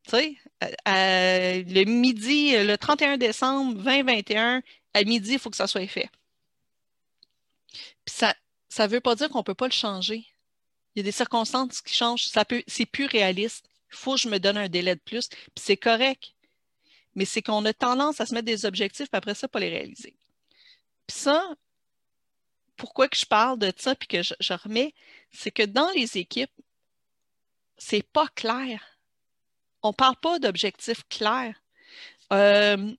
Tu 0.04 0.12
sais, 0.12 0.38
le 0.62 1.84
midi, 1.86 2.54
le 2.58 2.76
31 2.76 3.18
décembre 3.18 3.76
2021, 3.84 4.62
à 4.94 5.04
midi, 5.04 5.34
il 5.34 5.40
faut 5.40 5.50
que 5.50 5.56
ça 5.56 5.68
soit 5.68 5.88
fait. 5.88 6.10
Puis 8.06 8.16
ça 8.16 8.36
ne 8.80 8.88
veut 8.88 9.00
pas 9.00 9.16
dire 9.16 9.30
qu'on 9.30 9.40
ne 9.40 9.44
peut 9.44 9.56
pas 9.56 9.68
le 9.68 9.74
changer. 9.74 10.26
Il 10.96 11.00
y 11.00 11.02
a 11.02 11.04
des 11.04 11.12
circonstances 11.12 11.82
qui 11.82 11.94
changent. 11.94 12.30
C'est 12.68 12.86
plus 12.86 13.06
réaliste. 13.06 13.66
Il 13.92 13.98
faut 13.98 14.16
que 14.16 14.22
je 14.22 14.30
me 14.30 14.40
donne 14.40 14.58
un 14.58 14.70
délai 14.70 14.96
de 14.96 15.02
plus. 15.02 15.30
Puis 15.30 15.52
c'est 15.58 15.78
correct. 15.78 16.34
Mais 17.16 17.26
c'est 17.26 17.42
qu'on 17.42 17.66
a 17.66 17.74
tendance 17.74 18.22
à 18.22 18.26
se 18.26 18.34
mettre 18.34 18.46
des 18.46 18.66
objectifs, 18.66 19.10
puis 19.10 19.18
après 19.18 19.36
ça, 19.36 19.48
pas 19.48 19.60
les 19.60 19.70
réaliser. 19.70 20.16
Puis 21.08 21.18
ça, 21.18 21.46
pourquoi 22.78 23.10
que 23.10 23.18
je 23.18 23.26
parle 23.26 23.60
de 23.60 23.72
ça 23.78 23.96
puis 23.96 24.08
que 24.08 24.24
je, 24.24 24.34
je 24.40 24.54
remets, 24.54 24.94
c'est 25.32 25.52
que 25.52 25.64
dans 25.64 25.90
les 25.92 26.18
équipes, 26.18 26.52
c'est 27.78 28.04
pas 28.04 28.28
clair. 28.30 28.82
On 29.84 29.94
parle 29.94 30.16
pas 30.18 30.40
d'objectifs 30.40 31.04
clairs. 31.10 31.56
Euh, 32.32 32.94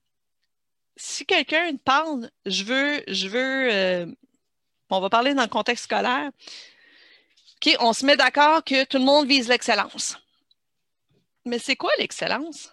si 0.96 1.24
quelqu'un 1.24 1.76
parle, 1.76 2.30
je 2.46 2.64
veux, 2.64 3.02
je 3.08 3.28
veux, 3.28 3.72
euh, 3.72 4.06
on 4.90 5.00
va 5.00 5.08
parler 5.08 5.34
dans 5.34 5.42
le 5.42 5.48
contexte 5.48 5.84
scolaire. 5.84 6.30
OK, 7.56 7.76
on 7.80 7.92
se 7.92 8.04
met 8.04 8.16
d'accord 8.16 8.64
que 8.64 8.84
tout 8.84 8.98
le 8.98 9.04
monde 9.04 9.26
vise 9.26 9.48
l'excellence. 9.48 10.18
Mais 11.44 11.58
c'est 11.58 11.76
quoi 11.76 11.90
l'excellence? 11.98 12.72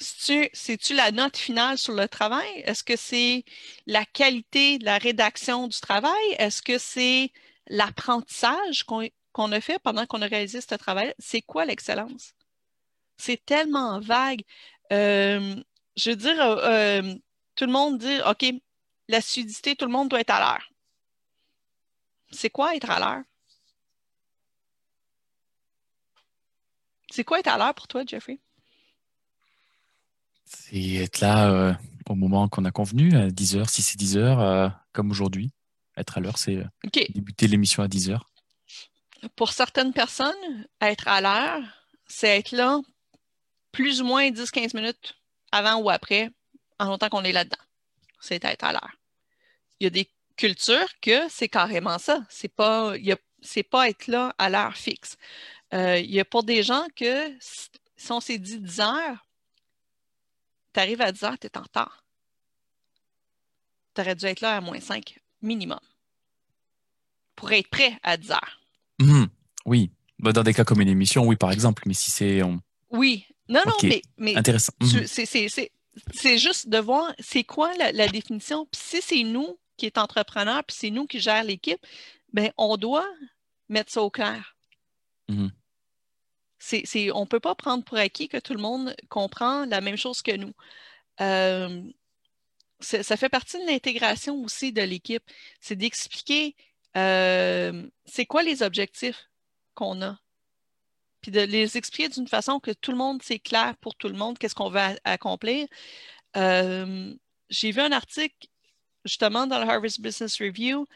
C'est-tu 0.00 0.94
la 0.94 1.12
note 1.12 1.36
finale 1.36 1.78
sur 1.78 1.94
le 1.94 2.08
travail? 2.08 2.48
Est-ce 2.64 2.84
que 2.84 2.96
c'est 2.96 3.44
la 3.86 4.04
qualité 4.04 4.78
de 4.78 4.84
la 4.84 4.98
rédaction 4.98 5.68
du 5.68 5.80
travail? 5.80 6.34
Est-ce 6.38 6.62
que 6.62 6.78
c'est 6.78 7.32
l'apprentissage 7.68 8.84
qu'on 8.84 9.08
a 9.38 9.60
fait 9.60 9.78
pendant 9.78 10.06
qu'on 10.06 10.22
a 10.22 10.26
réalisé 10.26 10.60
ce 10.60 10.74
travail? 10.74 11.14
C'est 11.18 11.42
quoi 11.42 11.64
l'excellence? 11.64 12.34
C'est 13.16 13.44
tellement 13.44 14.00
vague. 14.00 14.42
Euh, 14.92 15.56
je 15.96 16.10
veux 16.10 16.16
dire, 16.16 16.40
euh, 16.40 16.56
euh, 17.02 17.14
tout 17.54 17.66
le 17.66 17.72
monde 17.72 17.98
dit, 17.98 18.18
OK, 18.28 18.44
la 19.08 19.20
sudité, 19.20 19.76
tout 19.76 19.84
le 19.84 19.92
monde 19.92 20.08
doit 20.08 20.20
être 20.20 20.30
à 20.30 20.40
l'heure. 20.40 20.70
C'est 22.30 22.50
quoi 22.50 22.74
être 22.74 22.90
à 22.90 22.98
l'heure? 22.98 23.22
C'est 27.10 27.22
quoi 27.22 27.38
être 27.38 27.48
à 27.48 27.58
l'heure 27.58 27.74
pour 27.74 27.86
toi, 27.86 28.02
Jeffrey? 28.04 28.40
C'est 30.44 30.94
être 30.94 31.20
là 31.20 31.50
euh, 31.50 31.74
au 32.08 32.14
moment 32.16 32.48
qu'on 32.48 32.64
a 32.64 32.72
convenu, 32.72 33.16
à 33.16 33.28
10h, 33.28 33.68
si 33.68 33.82
c'est 33.82 33.98
10h, 33.98 34.72
comme 34.92 35.10
aujourd'hui. 35.10 35.52
Être 35.96 36.18
à 36.18 36.20
l'heure, 36.20 36.38
c'est 36.38 36.64
débuter 37.10 37.46
l'émission 37.46 37.84
à 37.84 37.86
10h. 37.86 38.20
Pour 39.36 39.52
certaines 39.52 39.92
personnes, 39.92 40.66
être 40.80 41.08
à 41.08 41.20
l'heure, 41.20 41.62
c'est 42.06 42.38
être 42.38 42.52
là 42.52 42.80
plus 43.72 44.00
ou 44.00 44.04
moins 44.04 44.30
10-15 44.30 44.76
minutes 44.76 45.14
avant 45.50 45.76
ou 45.76 45.90
après, 45.90 46.30
en 46.78 46.86
longtemps 46.86 47.08
qu'on 47.08 47.24
est 47.24 47.32
là-dedans. 47.32 47.62
C'est 48.20 48.44
être 48.44 48.64
à 48.64 48.72
l'heure. 48.72 48.96
Il 49.80 49.84
y 49.84 49.86
a 49.86 49.90
des 49.90 50.10
cultures 50.36 50.88
que 51.00 51.28
c'est 51.28 51.48
carrément 51.48 51.98
ça. 51.98 52.24
C'est 52.28 52.48
pas, 52.48 52.94
c'est 53.40 53.62
pas 53.62 53.88
être 53.88 54.06
là 54.06 54.34
à 54.38 54.48
l'heure 54.48 54.76
fixe. 54.76 55.16
Euh, 55.72 55.98
il 55.98 56.10
y 56.10 56.20
a 56.20 56.24
pour 56.24 56.44
des 56.44 56.62
gens 56.62 56.86
que 56.96 57.36
si 57.96 58.12
on 58.12 58.20
s'est 58.20 58.38
dit 58.38 58.58
10 58.58 58.80
heures, 58.80 59.26
tu 60.72 60.80
arrives 60.80 61.00
à 61.00 61.12
10 61.12 61.24
heures, 61.24 61.38
tu 61.38 61.46
es 61.46 61.58
en 61.58 61.62
retard. 61.62 62.04
Tu 63.94 64.00
aurais 64.00 64.14
dû 64.14 64.26
être 64.26 64.40
là 64.40 64.56
à 64.56 64.60
moins 64.60 64.80
5 64.80 65.18
minimum 65.42 65.80
pour 67.36 67.52
être 67.52 67.68
prêt 67.68 67.98
à 68.02 68.16
10 68.16 68.30
heures. 68.32 68.60
Mhm. 69.00 69.28
oui. 69.66 69.90
Bah, 70.20 70.32
dans 70.32 70.42
des 70.42 70.54
cas 70.54 70.64
comme 70.64 70.80
une 70.80 70.88
émission, 70.88 71.26
oui, 71.26 71.36
par 71.36 71.52
exemple. 71.52 71.82
Mais 71.86 71.94
si 71.94 72.10
c'est. 72.10 72.40
Oui, 72.90 73.26
non, 73.48 73.60
non, 73.66 73.74
mais, 73.82 74.02
mais 74.16 74.36
Intéressant. 74.36 74.72
Mhm. 74.80 75.06
c'est 75.06 76.38
juste 76.38 76.68
de 76.68 76.78
voir 76.78 77.12
c'est 77.18 77.44
quoi 77.44 77.72
la, 77.76 78.08
définition. 78.08 78.66
Puis 78.66 78.80
si 78.82 79.02
c'est 79.02 79.22
nous 79.22 79.58
qui 79.76 79.86
est 79.86 79.98
entrepreneur, 79.98 80.62
puis 80.64 80.76
c'est 80.78 80.90
nous 80.90 81.06
qui 81.06 81.20
gère 81.20 81.44
l'équipe, 81.44 81.84
ben 82.32 82.50
on 82.56 82.76
doit 82.76 83.06
mettre 83.68 83.92
ça 83.92 84.02
au 84.02 84.10
clair. 84.10 84.56
Mhm. 85.28 85.50
on 87.14 87.20
ne 87.20 87.26
peut 87.26 87.40
pas 87.40 87.54
prendre 87.54 87.84
pour 87.84 87.98
acquis 87.98 88.28
que 88.28 88.38
tout 88.38 88.54
le 88.54 88.60
monde 88.60 88.94
comprend 89.08 89.66
la 89.66 89.80
même 89.80 89.96
chose 89.96 90.22
que 90.22 90.36
nous. 90.36 90.52
Euh, 91.20 91.82
ça 92.80 93.16
fait 93.16 93.28
partie 93.28 93.58
de 93.58 93.66
l'intégration 93.66 94.42
aussi 94.42 94.72
de 94.72 94.82
l'équipe. 94.82 95.22
C'est 95.60 95.76
d'expliquer 95.76 96.54
euh, 96.96 97.88
c'est 98.04 98.26
quoi 98.26 98.42
les 98.42 98.62
objectifs 98.62 99.28
qu'on 99.74 100.02
a? 100.02 100.18
Puis 101.20 101.30
de 101.30 101.40
les 101.40 101.76
expliquer 101.76 102.08
d'une 102.08 102.28
façon 102.28 102.60
que 102.60 102.70
tout 102.70 102.90
le 102.90 102.96
monde, 102.96 103.22
c'est 103.22 103.38
clair 103.38 103.76
pour 103.80 103.94
tout 103.94 104.08
le 104.08 104.14
monde, 104.14 104.38
qu'est-ce 104.38 104.54
qu'on 104.54 104.70
veut 104.70 104.98
accomplir. 105.04 105.66
Euh, 106.36 107.14
j'ai 107.48 107.70
vu 107.70 107.80
un 107.80 107.92
article 107.92 108.48
justement 109.04 109.46
dans 109.46 109.58
le 109.58 109.68
Harvard 109.68 109.98
Business 109.98 110.40
Review 110.40 110.86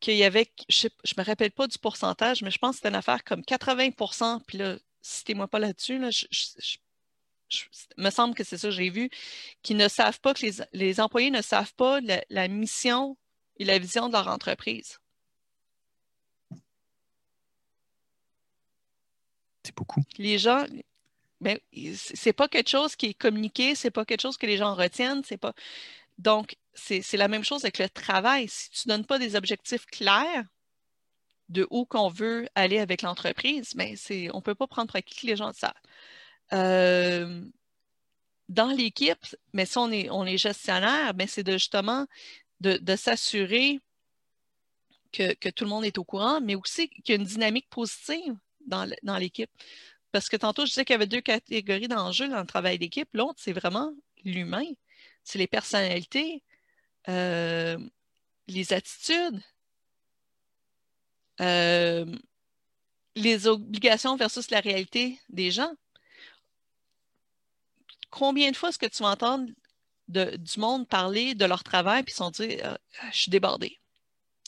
qu'il 0.00 0.16
y 0.16 0.24
avait, 0.24 0.52
je 0.68 0.86
ne 0.86 1.22
me 1.22 1.26
rappelle 1.26 1.50
pas 1.50 1.66
du 1.66 1.78
pourcentage, 1.78 2.42
mais 2.42 2.50
je 2.50 2.58
pense 2.58 2.72
que 2.72 2.76
c'était 2.76 2.88
une 2.88 2.94
affaire 2.94 3.24
comme 3.24 3.42
80% 3.42 4.42
puis 4.46 4.58
là, 4.58 4.76
citez-moi 5.02 5.48
pas 5.48 5.58
là-dessus, 5.58 5.98
là, 5.98 6.10
me 7.96 8.10
semble 8.10 8.34
que 8.34 8.44
c'est 8.44 8.58
ça 8.58 8.68
que 8.68 8.74
j'ai 8.74 8.90
vu, 8.90 9.10
qui 9.62 9.74
ne 9.74 9.88
savent 9.88 10.20
pas, 10.20 10.34
que 10.34 10.46
les, 10.72 11.00
employés 11.00 11.30
ne 11.30 11.42
savent 11.42 11.74
pas 11.74 12.00
la 12.30 12.48
mission 12.48 13.16
et 13.56 13.64
la 13.64 13.78
vision 13.78 14.08
de 14.08 14.12
leur 14.12 14.28
entreprise. 14.28 14.98
Beaucoup. 19.72 20.02
Les 20.18 20.38
gens, 20.38 20.64
ben, 21.40 21.58
c'est 21.94 22.32
pas 22.32 22.48
quelque 22.48 22.68
chose 22.68 22.96
qui 22.96 23.06
est 23.06 23.14
communiqué, 23.14 23.74
c'est 23.74 23.90
pas 23.90 24.04
quelque 24.04 24.22
chose 24.22 24.36
que 24.36 24.46
les 24.46 24.56
gens 24.56 24.74
retiennent, 24.74 25.22
c'est 25.24 25.36
pas. 25.36 25.54
Donc, 26.18 26.56
c'est 26.74 27.16
la 27.16 27.28
même 27.28 27.44
chose 27.44 27.64
avec 27.64 27.78
le 27.78 27.88
travail. 27.88 28.48
Si 28.48 28.70
tu 28.70 28.88
ne 28.88 28.94
donnes 28.94 29.06
pas 29.06 29.18
des 29.18 29.36
objectifs 29.36 29.86
clairs 29.86 30.44
de 31.48 31.66
où 31.70 31.84
qu'on 31.86 32.08
veut 32.08 32.48
aller 32.54 32.78
avec 32.78 33.02
l'entreprise, 33.02 33.74
mais 33.74 33.94
ben, 34.08 34.30
on 34.32 34.38
ne 34.38 34.42
peut 34.42 34.54
pas 34.54 34.66
prendre 34.66 34.88
pour 34.88 34.96
acquis 34.96 35.20
que 35.20 35.26
les 35.26 35.36
gens 35.36 35.52
savent. 35.52 35.72
Euh, 36.52 37.44
dans 38.48 38.68
l'équipe, 38.68 39.36
mais 39.52 39.66
si 39.66 39.78
on 39.78 39.90
est, 39.92 40.10
on 40.10 40.24
est 40.24 40.38
gestionnaire, 40.38 41.14
ben, 41.14 41.28
c'est 41.28 41.42
de 41.42 41.52
justement 41.52 42.06
de, 42.60 42.96
s'assurer 42.96 43.80
que, 45.12 45.34
que, 45.34 45.48
tout 45.48 45.64
le 45.64 45.70
monde 45.70 45.84
est 45.84 45.98
au 45.98 46.04
courant, 46.04 46.40
mais 46.40 46.54
aussi 46.54 46.88
qu'il 46.88 47.02
y 47.08 47.12
a 47.12 47.14
une 47.16 47.26
dynamique 47.26 47.68
positive 47.70 48.36
dans, 48.68 49.18
l'équipe. 49.18 49.50
Parce 50.12 50.28
que 50.28 50.36
tantôt, 50.36 50.64
je 50.64 50.70
disais 50.70 50.84
qu'il 50.84 50.94
y 50.94 50.96
avait 50.96 51.06
deux 51.06 51.20
catégories 51.20 51.88
d'enjeux 51.88 52.28
dans 52.28 52.40
le 52.40 52.46
travail 52.46 52.78
d'équipe. 52.78 53.08
L'autre, 53.12 53.38
c'est 53.38 53.52
vraiment 53.52 53.92
l'humain. 54.24 54.64
C'est 55.24 55.38
les 55.38 55.46
personnalités, 55.46 56.42
euh, 57.08 57.78
les 58.46 58.72
attitudes, 58.72 59.40
euh, 61.40 62.06
les 63.14 63.46
obligations 63.46 64.16
versus 64.16 64.50
la 64.50 64.60
réalité 64.60 65.18
des 65.28 65.50
gens. 65.50 65.72
Combien 68.10 68.50
de 68.50 68.56
fois 68.56 68.70
est-ce 68.70 68.78
que 68.78 68.86
tu 68.86 69.02
vas 69.02 69.10
entendre 69.10 69.50
du 70.08 70.60
monde 70.60 70.88
parler 70.88 71.34
de 71.34 71.44
leur 71.44 71.62
travail 71.62 72.02
puis 72.02 72.14
ils 72.14 72.16
sont 72.16 72.32
euh, 72.40 72.76
Je 73.12 73.18
suis 73.18 73.30
débordé, 73.30 73.78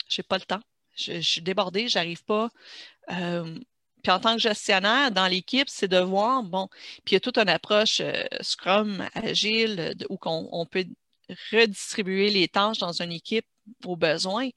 j'ai 0.09 0.23
pas 0.23 0.39
le 0.39 0.45
temps, 0.45 0.63
je, 0.97 1.21
suis 1.21 1.43
débordé, 1.43 1.89
j'arrive 1.89 2.25
pas. 2.25 2.51
Puis 4.03 4.13
en 4.13 4.21
tant 4.21 4.35
que 4.35 4.41
gestionnaire 4.41 5.11
dans 5.11 5.27
l'équipe, 5.27 5.69
c'est 5.69 5.89
de 5.89 5.99
voir, 5.99 6.43
bon, 6.43 6.69
puis 7.05 7.13
il 7.13 7.15
y 7.15 7.17
a 7.17 7.21
toute 7.21 7.39
une 7.39 7.49
approche 7.49 8.01
euh, 8.01 8.25
Scrum, 8.41 9.09
agile, 9.15 9.95
où 10.09 10.19
on, 10.25 10.67
peut 10.67 10.87
redistribuer 11.53 12.31
les 12.31 12.49
tâches 12.49 12.79
dans 12.79 13.03
une 13.03 13.13
équipe 13.13 13.47
aux 13.85 13.97
besoins, 13.97 14.49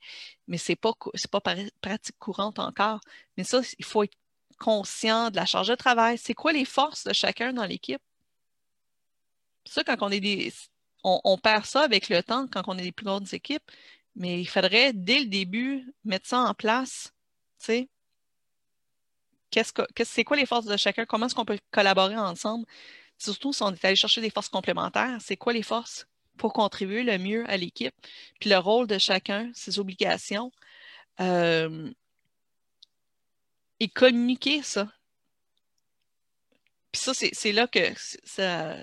mais 0.48 0.58
ce 0.58 0.72
n'est 0.72 0.76
pas, 0.76 0.94
pas 1.32 1.56
pratique 1.82 2.18
courante 2.20 2.60
encore. 2.60 3.00
Mais 3.38 3.44
ça, 3.44 3.62
il 3.80 3.86
faut 3.86 4.04
être 4.04 4.18
conscient 4.60 5.30
de 5.30 5.36
la 5.36 5.46
charge 5.46 5.68
de 5.68 5.76
travail. 5.76 6.18
C'est 6.18 6.34
quoi 6.34 6.54
les 6.54 6.66
forces 6.66 7.04
de 7.06 7.14
chacun 7.14 7.54
dans 7.54 7.66
l'équipe? 7.66 8.02
Ça, 9.66 9.84
quand 9.84 9.98
on 10.02 10.10
est 10.10 10.20
des. 10.20 10.54
On, 11.04 11.20
on, 11.26 11.38
perd 11.38 11.66
ça 11.66 11.82
avec 11.82 12.10
le 12.10 12.24
temps 12.24 12.48
quand 12.48 12.64
on 12.68 12.78
est 12.78 12.84
des 12.84 12.92
plus 12.94 13.06
grandes 13.06 13.34
équipes, 13.34 13.64
mais 14.16 14.40
il 14.42 14.46
faudrait, 14.48 14.94
dès 14.94 15.20
le 15.20 15.26
début, 15.26 15.94
mettre 16.06 16.28
ça 16.28 16.40
en 16.40 16.54
place. 16.54 17.14
Tu 17.60 17.66
sais, 17.66 17.90
c'est 20.04 20.24
quoi 20.24 20.38
les 20.38 20.46
forces 20.46 20.66
de 20.66 20.78
chacun? 20.78 21.06
Comment 21.06 21.28
est-ce 21.28 21.36
qu'on 21.36 21.46
peut 21.46 21.60
collaborer 21.72 22.18
ensemble? 22.18 22.66
Surtout 23.18 23.54
si 23.54 23.64
on 23.64 23.72
est 23.72 23.86
allé 23.86 23.96
chercher 23.96 24.22
des 24.22 24.30
forces 24.30 24.50
complémentaires, 24.50 25.18
c'est 25.22 25.38
quoi 25.38 25.54
les 25.54 25.64
forces 25.64 26.08
pour 26.38 26.54
contribuer 26.54 27.04
le 27.04 27.18
mieux 27.18 27.50
à 27.50 27.58
l'équipe? 27.58 27.94
Puis 28.40 28.50
le 28.50 28.58
rôle 28.58 28.88
de 28.88 28.98
chacun, 28.98 29.52
ses 29.54 29.80
obligations. 29.80 30.52
Euh, 31.20 31.92
et 33.80 33.90
communiquer 33.90 34.64
ça. 34.64 34.88
Puis 36.92 37.02
ça, 37.02 37.14
c'est 37.14 37.52
là 37.52 37.68
que 37.68 37.80
ça, 38.24 38.78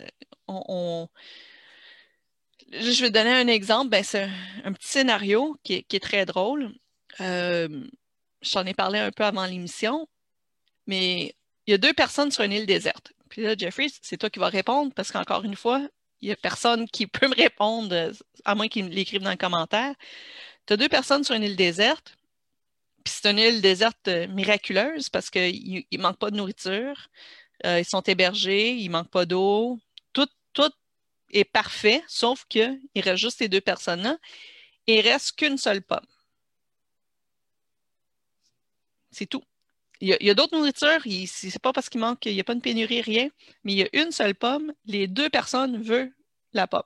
Je 2.73 3.03
vais 3.03 3.11
donner 3.11 3.33
un 3.33 3.47
exemple. 3.47 3.91
Ben, 3.91 4.05
c'est 4.05 4.29
un, 4.65 4.73
petit 4.73 4.89
scénario 4.89 5.57
qui 5.63 5.87
est, 5.89 6.03
très 6.03 6.27
drôle. 6.27 6.73
Euh, 7.21 7.87
J'en 8.43 8.65
ai 8.65 8.75
parlé 8.75 8.99
un 8.99 9.11
peu 9.11 9.25
avant 9.25 9.45
l'émission 9.45 10.09
mais 10.87 11.35
il 11.67 11.71
y 11.71 11.75
a 11.75 11.79
deux 11.79 11.93
personnes 11.93 12.31
sur 12.31 12.45
une 12.45 12.53
île 12.53 12.67
déserte. 12.67 13.13
Puis 13.29 13.43
là, 13.43 13.55
Jeffrey, 13.57 13.87
c'est 14.03 14.17
toi 14.19 14.31
qui 14.31 14.39
vas 14.39 14.49
répondre 14.49 14.93
parce 14.95 15.13
qu'encore 15.13 15.45
une 15.45 15.57
fois, 15.57 15.81
il 16.21 16.27
n'y 16.27 16.33
a 16.33 16.37
personne 16.37 16.89
qui 16.89 17.07
peut 17.07 17.29
me 17.29 17.35
répondre, 17.35 18.13
à 18.45 18.55
moins 18.55 18.69
qu'il 18.69 18.89
l'écrive 18.89 19.23
dans 19.23 19.31
le 19.31 19.37
commentaire. 19.37 19.95
Tu 20.67 20.75
as 20.75 20.77
deux 20.77 20.89
personnes 20.89 21.25
sur 21.25 21.35
une 21.35 21.43
île 21.43 21.57
déserte, 21.57 22.17
puis 23.05 23.15
c'est 23.17 23.31
une 23.31 23.39
île 23.39 23.61
déserte 23.63 24.09
euh, 24.09 24.27
miraculeuse 24.29 25.09
parce 25.09 25.31
qu'il 25.31 25.85
ne 25.93 25.99
manque 25.99 26.19
pas 26.19 26.31
de 26.31 26.37
nourriture, 26.37 27.09
euh, 27.67 27.81
ils 27.81 27.85
sont 27.85 28.03
hébergés, 28.03 28.73
il 28.73 28.87
ne 28.89 28.93
manque 28.93 29.11
pas 29.11 29.27
d'eau, 29.27 29.79
tout, 30.13 30.29
tout 30.53 30.73
est 31.33 31.45
parfait, 31.45 32.03
sauf 32.09 32.45
qu'il 32.49 32.81
reste 32.97 33.17
juste 33.17 33.39
ces 33.39 33.49
deux 33.49 33.61
personnes-là. 33.61 34.19
il 34.87 35.01
reste 35.01 35.33
qu'une 35.37 35.59
seule 35.59 35.83
pomme. 35.83 36.07
C'est 39.11 39.27
tout. 39.27 39.43
Il 40.03 40.17
y 40.19 40.31
a, 40.31 40.35
d'autres 40.35 40.57
nourritures, 40.57 41.03
c'est 41.27 41.59
pas 41.59 41.75
parce 41.75 41.91
qu'il 41.91 42.01
manque, 42.01 42.25
il 42.25 42.33
n'y 42.33 42.41
a 42.41 42.45
pas 42.45 42.55
de 42.55 42.61
pénurie, 42.61 43.03
rien, 43.03 43.29
mais 43.65 43.73
il 43.73 43.79
y 43.79 43.83
a 43.83 43.89
une 43.93 44.13
seule 44.13 44.35
pomme, 44.35 44.73
les 44.87 45.07
deux 45.07 45.29
personnes 45.29 45.83
veulent 45.83 46.13
la 46.55 46.67
pomme. 46.67 46.83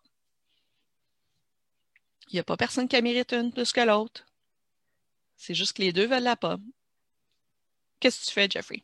Il 2.28 2.34
n'y 2.34 2.40
a 2.40 2.44
pas 2.44 2.56
personne 2.56 2.88
qui 2.88 3.00
mérite 3.00 3.32
une 3.32 3.52
plus 3.52 3.70
que 3.70 3.80
l'autre. 3.80 4.26
C'est 5.36 5.54
juste 5.54 5.74
que 5.74 5.82
les 5.82 5.92
deux 5.92 6.06
veulent 6.06 6.24
la 6.24 6.34
pomme. 6.34 6.64
Qu'est-ce 8.00 8.20
que 8.20 8.26
tu 8.26 8.32
fais, 8.32 8.48
Jeffrey? 8.50 8.82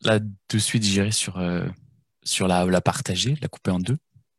Là, 0.00 0.18
de 0.20 0.58
suite, 0.58 0.82
j'irai 0.82 1.12
sur, 1.12 1.38
euh, 1.38 1.66
sur 2.22 2.48
la, 2.48 2.64
la 2.64 2.80
partager, 2.80 3.36
la 3.42 3.48
couper 3.48 3.70
en 3.70 3.80
deux, 3.80 3.98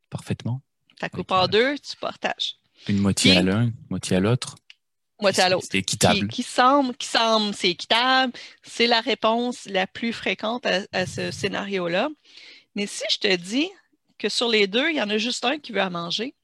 parfaitement. 0.10 0.62
La 1.02 1.10
coupe 1.10 1.32
en 1.32 1.44
euh, 1.44 1.48
deux, 1.48 1.78
tu 1.78 1.96
partages. 1.98 2.56
Une 2.88 2.98
moitié 3.00 3.38
à 3.38 3.42
l'un, 3.42 3.72
moitié 3.90 4.18
à 4.18 4.20
l'autre. 4.20 4.56
Moitié 5.22 5.44
à 5.44 5.50
l'autre. 5.50 5.68
C'est 5.72 5.78
équitable. 5.78 6.28
Qui, 6.28 6.44
semble, 6.44 6.96
qui 6.96 7.08
semble, 7.08 7.56
c'est 7.56 7.70
équitable. 7.70 8.34
C'est 8.64 8.88
la 8.88 9.00
réponse 9.00 9.66
la 9.66 9.88
plus 9.88 10.12
fréquente 10.12 10.66
à, 10.66 11.06
ce 11.06 11.32
scénario-là. 11.32 12.10
Mais 12.76 12.86
si 12.86 13.04
je 13.10 13.18
te 13.20 13.36
dis 13.36 13.70
que 14.18 14.28
sur 14.28 14.50
les 14.50 14.68
deux, 14.68 14.90
il 14.90 14.98
y 14.98 15.02
en 15.02 15.10
a 15.10 15.18
juste 15.18 15.46
un 15.46 15.58
qui 15.58 15.72
veut 15.72 15.82
à 15.82 15.90
manger, 15.90 16.36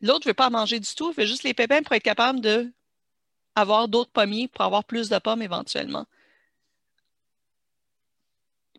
l'autre 0.00 0.26
ne 0.26 0.30
veut 0.30 0.34
pas 0.34 0.46
à 0.46 0.50
manger 0.50 0.78
du 0.78 0.94
tout, 0.94 1.10
il 1.10 1.20
veut 1.20 1.26
juste 1.26 1.42
les 1.42 1.54
pépins 1.54 1.82
pour 1.82 1.94
être 1.94 2.02
capable 2.02 2.40
d'avoir 2.40 3.88
d'autres 3.88 4.10
pommiers 4.12 4.46
pour 4.46 4.64
avoir 4.64 4.84
plus 4.84 5.08
de 5.08 5.18
pommes 5.18 5.42
éventuellement. 5.42 6.06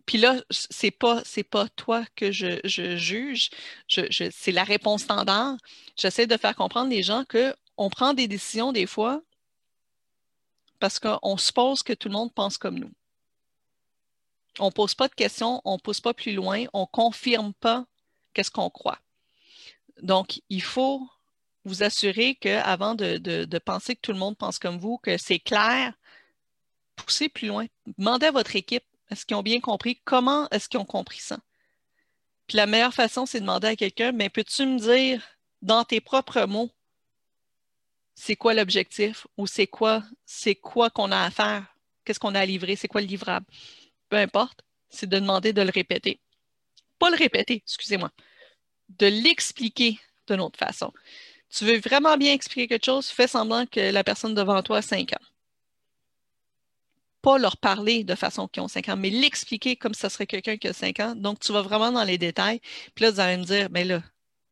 Puis 0.05 0.17
là, 0.17 0.35
c'est 0.49 0.91
pas 0.91 1.21
c'est 1.25 1.43
pas 1.43 1.69
toi 1.69 2.05
que 2.15 2.31
je, 2.31 2.59
juge, 2.97 3.49
c'est 3.87 4.51
la 4.51 4.63
réponse 4.63 5.03
standard. 5.03 5.55
J'essaie 5.95 6.27
de 6.27 6.35
faire 6.35 6.55
comprendre 6.55 6.89
les 6.89 7.03
gens 7.03 7.23
qu'on 7.75 7.89
prend 7.89 8.13
des 8.13 8.27
décisions 8.27 8.71
des 8.71 8.85
fois 8.85 9.21
parce 10.79 10.99
qu'on 10.99 11.37
suppose 11.37 11.81
que 11.81 11.93
tout 11.93 12.09
le 12.09 12.13
monde 12.13 12.33
pense 12.33 12.57
comme 12.57 12.77
nous. 12.77 12.91
On 14.59 14.65
ne 14.65 14.71
pose 14.71 14.95
pas 14.95 15.07
de 15.07 15.15
questions, 15.15 15.61
on 15.65 15.75
ne 15.75 15.79
pousse 15.79 16.01
pas 16.01 16.13
plus 16.13 16.33
loin, 16.33 16.65
on 16.73 16.81
ne 16.81 16.85
confirme 16.87 17.53
pas 17.53 17.85
qu'est-ce 18.33 18.51
qu'on 18.51 18.69
croit. 18.69 18.99
Donc, 20.01 20.41
il 20.49 20.61
faut 20.61 21.07
vous 21.65 21.83
assurer 21.83 22.35
qu'avant 22.35 22.95
de, 22.95 23.17
de, 23.17 23.57
penser 23.59 23.95
que 23.95 24.01
tout 24.01 24.11
le 24.11 24.19
monde 24.19 24.37
pense 24.37 24.59
comme 24.59 24.77
vous, 24.77 24.97
que 24.97 25.17
c'est 25.17 25.39
clair, 25.39 25.93
poussez 26.95 27.29
plus 27.29 27.47
loin. 27.47 27.65
Demandez 27.97 28.27
à 28.27 28.31
votre 28.31 28.55
équipe 28.55 28.83
est-ce 29.09 29.25
qu'ils 29.25 29.37
ont 29.37 29.43
bien 29.43 29.59
compris? 29.59 30.01
Comment 30.03 30.49
est-ce 30.49 30.67
qu'ils 30.67 30.79
ont 30.79 30.85
compris 30.85 31.19
ça? 31.19 31.37
Puis 32.47 32.57
la 32.57 32.65
meilleure 32.65 32.93
façon, 32.93 33.25
c'est 33.25 33.39
de 33.39 33.45
demander 33.45 33.67
à 33.67 33.75
quelqu'un, 33.75 34.11
mais 34.11 34.29
peux-tu 34.29 34.65
me 34.65 34.79
dire 34.79 35.23
dans 35.61 35.83
tes 35.85 36.01
propres 36.01 36.45
mots, 36.45 36.71
c'est 38.15 38.35
quoi 38.35 38.53
l'objectif 38.53 39.27
ou 39.37 39.47
c'est 39.47 39.67
quoi, 39.67 40.03
c'est 40.25 40.55
quoi 40.55 40.89
qu'on 40.89 41.11
a 41.11 41.21
à 41.21 41.31
faire? 41.31 41.65
Qu'est-ce 42.05 42.19
qu'on 42.19 42.35
a 42.35 42.41
à 42.41 42.45
livrer? 42.45 42.75
C'est 42.75 42.87
quoi 42.87 43.01
le 43.01 43.07
livrable? 43.07 43.45
Peu 44.09 44.17
importe, 44.17 44.61
c'est 44.89 45.07
de 45.09 45.19
demander 45.19 45.53
de 45.53 45.61
le 45.61 45.71
répéter. 45.71 46.19
Pas 46.99 47.09
le 47.09 47.17
répéter, 47.17 47.63
excusez-moi. 47.65 48.11
De 48.89 49.07
l'expliquer 49.07 49.99
d'une 50.27 50.41
autre 50.41 50.59
façon. 50.59 50.93
Tu 51.49 51.65
veux 51.65 51.79
vraiment 51.79 52.17
bien 52.17 52.33
expliquer 52.33 52.67
quelque 52.67 52.85
chose, 52.85 53.07
fais 53.07 53.27
semblant 53.27 53.65
que 53.65 53.91
la 53.91 54.03
personne 54.03 54.35
devant 54.35 54.61
toi 54.63 54.77
a 54.77 54.81
5 54.81 55.13
ans 55.13 55.25
pas 57.23 57.37
leur 57.39 57.57
parler 57.57 58.03
de 58.03 58.15
façon 58.15 58.47
qu'ils 58.49 58.61
ont 58.61 58.67
5 58.67 58.89
ans, 58.89 58.97
mais 58.97 59.09
l'expliquer 59.09 59.77
comme 59.77 59.93
ça 59.93 60.09
serait 60.09 60.27
quelqu'un 60.27 60.57
qui 60.57 60.67
a 60.67 60.73
5 60.73 60.99
ans. 60.99 61.15
Donc, 61.15 61.39
tu 61.39 61.53
vas 61.53 61.61
vraiment 61.61 61.91
dans 61.91 62.03
les 62.03 62.17
détails. 62.17 62.59
Puis 62.93 63.05
là, 63.05 63.11
vous 63.11 63.19
allez 63.21 63.37
me 63.37 63.45
dire, 63.45 63.69
mais 63.71 63.85
là, 63.85 64.03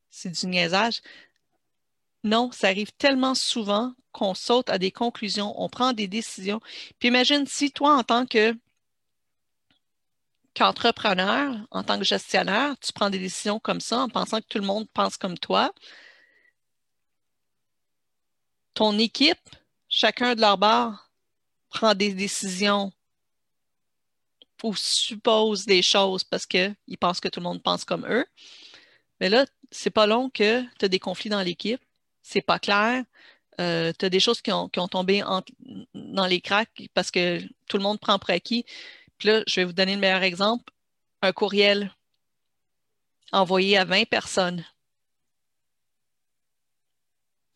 c'est 0.09 0.31
du 0.31 0.47
niaisage. 0.47 1.01
Non, 2.23 2.51
ça 2.51 2.67
arrive 2.67 2.91
tellement 2.93 3.35
souvent 3.35 3.93
qu'on 4.11 4.33
saute 4.33 4.69
à 4.69 4.77
des 4.77 4.91
conclusions, 4.91 5.53
on 5.61 5.69
prend 5.69 5.93
des 5.93 6.07
décisions. 6.07 6.59
Puis 6.99 7.07
imagine 7.07 7.47
si 7.47 7.71
toi, 7.71 7.95
en 7.97 8.03
tant 8.03 8.25
que 8.25 8.55
qu'entrepreneur, 10.53 11.55
en 11.71 11.83
tant 11.83 11.97
que 11.97 12.03
gestionnaire, 12.03 12.75
tu 12.79 12.91
prends 12.93 13.09
des 13.09 13.19
décisions 13.19 13.59
comme 13.59 13.79
ça 13.79 13.99
en 13.99 14.09
pensant 14.09 14.39
que 14.41 14.47
tout 14.47 14.59
le 14.59 14.65
monde 14.65 14.87
pense 14.93 15.17
comme 15.17 15.37
toi. 15.37 15.73
Ton 18.73 18.97
équipe, 18.99 19.49
chacun 19.87 20.35
de 20.35 20.41
leur 20.41 20.57
bord, 20.57 21.09
prend 21.69 21.95
des 21.95 22.13
décisions 22.13 22.91
ou 24.63 24.75
suppose 24.75 25.65
des 25.65 25.81
choses 25.81 26.23
parce 26.23 26.45
qu'ils 26.45 26.75
pensent 26.99 27.19
que 27.19 27.29
tout 27.29 27.39
le 27.39 27.45
monde 27.45 27.63
pense 27.63 27.85
comme 27.85 28.05
eux. 28.07 28.25
Mais 29.19 29.29
là, 29.29 29.45
c'est 29.71 29.89
pas 29.89 30.05
long 30.05 30.29
que 30.29 30.63
tu 30.77 30.85
as 30.85 30.89
des 30.89 30.99
conflits 30.99 31.29
dans 31.29 31.41
l'équipe, 31.41 31.81
c'est 32.21 32.41
pas 32.41 32.59
clair, 32.59 33.03
euh, 33.59 33.91
tu 33.97 34.05
as 34.05 34.09
des 34.09 34.19
choses 34.19 34.41
qui 34.41 34.51
ont, 34.51 34.69
tombé 34.69 35.23
dans 35.93 36.25
les 36.25 36.41
cracks 36.41 36.89
parce 36.93 37.11
que 37.11 37.39
tout 37.67 37.77
le 37.77 37.83
monde 37.83 37.99
prend 37.99 38.17
pour 38.19 38.29
acquis. 38.31 38.65
Puis 39.17 39.29
là, 39.29 39.43
je 39.47 39.55
vais 39.59 39.65
vous 39.65 39.73
donner 39.73 39.93
le 39.95 40.01
meilleur 40.01 40.23
exemple. 40.23 40.73
Un 41.21 41.31
courriel 41.31 41.93
envoyé 43.31 43.77
à 43.77 43.85
20 43.85 44.07
personnes. 44.09 44.65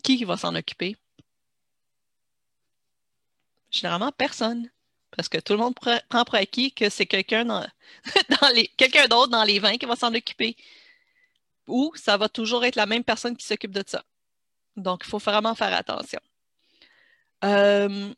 Qui 0.03 0.23
va 0.23 0.37
s'en 0.37 0.53
occuper? 0.55 0.95
Généralement, 3.71 4.11
personne. 4.11 4.69
Parce 5.15 5.29
que 5.29 5.39
tout 5.39 5.53
le 5.53 5.59
monde 5.59 5.75
prend 5.75 6.25
pour 6.25 6.35
acquis 6.35 6.71
que 6.71 6.89
c'est 6.89 7.05
quelqu'un 7.05 7.45
d'autre 9.09 9.29
dans 9.29 9.43
les 9.43 9.59
20 9.59 9.77
qui 9.77 9.85
va 9.85 9.95
s'en 9.95 10.13
occuper. 10.13 10.55
Ou 11.67 11.91
ça 11.95 12.17
va 12.17 12.29
toujours 12.29 12.63
être 12.65 12.75
la 12.75 12.85
même 12.85 13.03
personne 13.03 13.35
qui 13.35 13.45
s'occupe 13.45 13.71
de 13.71 13.83
ça. 13.87 14.03
Donc, 14.75 15.03
il 15.05 15.09
faut 15.09 15.19
vraiment 15.19 15.55
faire 15.55 15.73
attention. 15.73 16.19
Euh, 17.43 18.13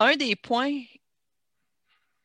un 0.00 0.16
des 0.16 0.36
points, 0.36 0.82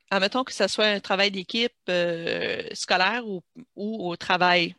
admettons 0.09 0.43
que 0.43 0.53
ce 0.53 0.67
soit 0.67 0.87
un 0.87 0.99
travail 0.99 1.31
d'équipe 1.31 1.73
euh, 1.89 2.63
scolaire 2.73 3.25
ou, 3.27 3.43
au 3.75 4.15
travail 4.15 4.75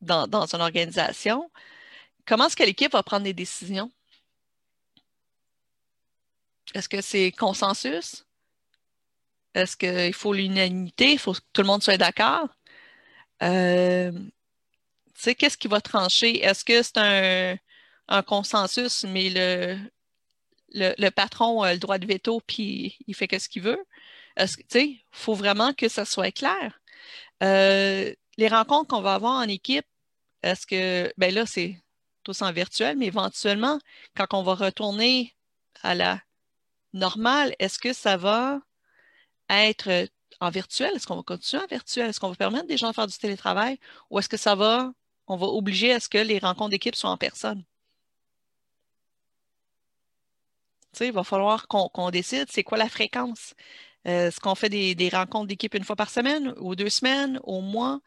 dans, 0.00 0.26
une 0.54 0.60
organisation, 0.60 1.50
comment 2.26 2.46
est-ce 2.46 2.56
que 2.56 2.64
l'équipe 2.64 2.92
va 2.92 3.02
prendre 3.02 3.24
des 3.24 3.32
décisions? 3.32 3.90
Est-ce 6.74 6.88
que 6.88 7.00
c'est 7.00 7.32
consensus? 7.32 8.26
Est-ce 9.54 9.76
qu'il 9.76 10.12
faut 10.12 10.34
l'unanimité? 10.34 11.12
Il 11.12 11.18
faut 11.18 11.32
que 11.32 11.40
tout 11.52 11.62
le 11.62 11.66
monde 11.66 11.82
soit 11.82 11.96
d'accord? 11.96 12.48
Euh, 13.42 14.12
qu'est-ce 15.24 15.56
qui 15.56 15.68
va 15.68 15.80
trancher? 15.80 16.42
Est-ce 16.42 16.64
que 16.64 16.82
c'est 16.82 16.98
un, 18.08 18.22
consensus, 18.22 19.04
mais 19.04 19.30
le, 20.72 21.10
patron 21.10 21.62
a 21.62 21.72
le 21.72 21.78
droit 21.78 21.98
de 21.98 22.06
veto 22.06 22.40
puis 22.46 22.98
il 23.06 23.14
fait 23.14 23.38
ce 23.38 23.48
qu'il 23.48 23.62
veut? 23.62 23.84
Il 24.74 24.98
faut 25.12 25.34
vraiment 25.34 25.72
que 25.72 25.88
ça 25.88 26.04
soit 26.04 26.32
clair. 26.32 26.80
Euh, 27.42 28.14
les 28.36 28.48
rencontres 28.48 28.88
qu'on 28.88 29.02
va 29.02 29.14
avoir 29.14 29.34
en 29.34 29.48
équipe, 29.48 29.86
est-ce 30.42 30.66
que, 30.66 31.12
ben 31.16 31.34
là, 31.34 31.46
c'est 31.46 31.80
tous 32.22 32.42
en 32.42 32.52
virtuel, 32.52 32.96
mais 32.96 33.06
éventuellement, 33.06 33.78
quand 34.16 34.34
on 34.34 34.42
va 34.42 34.54
retourner 34.54 35.34
à 35.82 35.94
la 35.94 36.20
normal, 36.92 37.54
est-ce 37.58 37.78
que 37.78 37.92
ça 37.92 38.16
va 38.16 38.60
être 39.48 40.08
en 40.40 40.50
virtuel? 40.50 40.92
Est-ce 40.94 41.06
qu'on 41.06 41.16
va 41.16 41.22
continuer 41.22 41.62
en 41.62 41.66
virtuel? 41.66 42.10
Est-ce 42.10 42.20
qu'on 42.20 42.30
va 42.30 42.36
permettre 42.36 42.66
des 42.66 42.76
gens 42.76 42.90
de 42.90 42.94
faire 42.94 43.06
du 43.06 43.16
télétravail? 43.16 43.78
Ou 44.10 44.18
est-ce 44.18 44.28
que 44.28 44.36
ça 44.36 44.54
va, 44.54 44.92
on 45.26 45.36
va 45.36 45.46
obliger 45.46 45.92
à 45.92 46.00
ce 46.00 46.08
que 46.08 46.18
les 46.18 46.38
rencontres 46.38 46.70
d'équipe 46.70 46.96
soient 46.96 47.10
en 47.10 47.16
personne? 47.16 47.64
Il 51.00 51.12
va 51.12 51.24
falloir 51.24 51.68
qu'on 51.68 52.10
décide 52.10 52.46
c'est 52.50 52.64
quoi 52.64 52.78
la 52.78 52.88
fréquence. 52.88 53.54
Euh, 54.06 54.28
est-ce 54.28 54.40
qu'on 54.40 54.54
fait 54.54 54.68
des, 54.68 55.08
rencontres 55.10 55.48
d'équipe 55.48 55.74
une 55.74 55.84
fois 55.84 55.96
par 55.96 56.10
semaine, 56.10 56.54
ou 56.58 56.74
deux 56.76 56.90
semaines, 56.90 57.40
au 57.44 57.60
mois? 57.60 58.00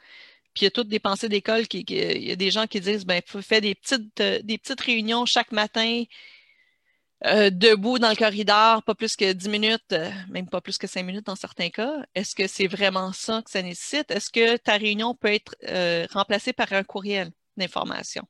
Puis 0.53 0.63
il 0.63 0.65
y 0.65 0.67
a 0.67 0.71
toutes 0.71 0.87
des 0.87 0.99
pensées 0.99 1.29
d'école, 1.29 1.65
il 1.71 2.23
y 2.23 2.31
a 2.31 2.35
des 2.35 2.51
gens 2.51 2.67
qui 2.67 2.79
disent, 2.81 3.05
ben, 3.05 3.21
fait 3.25 3.61
des 3.61 3.75
petites, 3.75 4.19
euh, 4.21 4.39
des 4.43 4.57
petites 4.57 4.81
réunions 4.81 5.25
chaque 5.25 5.51
matin 5.51 6.03
euh, 7.25 7.49
debout 7.49 7.99
dans 7.99 8.09
le 8.09 8.15
corridor, 8.15 8.81
pas 8.83 8.95
plus 8.95 9.17
que 9.17 9.33
10 9.33 9.49
minutes, 9.49 9.91
euh, 9.91 10.09
même 10.29 10.47
pas 10.47 10.61
plus 10.61 10.77
que 10.77 10.87
5 10.87 11.03
minutes 11.03 11.25
dans 11.25 11.35
certains 11.35 11.69
cas. 11.69 12.05
Est-ce 12.15 12.33
que 12.33 12.47
c'est 12.47 12.67
vraiment 12.67 13.11
ça 13.11 13.41
que 13.41 13.51
ça 13.51 13.61
nécessite? 13.61 14.09
Est-ce 14.09 14.29
que 14.29 14.55
ta 14.55 14.77
réunion 14.77 15.13
peut 15.15 15.33
être 15.33 15.55
euh, 15.67 16.07
remplacée 16.11 16.53
par 16.53 16.71
un 16.71 16.83
courriel 16.83 17.31
d'information? 17.57 18.25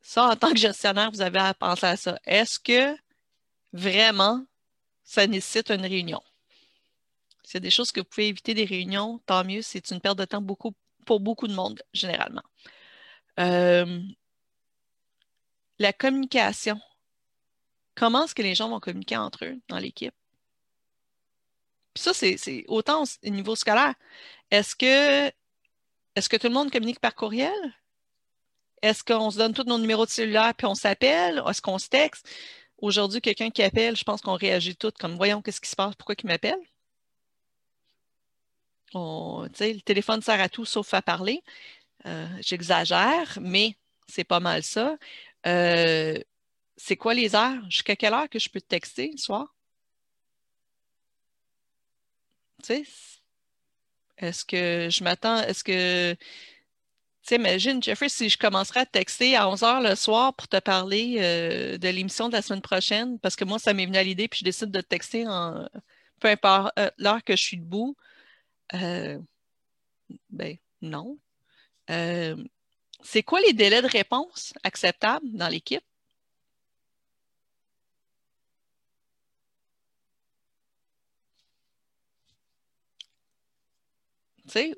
Ça, 0.00 0.24
en 0.26 0.36
tant 0.36 0.52
que 0.52 0.58
gestionnaire, 0.58 1.10
vous 1.12 1.20
avez 1.20 1.38
à 1.38 1.54
penser 1.54 1.86
à 1.86 1.96
ça. 1.96 2.18
Est-ce 2.24 2.58
que 2.58 2.96
vraiment 3.72 4.44
ça 5.04 5.28
nécessite 5.28 5.70
une 5.70 5.86
réunion? 5.86 6.22
S'il 7.44 7.54
y 7.54 7.56
a 7.58 7.60
des 7.60 7.70
choses 7.70 7.92
que 7.92 8.00
vous 8.00 8.06
pouvez 8.06 8.26
éviter 8.28 8.54
des 8.54 8.64
réunions, 8.64 9.20
tant 9.26 9.44
mieux. 9.44 9.62
C'est 9.62 9.92
une 9.92 10.00
perte 10.00 10.18
de 10.18 10.24
temps 10.24 10.44
pour 11.04 11.20
beaucoup 11.20 11.46
de 11.46 11.54
monde, 11.54 11.80
généralement 11.92 12.42
la 15.78 15.92
communication. 15.92 16.80
Comment 17.94 18.24
est-ce 18.24 18.34
que 18.34 18.42
les 18.42 18.54
gens 18.54 18.68
vont 18.68 18.80
communiquer 18.80 19.16
entre 19.16 19.44
eux 19.44 19.58
dans 19.68 19.78
l'équipe? 19.78 20.14
Puis 21.94 22.02
ça, 22.02 22.12
c'est 22.12 22.64
autant 22.68 23.04
au 23.04 23.30
niveau 23.30 23.56
scolaire. 23.56 23.94
Est-ce 24.50 24.76
que, 24.76 25.28
est 26.14 26.28
que 26.28 26.36
tout 26.36 26.48
le 26.48 26.52
monde 26.52 26.70
communique 26.70 27.00
par 27.00 27.14
courriel? 27.14 27.74
Est-ce 28.82 29.02
qu'on 29.02 29.30
se 29.30 29.38
donne 29.38 29.54
tous 29.54 29.64
nos 29.64 29.78
numéros 29.78 30.04
de 30.04 30.10
cellulaire 30.10 30.54
puis 30.54 30.66
on 30.66 30.74
s'appelle? 30.74 31.42
Est-ce 31.48 31.62
qu'on 31.62 31.78
se 31.78 31.88
texte? 31.88 32.28
Aujourd'hui, 32.78 33.22
quelqu'un 33.22 33.50
qui 33.50 33.62
appelle, 33.62 33.96
je 33.96 34.04
pense 34.04 34.20
qu'on 34.20 34.34
réagit 34.34 34.76
tous 34.76 34.92
comme 34.92 35.16
voyons 35.16 35.40
qu'est-ce 35.40 35.60
qui 35.60 35.70
se 35.70 35.76
passe, 35.76 35.94
pourquoi 35.94 36.14
il 36.22 36.26
m'appelle? 36.26 36.60
le 38.94 39.80
téléphone 39.80 40.22
sert 40.22 40.40
à 40.40 40.48
tout 40.48 40.64
sauf 40.64 40.94
à 40.94 41.02
parler. 41.02 41.42
Euh, 42.06 42.26
j'exagère, 42.40 43.38
mais 43.40 43.76
c'est 44.08 44.24
pas 44.24 44.40
mal 44.40 44.62
ça. 44.62 44.96
Euh, 45.46 46.18
c'est 46.76 46.96
quoi 46.96 47.14
les 47.14 47.34
heures? 47.34 47.62
Jusqu'à 47.70 47.96
quelle 47.96 48.14
heure 48.14 48.28
que 48.28 48.38
je 48.38 48.48
peux 48.50 48.60
te 48.60 48.66
texter 48.68 49.10
le 49.12 49.18
soir? 49.18 49.54
Tu 52.62 52.66
sais, 52.66 52.84
est-ce 54.18 54.44
que 54.44 54.88
je 54.90 55.04
m'attends, 55.04 55.42
est-ce 55.42 55.62
que, 55.64 56.14
tu 56.14 56.18
sais, 57.22 57.36
imagine, 57.36 57.82
Jeffrey, 57.82 58.08
si 58.08 58.28
je 58.28 58.38
commencerais 58.38 58.80
à 58.80 58.86
te 58.86 58.92
texter 58.92 59.36
à 59.36 59.48
11 59.48 59.62
h 59.62 59.88
le 59.88 59.94
soir 59.94 60.34
pour 60.34 60.48
te 60.48 60.58
parler 60.58 61.16
euh, 61.18 61.78
de 61.78 61.88
l'émission 61.88 62.28
de 62.28 62.34
la 62.34 62.42
semaine 62.42 62.62
prochaine, 62.62 63.18
parce 63.20 63.36
que 63.36 63.44
moi, 63.44 63.58
ça 63.58 63.74
m'est 63.74 63.86
venu 63.86 63.96
à 63.98 64.02
l'idée, 64.02 64.28
puis 64.28 64.40
je 64.40 64.44
décide 64.44 64.70
de 64.70 64.80
te 64.80 64.86
texter 64.86 65.26
en 65.26 65.68
peu 66.20 66.28
importe 66.28 66.72
euh, 66.78 66.90
l'heure 66.98 67.22
que 67.24 67.36
je 67.36 67.42
suis 67.42 67.58
debout, 67.58 67.96
ben 70.30 70.56
non. 70.82 71.18
C'est 73.02 73.22
quoi 73.22 73.40
les 73.40 73.52
délais 73.52 73.82
de 73.82 73.88
réponse 73.88 74.52
acceptables 74.62 75.30
dans 75.32 75.48
l'équipe? 75.48 75.84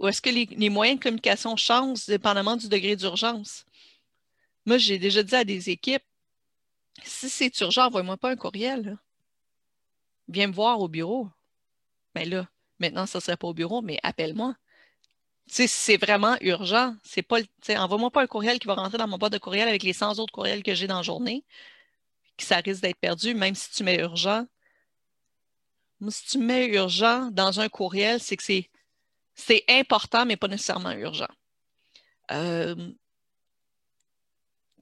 Ou 0.01 0.09
est-ce 0.09 0.23
que 0.23 0.31
les, 0.31 0.71
moyens 0.71 0.99
de 0.99 1.03
communication 1.03 1.57
changent 1.57 2.07
dépendamment 2.07 2.57
du 2.57 2.69
degré 2.69 2.97
d'urgence? 2.97 3.65
Moi, 4.67 4.79
j'ai 4.79 4.99
déjà 4.99 5.23
dit 5.23 5.35
à 5.35 5.45
des 5.45 5.71
équipes, 5.71 6.03
si 7.05 7.29
c'est 7.29 7.61
urgent, 7.61 7.87
envoie-moi 7.87 8.17
pas 8.17 8.31
un 8.31 8.37
courriel. 8.37 8.99
Viens 10.29 10.49
me 10.49 10.53
voir 10.53 10.81
au 10.81 10.89
bureau. 10.89 11.29
Mais 12.15 12.25
là, 12.25 12.49
maintenant, 12.79 13.07
ça 13.07 13.19
ne 13.19 13.23
serait 13.23 13.37
pas 13.37 13.49
au 13.49 13.55
bureau, 13.55 13.83
mais 13.83 13.99
appelle-moi. 14.03 14.57
C'est 15.49 15.97
vraiment 15.97 16.37
urgent, 16.43 16.95
c'est 17.03 17.23
pas, 17.23 17.39
envoie-moi 17.71 18.11
pas 18.11 18.23
un 18.23 18.27
courriel 18.27 18.59
qui 18.59 18.67
va 18.67 18.75
rentrer 18.75 18.99
dans 18.99 19.09
mon 19.09 19.17
boîte 19.17 19.33
de 19.33 19.39
courriel 19.39 19.67
avec 19.67 19.83
les 19.83 19.95
100 19.95 20.19
autres 20.19 20.33
courriels 20.33 20.63
que 20.63 20.75
j'ai 20.75 20.87
dans 20.87 20.99
la 20.99 21.03
journée, 21.03 21.43
ça 22.39 22.59
risque 22.59 22.83
d'être 22.83 22.99
perdu, 22.99 23.35
même 23.35 23.55
si 23.55 23.71
tu 23.71 23.85
mets 23.85 23.99
urgent. 24.01 24.47
si 26.09 26.27
tu 26.27 26.39
mets 26.39 26.67
urgent 26.69 27.31
dans 27.33 27.61
un 27.61 27.69
courriel, 27.69 28.21
c'est 28.21 28.37
que 28.37 28.43
c'est 28.43 28.71
c'est 29.35 29.65
important, 29.69 30.27
mais 30.27 30.37
pas 30.37 30.49
nécessairement 30.49 30.91
urgent. 30.93 31.29
Euh, 32.33 32.75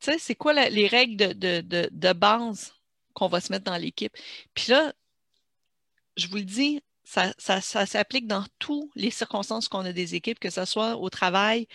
tu 0.00 0.12
sais, 0.12 0.18
c'est 0.18 0.34
quoi 0.34 0.54
les 0.54 0.86
règles 0.86 1.16
de, 1.16 2.12
base 2.14 2.74
qu'on 3.12 3.28
va 3.28 3.40
se 3.40 3.52
mettre 3.52 3.64
dans 3.64 3.76
l'équipe? 3.76 4.16
Puis 4.54 4.72
là, 4.72 4.94
je 6.16 6.26
vous 6.28 6.36
le 6.36 6.42
dis, 6.42 6.82
ça, 7.06 7.60
s'applique 7.60 8.26
dans 8.26 8.44
toutes 8.58 8.90
les 8.96 9.10
circonstances 9.10 9.68
qu'on 9.68 9.84
a 9.84 9.92
des 9.92 10.14
équipes, 10.14 10.40
que 10.40 10.50
ce 10.50 10.64
soit 10.64 10.96
au 10.96 11.08
travail, 11.08 11.68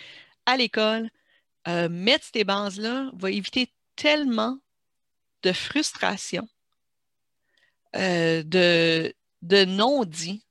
à 0.46 0.56
l'école. 0.56 1.10
Euh, 1.68 1.88
mettre 1.88 2.26
ces 2.32 2.44
bases-là 2.44 3.10
va 3.14 3.30
éviter 3.30 3.72
tellement 3.96 4.58
de 5.42 5.52
frustration, 5.52 6.48
euh, 7.96 8.42
de, 8.42 9.14
de 9.42 9.64
non-dits, 9.64 10.44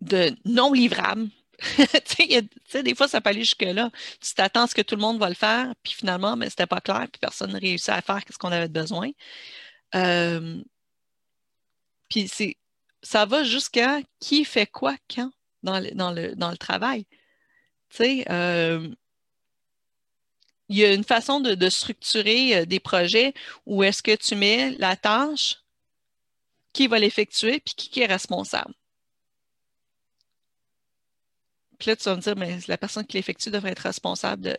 de 0.00 0.36
non 0.44 0.72
livrables. 0.72 1.28
des 2.82 2.94
fois, 2.94 3.08
ça 3.08 3.20
peut 3.20 3.30
aller 3.30 3.40
jusque-là. 3.40 3.90
Tu 4.20 4.34
t'attends 4.34 4.64
à 4.64 4.66
ce 4.66 4.74
que 4.74 4.82
tout 4.82 4.96
le 4.96 5.00
monde 5.00 5.18
va 5.18 5.28
le 5.28 5.34
faire, 5.34 5.72
puis 5.82 5.92
finalement, 5.92 6.36
mais 6.36 6.50
c'était 6.50 6.66
pas 6.66 6.80
clair, 6.80 7.06
puis 7.10 7.20
personne 7.20 7.52
n'a 7.52 7.58
réussi 7.58 7.90
à 7.90 8.02
faire 8.02 8.20
ce 8.28 8.36
qu'on 8.36 8.52
avait 8.52 8.68
besoin. 8.68 9.10
Euh, 9.94 10.62
puis 12.08 12.28
c'est, 12.28 12.56
ça 13.02 13.26
va 13.26 13.44
jusqu'à 13.44 14.00
qui 14.20 14.44
fait 14.44 14.66
quoi 14.66 14.96
quand 15.14 15.30
dans 15.62 15.80
le, 15.80 15.90
dans 15.92 16.12
le, 16.12 16.34
dans 16.34 16.50
le 16.50 16.56
travail. 16.56 17.06
Euh, 18.00 18.88
il 20.68 20.76
y 20.76 20.84
a 20.84 20.92
une 20.92 21.04
façon 21.04 21.40
de, 21.40 21.68
structurer 21.68 22.56
euh, 22.56 22.66
des 22.66 22.80
projets 22.80 23.34
où 23.66 23.82
est-ce 23.82 24.02
que 24.02 24.14
tu 24.16 24.34
mets 24.34 24.72
la 24.78 24.96
tâche, 24.96 25.62
qui 26.72 26.88
va 26.88 26.98
l'effectuer, 26.98 27.60
puis 27.60 27.74
qui 27.74 28.00
est 28.00 28.06
responsable. 28.06 28.74
Puis 31.78 31.90
là, 31.90 31.96
tu 31.96 32.04
vas 32.04 32.16
me 32.16 32.20
dire, 32.20 32.36
mais 32.36 32.58
la 32.68 32.78
personne 32.78 33.06
qui 33.06 33.16
l'effectue 33.16 33.50
devrait 33.50 33.72
être 33.72 33.80
responsable 33.80 34.42
de. 34.42 34.56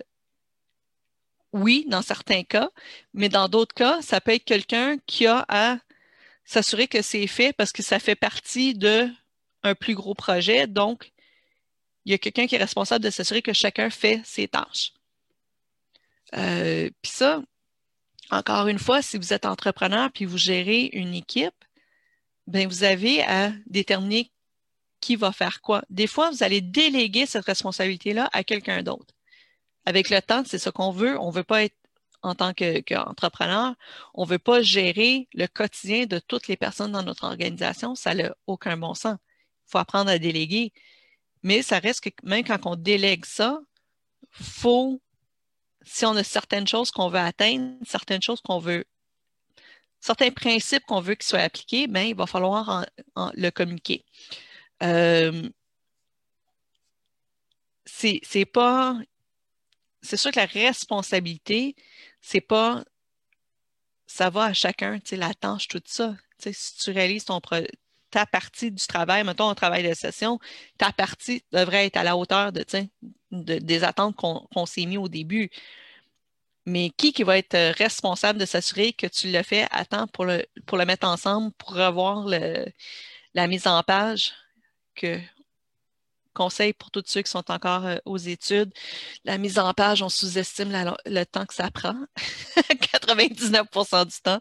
Oui, 1.54 1.86
dans 1.88 2.02
certains 2.02 2.44
cas, 2.44 2.70
mais 3.14 3.30
dans 3.30 3.48
d'autres 3.50 3.74
cas, 3.74 4.02
ça 4.02 4.20
peut 4.20 4.34
être 4.34 4.44
quelqu'un 4.44 4.98
qui 5.06 5.28
a 5.28 5.46
à 5.48 5.78
s'assurer 6.48 6.88
que 6.88 7.02
c'est 7.02 7.28
fait 7.28 7.54
parce 7.54 7.72
que 7.72 7.84
ça 7.84 8.00
fait 8.00 8.16
partie 8.16 8.74
d'un 8.74 9.14
plus 9.80 9.94
gros 9.94 10.16
projet. 10.16 10.66
Donc, 10.66 11.12
il 12.06 12.12
y 12.12 12.16
a 12.16 12.18
quelqu'un 12.18 12.48
qui 12.48 12.56
est 12.56 12.60
responsable 12.60 13.04
de 13.04 13.10
s'assurer 13.10 13.42
que 13.42 13.54
chacun 13.54 13.90
fait 13.90 14.22
ses 14.24 14.48
tâches. 14.48 14.94
Euh, 16.36 16.90
puis 17.02 17.12
ça, 17.12 17.44
encore 18.32 18.68
une 18.68 18.80
fois, 18.80 19.02
si 19.02 19.18
vous 19.18 19.34
êtes 19.34 19.46
entrepreneur 19.46 20.10
puis 20.12 20.24
vous 20.24 20.38
gérez 20.38 20.90
une 20.94 21.14
équipe, 21.14 21.66
bien, 22.48 22.66
vous 22.66 22.84
avez 22.84 23.24
à 23.24 23.52
déterminer 23.66 24.32
qui 25.02 25.18
va 25.18 25.34
faire 25.34 25.62
quoi. 25.62 25.84
Des 25.90 26.08
fois, 26.08 26.32
vous 26.32 26.44
allez 26.44 26.62
déléguer 26.62 27.26
cette 27.26 27.46
responsabilité-là 27.46 28.30
à 28.32 28.46
quelqu'un 28.46 28.84
d'autre. 28.84 29.14
Avec 29.86 30.10
le 30.10 30.22
temps, 30.22 30.44
c'est 30.46 30.60
ce 30.60 30.70
qu'on 30.70 30.92
veut. 30.92 31.20
On 31.20 31.28
ne 31.28 31.36
veut 31.36 31.44
pas 31.44 31.66
être 31.66 31.76
en 32.22 32.36
tant 32.36 32.54
qu'entrepreneur, 32.54 33.76
on 34.14 34.24
ne 34.24 34.30
veut 34.30 34.40
pas 34.40 34.62
gérer 34.62 35.28
le 35.34 35.48
quotidien 35.48 36.06
de 36.06 36.20
toutes 36.20 36.48
les 36.48 36.58
personnes 36.58 36.92
dans 36.92 37.04
notre 37.04 37.26
organisation. 37.26 37.96
Ça 37.96 38.14
n'a 38.14 38.36
aucun 38.48 38.78
bon 38.78 38.94
sens. 38.94 39.18
Il 39.68 39.72
faut 39.72 39.78
apprendre 39.78 40.10
à 40.10 40.18
déléguer. 40.18 40.74
Mais 41.44 41.62
ça 41.62 41.80
reste 41.80 42.02
que 42.02 42.10
même 42.24 42.44
quand 42.44 42.66
on 42.66 42.76
délègue 42.76 43.26
ça, 43.26 43.60
faut, 44.32 45.02
si 45.84 46.06
on 46.06 46.16
a 46.16 46.24
certaines 46.24 46.68
choses 46.68 46.92
qu'on 46.92 47.10
veut 47.10 47.20
atteindre, 47.20 47.78
certaines 47.86 48.22
choses 48.22 48.42
qu'on 48.42 48.60
veut, 48.60 48.86
certains 50.00 50.32
principes 50.32 50.84
qu'on 50.88 51.02
veut 51.02 51.16
qu'ils 51.16 51.28
soient 51.28 51.40
appliqués, 51.40 51.88
bien, 51.88 52.04
il 52.04 52.16
va 52.16 52.28
falloir 52.28 52.86
le 53.16 53.50
communiquer. 53.50 54.04
Euh, 54.84 55.50
c'est 57.86 58.46
pas. 58.46 59.00
C'est 60.02 60.18
sûr 60.18 60.32
que 60.32 60.40
la 60.40 60.46
responsabilité, 60.46 61.76
c'est 62.22 62.42
pas. 62.42 62.84
Ça 64.06 64.30
va 64.30 64.46
à 64.46 64.54
chacun, 64.54 65.00
tu 65.00 65.18
sais, 65.18 65.68
tout 65.70 65.82
ça. 65.86 66.16
Tu 66.40 66.44
sais, 66.44 66.54
si 66.54 66.78
tu 66.78 66.92
réalises 66.92 67.26
ton 67.26 67.42
ta 68.10 68.26
partie 68.26 68.72
du 68.72 68.86
travail, 68.88 69.24
mettons 69.24 69.50
un 69.50 69.56
travail 69.56 69.88
de 69.88 69.94
session, 69.94 70.40
ta 70.78 70.92
partie 70.94 71.44
devrait 71.52 71.88
être 71.88 71.98
à 71.98 72.04
la 72.04 72.16
hauteur 72.16 72.52
de, 72.54 72.64
de 73.32 73.60
des 73.60 73.84
attentes 73.84 74.16
qu'on 74.16 74.66
s'est 74.66 74.86
mis 74.86 74.98
au 74.98 75.10
début. 75.10 75.50
Mais 76.66 76.90
qui 77.14 77.24
va 77.24 77.38
être 77.38 77.78
responsable 77.78 78.40
de 78.40 78.46
s'assurer 78.46 78.92
que 78.94 79.08
tu 79.08 79.32
le 79.32 79.42
fais 79.44 79.68
à 79.72 79.86
temps 79.86 80.08
pour 80.08 80.26
le, 80.26 80.46
mettre 80.86 81.08
ensemble, 81.08 81.54
pour 81.54 81.74
revoir 81.74 82.28
la 83.34 83.48
mise 83.48 83.68
en 83.68 83.82
page? 83.84 84.34
Conseil 86.38 86.74
pour 86.74 86.92
tous 86.92 87.04
ceux 87.08 87.24
qui 87.24 87.32
sont 87.32 87.50
encore 87.52 87.86
euh, 87.86 87.98
aux 88.06 88.18
études, 88.18 88.72
la 89.26 89.40
mise 89.40 89.58
en 89.58 89.74
page, 89.74 90.04
on 90.04 90.10
sous-estime 90.10 90.72
le 91.06 91.24
temps 91.26 91.46
que 91.48 91.54
ça 91.56 91.72
prend, 91.72 91.96
99% 92.56 94.06
du 94.06 94.22
temps. 94.22 94.40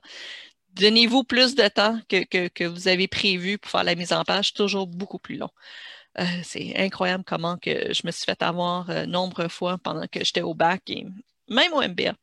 Donnez-vous 0.75 1.25
plus 1.25 1.55
de 1.55 1.67
temps 1.69 1.99
que, 2.09 2.67
vous 2.67 2.89
avez 2.89 3.09
prévu 3.09 3.57
pour 3.59 3.71
faire 3.71 3.85
la 3.85 3.95
mise 3.95 4.13
en 4.13 4.25
page, 4.25 4.53
toujours 4.53 4.87
beaucoup 4.87 5.19
plus 5.19 5.39
long. 5.39 5.49
Euh, 6.19 6.25
c'est 6.45 6.77
incroyable 6.77 7.25
comment 7.27 7.57
que 7.57 7.93
je 7.95 8.03
me 8.05 8.11
suis 8.11 8.25
fait 8.25 8.43
avoir 8.43 8.91
euh, 8.91 9.07
nombre 9.07 9.49
fois 9.49 9.79
pendant 9.79 10.07
que 10.07 10.23
j'étais 10.23 10.43
au 10.43 10.55
bac 10.55 10.83
et 10.89 11.07
même 11.49 11.73
au 11.73 11.81
MBA. 11.83 12.15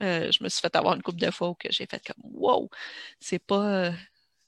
je 0.00 0.42
me 0.42 0.48
suis 0.48 0.60
fait 0.60 0.76
avoir 0.76 0.94
une 0.94 1.02
couple 1.02 1.20
de 1.20 1.30
fois 1.32 1.50
où 1.50 1.56
j'ai 1.68 1.86
fait 1.86 2.02
comme 2.06 2.30
wow, 2.32 2.70
c'est 3.20 3.40
pas. 3.40 3.92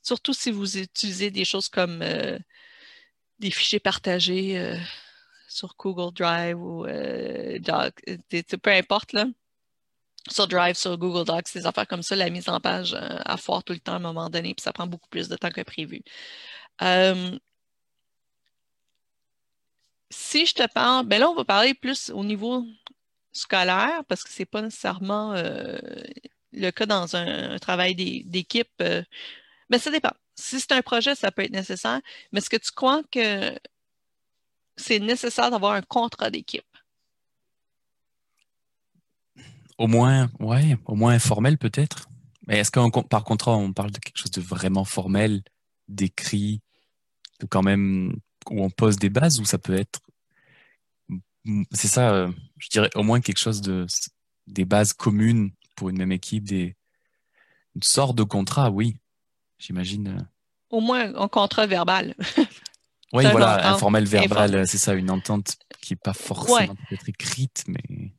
surtout 0.03 0.35
si 0.35 0.51
vous 0.53 0.79
utilisez 0.79 1.31
des 1.33 1.45
choses 1.45 1.69
comme 1.69 2.03
des 3.41 3.51
fichiers 3.51 3.81
partagés 3.81 4.59
euh, 4.59 4.77
sur 5.49 5.75
Google 5.77 6.13
Drive 6.15 6.61
ou 6.61 6.85
euh, 6.87 7.59
peu 8.63 8.71
importe, 8.71 9.13
là. 9.13 9.27
Sur 10.31 10.47
Drive, 10.47 10.77
sur 10.77 10.99
Google 10.99 11.25
Docs, 11.25 11.53
des 11.55 11.67
affaires 11.67 11.87
comme 11.89 12.03
ça, 12.03 12.15
la 12.15 12.29
mise 12.31 12.49
en 12.49 12.61
page 12.61 12.95
euh, 12.95 13.19
à 13.25 13.37
foire 13.39 13.65
tout 13.65 13.73
le 13.73 13.81
temps 13.81 13.95
à 13.95 13.97
un 13.97 14.01
moment 14.01 14.29
donné, 14.29 14.55
puis 14.55 14.63
ça 14.63 14.73
prend 14.73 14.87
beaucoup 14.87 15.09
plus 15.09 15.29
de 15.29 15.37
temps 15.37 15.51
que 15.51 15.63
prévu. 15.63 16.03
si 20.11 20.47
je 20.47 20.55
te 20.55 20.67
parle, 20.73 21.07
ben 21.07 21.21
là, 21.21 21.31
on 21.31 21.35
va 21.35 21.45
parler 21.45 21.75
plus 21.75 22.11
au 22.11 22.25
niveau 22.25 22.65
scolaire, 23.33 24.03
parce 24.09 24.25
que 24.25 24.31
c'est 24.31 24.45
pas 24.45 24.63
nécessairement 24.63 25.35
le 26.53 26.71
cas 26.71 26.87
dans 26.87 27.17
un, 27.17 27.59
travail 27.59 27.95
d'équipe. 27.95 28.83
mais 29.71 29.79
ça 29.79 29.91
dépend 29.91 30.13
Si 30.41 30.59
c'est 30.59 30.73
un 30.73 30.83
projet, 30.83 31.15
ça 31.15 31.31
peut 31.31 31.43
être 31.43 31.53
nécessaire, 31.53 32.01
mais 32.33 32.39
est-ce 32.39 32.49
que 32.49 32.57
tu 32.57 32.73
crois 32.73 33.03
que 33.13 33.59
c'est 34.77 34.99
nécessaire 34.99 35.51
d'avoir 35.51 35.73
un 35.75 35.83
contrat 35.83 36.31
d'équipe? 36.31 36.65
Au 39.77 39.87
moins, 39.87 40.31
ouais, 40.41 40.77
au 40.87 40.95
moins 40.95 41.13
informel 41.13 41.59
peut-être. 41.59 42.09
Mais 42.47 42.59
est-ce 42.59 42.71
qu'en 42.71 42.91
par 42.91 43.25
contrat, 43.25 43.57
on 43.57 43.73
parle 43.73 43.91
de 43.91 43.99
quelque 43.99 44.17
chose 44.17 44.31
de 44.31 44.41
vraiment 44.41 44.85
formel, 44.85 45.43
d'écrit, 45.89 46.63
de 47.41 47.47
quand 47.47 47.63
même 47.63 48.17
où 48.51 48.65
on 48.65 48.71
pose 48.71 48.97
des 48.97 49.11
bases, 49.11 49.41
ou 49.41 49.45
ça 49.45 49.59
peut 49.59 49.75
être, 49.75 50.01
c'est 51.73 51.89
ça, 51.89 52.13
euh, 52.13 52.33
je 52.57 52.69
dirais 52.71 52.91
au 52.95 53.03
moins 53.03 53.21
quelque 53.21 53.39
chose 53.39 53.61
de 53.61 53.87
des 54.47 54.65
bases 54.65 54.93
communes 54.95 55.53
pour 55.77 55.91
une 55.91 55.99
même 55.99 56.13
équipe, 56.13 56.45
des 56.45 56.77
une 57.77 57.83
sorte 57.83 58.17
de 58.17 58.25
contrat, 58.25 58.71
oui, 58.71 58.97
j'imagine. 59.61 60.09
Euh. 60.09 60.23
Au 60.71 60.81
moins 60.81 61.15
un 61.15 61.29
contrat 61.29 61.67
verbal. 61.67 62.15
Oui, 63.13 63.25
voilà, 63.29 63.73
informel 63.73 64.05
verbal, 64.05 64.69
c'est 64.69 64.79
ça, 64.79 64.95
une 64.95 65.11
entente 65.11 65.57
qui 65.81 65.95
n'est 65.95 66.01
pas 66.01 66.13
forcément 66.13 66.77
peut-être 66.89 67.09
écrite, 67.09 67.65
mais. 67.67 68.13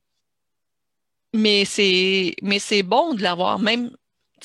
Mais 1.34 1.64
c'est, 1.64 2.36
mais 2.42 2.60
c'est 2.60 2.84
bon 2.84 3.14
de 3.14 3.24
l'avoir, 3.24 3.58
même, 3.58 3.96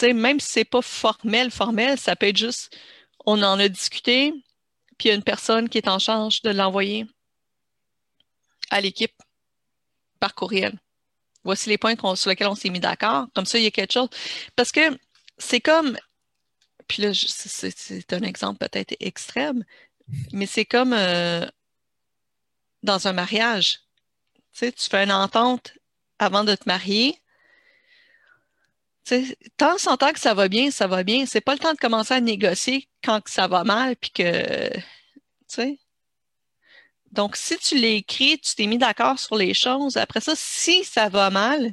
même 0.01 0.39
si 0.39 0.53
c'est 0.53 0.65
pas 0.65 0.83
formel, 0.83 1.51
formel, 1.51 1.99
ça 1.99 2.15
peut 2.15 2.27
être 2.27 2.37
juste, 2.37 2.79
on 3.25 3.43
en 3.43 3.59
a 3.59 3.69
discuté, 3.69 4.33
puis 4.99 5.09
il 5.09 5.09
y 5.09 5.11
a 5.11 5.15
une 5.15 5.25
personne 5.25 5.69
qui 5.69 5.79
est 5.79 5.89
en 5.89 5.99
charge 5.99 6.43
de 6.43 6.51
l'envoyer 6.51 7.07
à 8.71 8.81
l'équipe 8.81 9.21
par 10.21 10.35
courriel. 10.37 10.79
Voici 11.43 11.69
les 11.69 11.79
points 11.79 11.97
sur 12.17 12.31
lesquels 12.31 12.49
on 12.49 12.55
s'est 12.55 12.71
mis 12.71 12.81
d'accord. 12.81 13.27
Comme 13.35 13.47
ça, 13.47 13.59
il 13.59 13.65
y 13.65 13.69
a 13.69 13.71
quelque 13.71 13.93
chose. 13.93 14.09
Parce 14.57 14.73
que 14.73 14.97
c'est 15.39 15.61
comme, 15.61 15.97
puis 16.89 17.03
là, 17.03 17.13
c'est 17.15 18.13
un 18.13 18.23
exemple 18.23 18.59
peut-être 18.59 18.95
extrême, 19.01 19.65
mais 20.33 20.47
c'est 20.47 20.65
comme 20.65 20.93
euh, 20.93 21.47
dans 22.83 23.09
un 23.09 23.13
mariage. 23.13 23.81
Tu 24.53 24.61
sais, 24.61 24.73
tu 24.73 24.89
fais 24.89 25.05
une 25.05 25.13
entente 25.13 25.75
avant 26.19 26.45
de 26.45 26.55
te 26.55 26.65
marier. 26.67 27.21
Tant 29.57 29.79
sans 29.79 29.97
temps 29.97 30.13
que 30.13 30.21
ça 30.21 30.35
va 30.35 30.49
bien, 30.49 30.71
ça 30.71 30.87
va 30.87 31.05
bien. 31.05 31.27
C'est 31.27 31.41
pas 31.41 31.53
le 31.55 31.61
temps 31.61 31.75
de 31.75 31.79
commencer 31.79 32.15
à 32.15 32.21
négocier 32.21 32.89
quand 33.05 33.21
ça 33.29 33.47
va 33.47 33.65
mal, 33.65 33.97
puis 33.97 34.11
que, 34.11 34.73
tu 34.73 34.81
sais. 35.49 35.79
Donc, 37.13 37.37
si 37.37 37.57
tu 37.59 37.77
l'écris, 37.77 38.39
tu 38.41 38.55
t'es 38.55 38.67
mis 38.67 38.79
d'accord 38.79 39.19
sur 39.19 39.37
les 39.37 39.55
choses. 39.55 39.97
Après 39.97 40.21
ça, 40.21 40.35
si 40.37 40.85
ça 40.85 41.09
va 41.09 41.31
mal, 41.31 41.73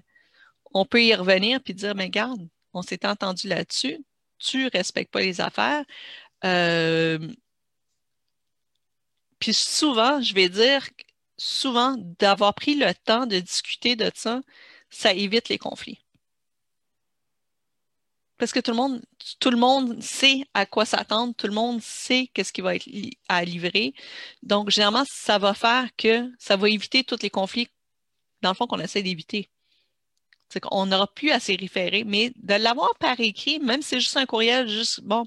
on 0.73 0.85
peut 0.85 1.03
y 1.03 1.13
revenir 1.15 1.61
puis 1.61 1.73
dire, 1.73 1.95
mais 1.95 2.09
garde, 2.09 2.47
on 2.73 2.81
s'est 2.81 3.05
entendu 3.05 3.47
là-dessus. 3.47 4.03
Tu 4.43 4.67
respectes 4.67 5.11
pas 5.11 5.21
les 5.21 5.41
affaires. 5.41 5.85
Euh, 6.45 7.19
puis 9.39 9.53
souvent, 9.53 10.21
je 10.21 10.33
vais 10.33 10.49
dire, 10.49 10.89
souvent, 11.37 11.95
d'avoir 12.19 12.53
pris 12.53 12.75
le 12.75 12.93
temps 12.93 13.25
de 13.25 13.39
discuter 13.39 13.95
de 13.95 14.11
ça, 14.15 14.41
ça 14.89 15.13
évite 15.13 15.49
les 15.49 15.57
conflits. 15.57 15.99
Parce 18.37 18.51
que 18.51 18.59
tout 18.59 18.71
le 18.71 18.77
monde, 18.77 19.01
tout 19.39 19.51
le 19.51 19.57
monde 19.57 20.01
sait 20.01 20.45
à 20.53 20.65
quoi 20.65 20.85
s'attendre, 20.85 21.33
tout 21.35 21.47
le 21.47 21.53
monde 21.53 21.81
sait 21.81 22.29
qu'est-ce 22.33 22.51
qui 22.51 22.61
va 22.61 22.75
être 22.75 22.89
à 23.29 23.45
livrer. 23.45 23.93
Donc, 24.41 24.69
généralement, 24.69 25.05
ça 25.07 25.37
va 25.37 25.53
faire 25.53 25.89
que 25.97 26.29
ça 26.39 26.57
va 26.57 26.69
éviter 26.69 27.03
tous 27.03 27.21
les 27.21 27.29
conflits, 27.29 27.69
dans 28.41 28.49
le 28.49 28.55
fond, 28.55 28.67
qu'on 28.67 28.79
essaie 28.79 29.03
d'éviter. 29.03 29.49
Qu'on 30.59 30.85
n'aura 30.85 31.07
plus 31.07 31.31
à 31.31 31.39
s'y 31.39 31.55
référer, 31.55 32.03
mais 32.03 32.31
de 32.35 32.55
l'avoir 32.55 32.95
par 32.99 33.19
écrit, 33.19 33.59
même 33.59 33.81
si 33.81 33.89
c'est 33.89 33.99
juste 33.99 34.17
un 34.17 34.25
courriel, 34.25 34.67
juste, 34.67 35.01
bon, 35.03 35.25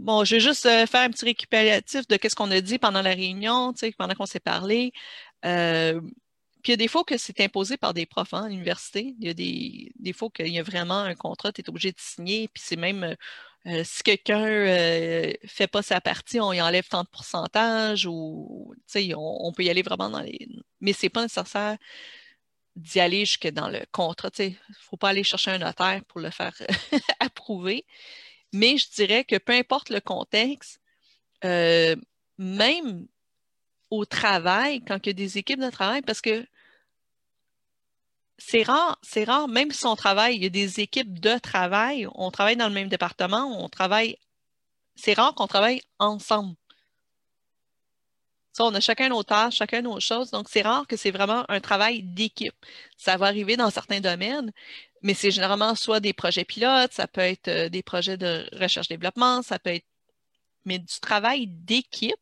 Bon, 0.00 0.24
je 0.24 0.36
vais 0.36 0.40
juste 0.40 0.64
euh, 0.64 0.86
faire 0.86 1.02
un 1.02 1.10
petit 1.10 1.26
récupératif 1.26 2.08
de 2.08 2.18
ce 2.22 2.34
qu'on 2.34 2.50
a 2.50 2.62
dit 2.62 2.78
pendant 2.78 3.02
la 3.02 3.10
réunion, 3.10 3.74
pendant 3.98 4.14
qu'on 4.14 4.24
s'est 4.24 4.40
parlé. 4.40 4.92
Euh, 5.44 6.00
puis 6.62 6.68
il 6.68 6.70
y 6.70 6.74
a 6.74 6.76
des 6.78 6.88
fois 6.88 7.04
que 7.04 7.18
c'est 7.18 7.38
imposé 7.42 7.76
par 7.76 7.92
des 7.92 8.06
profs 8.06 8.32
hein, 8.32 8.44
à 8.44 8.48
l'université. 8.48 9.14
Il 9.20 9.26
y 9.26 9.30
a 9.30 9.34
des, 9.34 9.92
des 9.98 10.12
fois 10.14 10.30
qu'il 10.30 10.48
y 10.48 10.58
a 10.58 10.62
vraiment 10.62 11.00
un 11.00 11.14
contrat, 11.14 11.52
tu 11.52 11.60
es 11.60 11.68
obligé 11.68 11.92
de 11.92 11.98
signer, 12.00 12.48
puis 12.48 12.62
c'est 12.64 12.76
même 12.76 13.14
euh, 13.66 13.82
si 13.84 14.02
quelqu'un 14.02 14.40
ne 14.46 15.32
fait 15.46 15.66
pas 15.66 15.82
sa 15.82 16.00
partie, 16.00 16.40
on 16.40 16.52
y 16.54 16.62
enlève 16.62 16.88
tant 16.88 17.02
de 17.02 17.08
pourcentage 17.08 18.06
ou 18.06 18.74
on, 18.94 19.38
on 19.40 19.52
peut 19.52 19.64
y 19.64 19.70
aller 19.70 19.82
vraiment 19.82 20.08
dans 20.08 20.20
les. 20.20 20.48
Mais 20.80 20.94
c'est 20.94 21.10
pas 21.10 21.22
nécessaire 21.22 21.76
d'y 22.76 23.00
aller 23.00 23.20
jusque 23.20 23.48
dans 23.48 23.68
le 23.68 23.80
contrat. 23.92 24.30
Il 24.38 24.50
ne 24.50 24.74
faut 24.80 24.96
pas 24.96 25.10
aller 25.10 25.24
chercher 25.24 25.52
un 25.52 25.58
notaire 25.58 26.04
pour 26.06 26.20
le 26.20 26.30
faire 26.30 26.54
approuver. 27.20 27.84
Mais 28.52 28.78
je 28.78 28.90
dirais 28.90 29.24
que 29.24 29.36
peu 29.36 29.52
importe 29.52 29.90
le 29.90 30.00
contexte, 30.00 30.80
euh, 31.44 31.96
même 32.38 33.06
au 33.90 34.04
travail, 34.04 34.82
quand 34.84 34.98
il 35.04 35.08
y 35.08 35.10
a 35.10 35.14
des 35.14 35.38
équipes 35.38 35.60
de 35.60 35.70
travail, 35.70 36.02
parce 36.02 36.20
que 36.20 36.46
c'est 38.38 38.62
rare, 38.62 38.98
c'est 39.02 39.24
rare, 39.24 39.48
même 39.48 39.70
si 39.70 39.84
on 39.86 39.96
travaille, 39.96 40.36
il 40.36 40.42
y 40.42 40.46
a 40.46 40.50
des 40.50 40.80
équipes 40.80 41.20
de 41.20 41.38
travail, 41.38 42.08
on 42.14 42.30
travaille 42.30 42.56
dans 42.56 42.68
le 42.68 42.74
même 42.74 42.88
département, 42.88 43.62
on 43.62 43.68
travaille, 43.68 44.16
c'est 44.94 45.12
rare 45.12 45.34
qu'on 45.34 45.46
travaille 45.46 45.82
ensemble. 45.98 46.56
Ça, 48.52 48.64
on 48.64 48.74
a 48.74 48.80
chacun 48.80 49.08
nos 49.08 49.22
tâches, 49.22 49.56
chacun 49.56 49.82
nos 49.82 50.00
choses, 50.00 50.30
donc 50.30 50.48
c'est 50.48 50.62
rare 50.62 50.86
que 50.86 50.96
c'est 50.96 51.12
vraiment 51.12 51.44
un 51.48 51.60
travail 51.60 52.02
d'équipe. 52.02 52.54
Ça 52.96 53.16
va 53.16 53.26
arriver 53.26 53.56
dans 53.56 53.70
certains 53.70 54.00
domaines, 54.00 54.52
mais 55.02 55.14
c'est 55.14 55.30
généralement 55.30 55.74
soit 55.74 56.00
des 56.00 56.12
projets 56.12 56.44
pilotes, 56.44 56.92
ça 56.92 57.06
peut 57.06 57.20
être 57.20 57.48
euh, 57.48 57.68
des 57.68 57.82
projets 57.82 58.16
de 58.16 58.48
recherche-développement, 58.52 59.42
ça 59.42 59.58
peut 59.58 59.70
être 59.70 59.86
mais 60.64 60.78
du 60.78 61.00
travail 61.00 61.46
d'équipe 61.46 62.14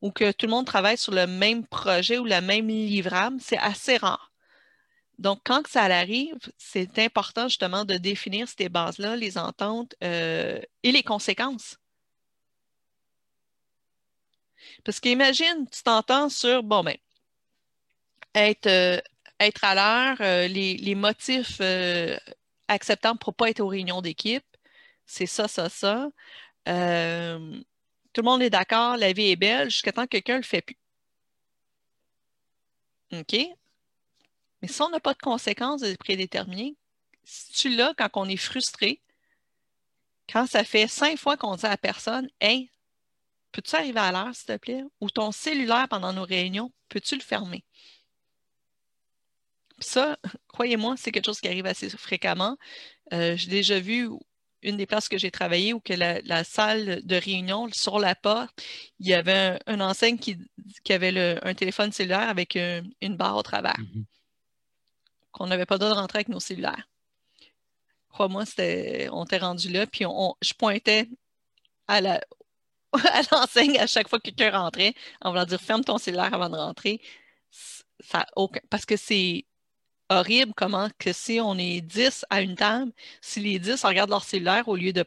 ou 0.00 0.10
que 0.10 0.32
tout 0.32 0.46
le 0.46 0.50
monde 0.50 0.66
travaille 0.66 0.98
sur 0.98 1.12
le 1.12 1.26
même 1.26 1.66
projet 1.66 2.18
ou 2.18 2.24
la 2.24 2.40
même 2.40 2.68
livrable, 2.68 3.38
c'est 3.40 3.58
assez 3.58 3.96
rare. 3.96 4.32
Donc, 5.18 5.40
quand 5.44 5.66
ça 5.68 5.84
arrive, 5.84 6.38
c'est 6.58 6.98
important 6.98 7.48
justement 7.48 7.84
de 7.84 7.94
définir 7.94 8.48
ces 8.48 8.68
bases-là, 8.68 9.16
les 9.16 9.38
ententes 9.38 9.94
euh, 10.02 10.60
et 10.82 10.90
les 10.92 11.02
conséquences. 11.04 11.76
Parce 14.84 15.00
qu'imagine, 15.00 15.66
tu 15.70 15.82
t'entends 15.82 16.28
sur, 16.28 16.62
bon, 16.62 16.82
ben, 16.84 16.96
être, 18.34 18.66
euh, 18.66 19.00
être 19.40 19.64
à 19.64 19.74
l'heure, 19.74 20.16
euh, 20.20 20.48
les, 20.48 20.94
motifs 20.94 21.58
euh, 21.60 22.16
acceptables 22.68 23.18
pour 23.18 23.32
ne 23.32 23.36
pas 23.36 23.50
être 23.50 23.60
aux 23.60 23.68
réunions 23.68 24.02
d'équipe, 24.02 24.44
c'est 25.06 25.26
ça, 25.26 25.48
ça, 25.48 25.68
ça. 25.68 26.08
Tout 26.66 28.20
le 28.20 28.24
monde 28.24 28.42
est 28.42 28.50
d'accord, 28.50 28.96
la 28.96 29.12
vie 29.12 29.30
est 29.30 29.36
belle, 29.36 29.70
jusqu'à 29.70 29.92
temps 29.92 30.04
que 30.04 30.10
quelqu'un 30.10 30.34
ne 30.34 30.38
le 30.38 30.44
fait 30.44 30.62
plus. 30.62 30.76
OK? 33.12 33.36
Mais 34.62 34.68
si 34.68 34.80
on 34.82 34.90
n'a 34.90 35.00
pas 35.00 35.14
de 35.14 35.18
conséquences 35.18 35.82
prédéterminées, 35.98 36.76
si 37.24 37.52
tu 37.52 37.68
l'as 37.70 37.94
quand 37.94 38.08
on 38.14 38.28
est 38.28 38.36
frustré, 38.36 39.00
quand 40.30 40.46
ça 40.46 40.64
fait 40.64 40.86
cinq 40.88 41.18
fois 41.18 41.36
qu'on 41.36 41.56
dit 41.56 41.66
à 41.66 41.70
la 41.70 41.76
personne 41.76 42.28
Hey, 42.40 42.70
peux-tu 43.52 43.76
arriver 43.76 44.00
à 44.00 44.12
l'heure, 44.12 44.34
s'il 44.34 44.46
te 44.46 44.56
plaît? 44.56 44.82
Ou 45.00 45.10
ton 45.10 45.32
cellulaire 45.32 45.88
pendant 45.88 46.12
nos 46.12 46.24
réunions, 46.24 46.72
peux-tu 46.88 47.14
le 47.14 47.22
fermer? 47.22 47.64
ça, 49.82 50.16
croyez-moi, 50.48 50.94
c'est 50.96 51.12
quelque 51.12 51.26
chose 51.26 51.40
qui 51.40 51.48
arrive 51.48 51.66
assez 51.66 51.90
fréquemment. 51.90 52.56
Euh, 53.12 53.36
j'ai 53.36 53.50
déjà 53.50 53.78
vu 53.80 54.08
une 54.62 54.76
des 54.76 54.86
places 54.86 55.08
que 55.08 55.18
j'ai 55.18 55.30
travaillé 55.30 55.74
où 55.74 55.80
que 55.80 55.92
la, 55.92 56.44
salle 56.44 57.02
de 57.04 57.16
réunion, 57.16 57.68
sur 57.72 57.98
la 57.98 58.14
porte, 58.14 58.52
il 59.00 59.08
y 59.08 59.14
avait 59.14 59.58
un, 59.66 59.80
enseigne 59.80 60.18
qui, 60.18 60.38
avait 60.88 61.40
un 61.42 61.54
téléphone 61.54 61.90
cellulaire 61.90 62.28
avec 62.28 62.54
une 62.56 63.16
barre 63.16 63.36
au 63.36 63.42
travers. 63.42 63.76
Mm-hmm. 63.76 64.04
Qu'on 65.32 65.46
n'avait 65.48 65.66
pas 65.66 65.74
le 65.74 65.80
droit 65.80 65.90
de 65.90 65.98
rentrer 65.98 66.18
avec 66.18 66.28
nos 66.28 66.38
cellulaires. 66.38 66.88
Crois-moi, 68.10 68.44
on 69.10 69.24
était 69.24 69.38
rendu 69.38 69.68
là, 69.68 69.86
puis 69.86 70.04
je 70.42 70.54
pointais 70.54 71.08
à 71.88 72.00
la, 72.00 72.20
à 73.12 73.22
l'enseigne 73.32 73.78
à 73.78 73.86
chaque 73.86 74.08
fois 74.08 74.18
que 74.18 74.30
quelqu'un 74.30 74.58
rentrait 74.58 74.94
en 75.20 75.30
voulant 75.30 75.44
dire 75.44 75.60
ferme 75.60 75.84
ton 75.84 75.98
cellulaire 75.98 76.34
avant 76.34 76.50
de 76.50 76.56
rentrer. 76.56 77.00
Ça, 78.00 78.26
parce 78.70 78.84
que 78.86 78.96
c'est 78.96 79.46
horrible 80.08 80.52
comment 80.56 80.88
que 80.98 81.12
si 81.12 81.40
on 81.40 81.56
est 81.58 81.80
10 81.80 82.26
à 82.30 82.42
une 82.42 82.54
table, 82.54 82.92
si 83.20 83.40
les 83.40 83.58
10 83.58 83.84
regardent 83.84 84.10
leur 84.10 84.24
cellulaire 84.24 84.68
au 84.68 84.76
lieu 84.76 84.92
de 84.92 85.04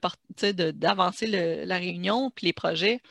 d'avancer 0.71 1.27
la 1.27 1.77
réunion 1.77 2.31
puis 2.31 2.47
les 2.47 2.53
projets, 2.53 3.01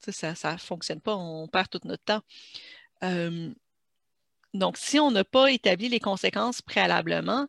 ça 0.00 0.52
ne 0.52 0.58
fonctionne 0.58 1.00
pas, 1.00 1.14
on 1.16 1.48
perd 1.48 1.68
tout 1.68 1.80
notre 1.84 2.04
temps. 2.04 2.22
Euh, 3.04 3.50
donc, 4.54 4.76
si 4.76 4.98
on 4.98 5.10
n'a 5.10 5.24
pas 5.24 5.50
établi 5.52 5.88
les 5.88 6.00
conséquences 6.00 6.62
préalablement, 6.62 7.46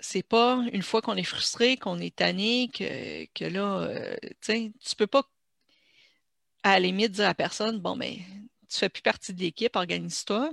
c'est 0.00 0.22
pas 0.22 0.64
une 0.72 0.82
fois 0.82 1.02
qu'on 1.02 1.16
est 1.16 1.24
frustré, 1.24 1.76
qu'on 1.76 1.98
est 1.98 2.14
tanné, 2.16 2.68
que, 2.68 3.44
là, 3.44 3.82
euh, 3.82 4.16
tu 4.40 4.52
ne 4.52 4.94
peux 4.96 5.06
pas 5.06 5.22
à 6.62 6.72
la 6.74 6.80
limite 6.80 7.12
dire 7.12 7.24
à 7.24 7.28
la 7.28 7.34
personne, 7.34 7.78
bon, 7.78 7.96
mais 7.96 8.16
ben, 8.16 8.48
tu 8.68 8.78
fais 8.78 8.88
plus 8.88 9.02
partie 9.02 9.34
de 9.34 9.40
l'équipe, 9.40 9.76
organise-toi, 9.76 10.50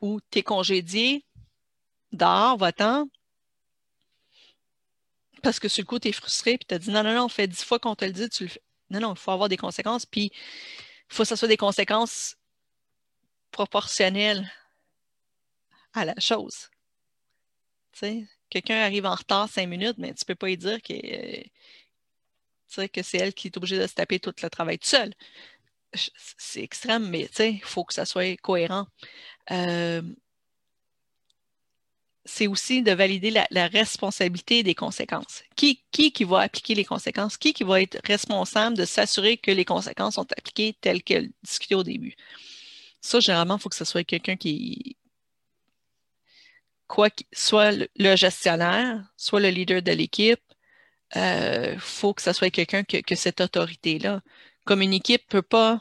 ou 0.00 0.20
tu 0.30 0.40
es 0.40 0.42
congédié, 0.42 1.24
dehors, 2.12 2.58
va-t'en. 2.58 3.08
parce 5.42 5.58
que 5.60 5.68
sur 5.68 5.82
le 5.82 5.86
coup, 5.86 5.98
tu 5.98 6.08
es 6.08 6.12
frustré, 6.12 6.58
puis 6.58 6.66
tu 6.66 6.74
as 6.74 6.78
dit 6.78 6.90
non, 6.90 7.02
non, 7.02 7.14
non, 7.14 7.28
fait 7.28 7.46
dix 7.48 7.64
fois 7.64 7.78
qu'on 7.78 7.96
te 7.96 8.04
le 8.04 8.12
dit, 8.12 8.28
tu 8.28 8.44
le 8.44 8.48
fais. 8.50 8.62
Non, 8.90 9.00
non, 9.00 9.14
il 9.14 9.18
faut 9.18 9.30
avoir 9.30 9.48
des 9.48 9.56
conséquences, 9.56 10.06
puis 10.06 10.30
il 10.34 11.14
faut 11.14 11.22
que 11.24 11.28
ce 11.28 11.36
soit 11.36 11.48
des 11.48 11.56
conséquences 11.56 12.36
proportionnelles 13.50 14.50
à 15.94 16.04
la 16.04 16.14
chose. 16.18 16.70
Tu 17.92 17.98
sais, 18.00 18.28
quelqu'un 18.52 18.76
arrive 18.82 19.06
en 19.06 19.14
retard 19.14 19.48
cinq 19.48 19.66
minutes, 19.66 19.96
mais 19.98 20.12
tu 20.14 20.22
ne 20.22 20.26
peux 20.26 20.34
pas 20.34 20.50
y 20.50 20.58
dire 20.58 20.82
que, 20.82 21.42
que 22.86 23.02
c'est 23.02 23.18
elle 23.18 23.32
qui 23.32 23.48
est 23.48 23.56
obligée 23.56 23.78
de 23.78 23.86
se 23.86 23.94
taper 23.94 24.20
tout 24.20 24.32
le 24.42 24.50
travail 24.50 24.78
tout 24.78 24.88
seul. 24.88 25.14
C'est 26.38 26.62
extrême, 26.62 27.08
mais 27.08 27.28
il 27.38 27.60
faut 27.62 27.84
que 27.84 27.94
ça 27.94 28.04
soit 28.06 28.36
cohérent. 28.40 28.86
Euh, 29.50 30.02
c'est 32.24 32.46
aussi 32.46 32.82
de 32.82 32.92
valider 32.92 33.30
la, 33.30 33.66
responsabilité 33.68 34.62
des 34.62 34.74
conséquences. 34.74 35.42
Qui, 35.56 35.82
qui, 35.90 36.12
qui 36.12 36.24
va 36.24 36.40
appliquer 36.40 36.74
les 36.74 36.84
conséquences? 36.84 37.36
Qui, 37.36 37.52
qui 37.52 37.64
va 37.64 37.82
être 37.82 37.98
responsable 38.06 38.76
de 38.76 38.84
s'assurer 38.84 39.36
que 39.38 39.50
les 39.50 39.64
conséquences 39.64 40.14
sont 40.14 40.30
appliquées 40.32 40.76
telles 40.80 41.02
qu'elles 41.02 41.30
discutaient 41.42 41.74
au 41.74 41.82
début? 41.82 42.14
Ça, 43.00 43.20
généralement, 43.20 43.56
il 43.56 43.60
faut 43.60 43.68
que 43.68 43.76
ce 43.76 43.84
soit 43.84 44.04
quelqu'un 44.04 44.36
qui, 44.36 44.96
quoi, 46.92 47.08
soit 47.32 47.72
le 47.96 48.16
gestionnaire, 48.16 49.02
soit 49.16 49.40
le 49.40 49.48
leader 49.48 49.80
de 49.80 49.92
l'équipe. 49.92 50.42
Il 51.14 51.20
euh, 51.22 51.78
faut 51.78 52.12
que 52.12 52.20
ce 52.20 52.34
soit 52.34 52.50
quelqu'un 52.50 52.84
que 52.84 53.14
cette 53.14 53.40
autorité-là. 53.40 54.20
Comme 54.66 54.82
une 54.82 54.92
équipe 54.92 55.22
ne 55.22 55.40
peut 55.40 55.42
pas, 55.42 55.80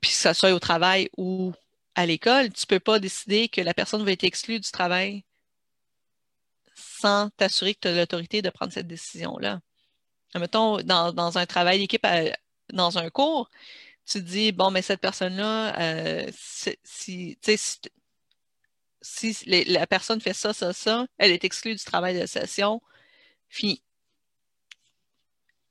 puis 0.00 0.10
que 0.10 0.16
ce 0.16 0.32
soit 0.32 0.54
au 0.54 0.58
travail 0.58 1.10
ou 1.18 1.52
à 1.94 2.06
l'école, 2.06 2.50
tu 2.50 2.62
ne 2.64 2.66
peux 2.66 2.80
pas 2.80 2.98
décider 2.98 3.48
que 3.48 3.60
la 3.60 3.74
personne 3.74 4.02
va 4.04 4.12
être 4.12 4.24
exclue 4.24 4.58
du 4.58 4.70
travail 4.70 5.22
sans 6.74 7.28
t'assurer 7.36 7.74
que 7.74 7.80
tu 7.80 7.88
as 7.88 7.94
l'autorité 7.94 8.40
de 8.40 8.48
prendre 8.48 8.72
cette 8.72 8.86
décision-là. 8.86 9.60
Mettons, 10.34 10.78
dans, 10.78 11.38
un 11.38 11.46
travail 11.46 11.78
d'équipe, 11.78 12.06
dans 12.72 12.96
un 12.98 13.10
cours, 13.10 13.50
tu 14.06 14.22
dis, 14.22 14.50
bon, 14.52 14.70
mais 14.70 14.82
cette 14.82 15.00
personne-là, 15.00 15.78
euh, 15.78 16.30
si, 16.34 16.78
si, 16.84 17.38
la 19.46 19.86
personne 19.86 20.20
fait 20.20 20.34
ça, 20.34 20.52
ça, 20.52 20.72
ça, 20.72 21.06
elle 21.18 21.30
est 21.30 21.44
exclue 21.44 21.74
du 21.74 21.84
travail 21.84 22.18
de 22.18 22.26
session, 22.26 22.82
fini. 23.48 23.82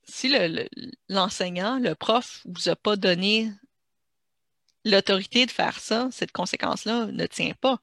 Si 0.06 0.32
l'enseignant, 1.08 1.78
le, 1.78 1.90
le, 1.90 1.94
prof, 1.94 2.42
ne 2.44 2.52
vous 2.54 2.68
a 2.68 2.76
pas 2.76 2.96
donné 2.96 3.50
l'autorité 4.84 5.46
de 5.46 5.50
faire 5.50 5.80
ça, 5.80 6.08
cette 6.12 6.32
conséquence-là 6.32 7.06
ne 7.06 7.26
tient 7.26 7.54
pas. 7.60 7.78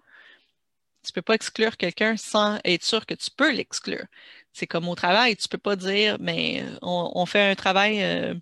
Tu 1.04 1.10
ne 1.12 1.14
peux 1.16 1.22
pas 1.24 1.34
exclure 1.34 1.78
quelqu'un 1.78 2.16
sans 2.16 2.60
être 2.64 2.84
sûr 2.84 3.06
que 3.08 3.16
tu 3.16 3.32
peux 3.32 3.52
l'exclure. 3.52 4.06
C'est 4.54 4.68
comme 4.68 4.88
au 4.88 4.96
travail, 4.96 5.36
tu 5.36 5.46
ne 5.48 5.50
peux 5.50 5.58
pas 5.58 5.76
dire, 5.76 6.18
mais 6.20 6.64
euh, 6.64 6.78
on, 6.84 7.26
fait 7.26 7.52
un 7.52 7.56
travail, 7.56 8.04
euh, 8.04 8.36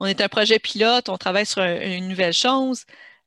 on 0.00 0.06
est 0.06 0.20
un 0.20 0.28
projet 0.28 0.58
pilote, 0.58 1.08
on 1.08 1.16
travaille 1.16 1.46
sur 1.46 1.62
une 1.62 2.08
nouvelle 2.08 2.34
chose. 2.34 2.84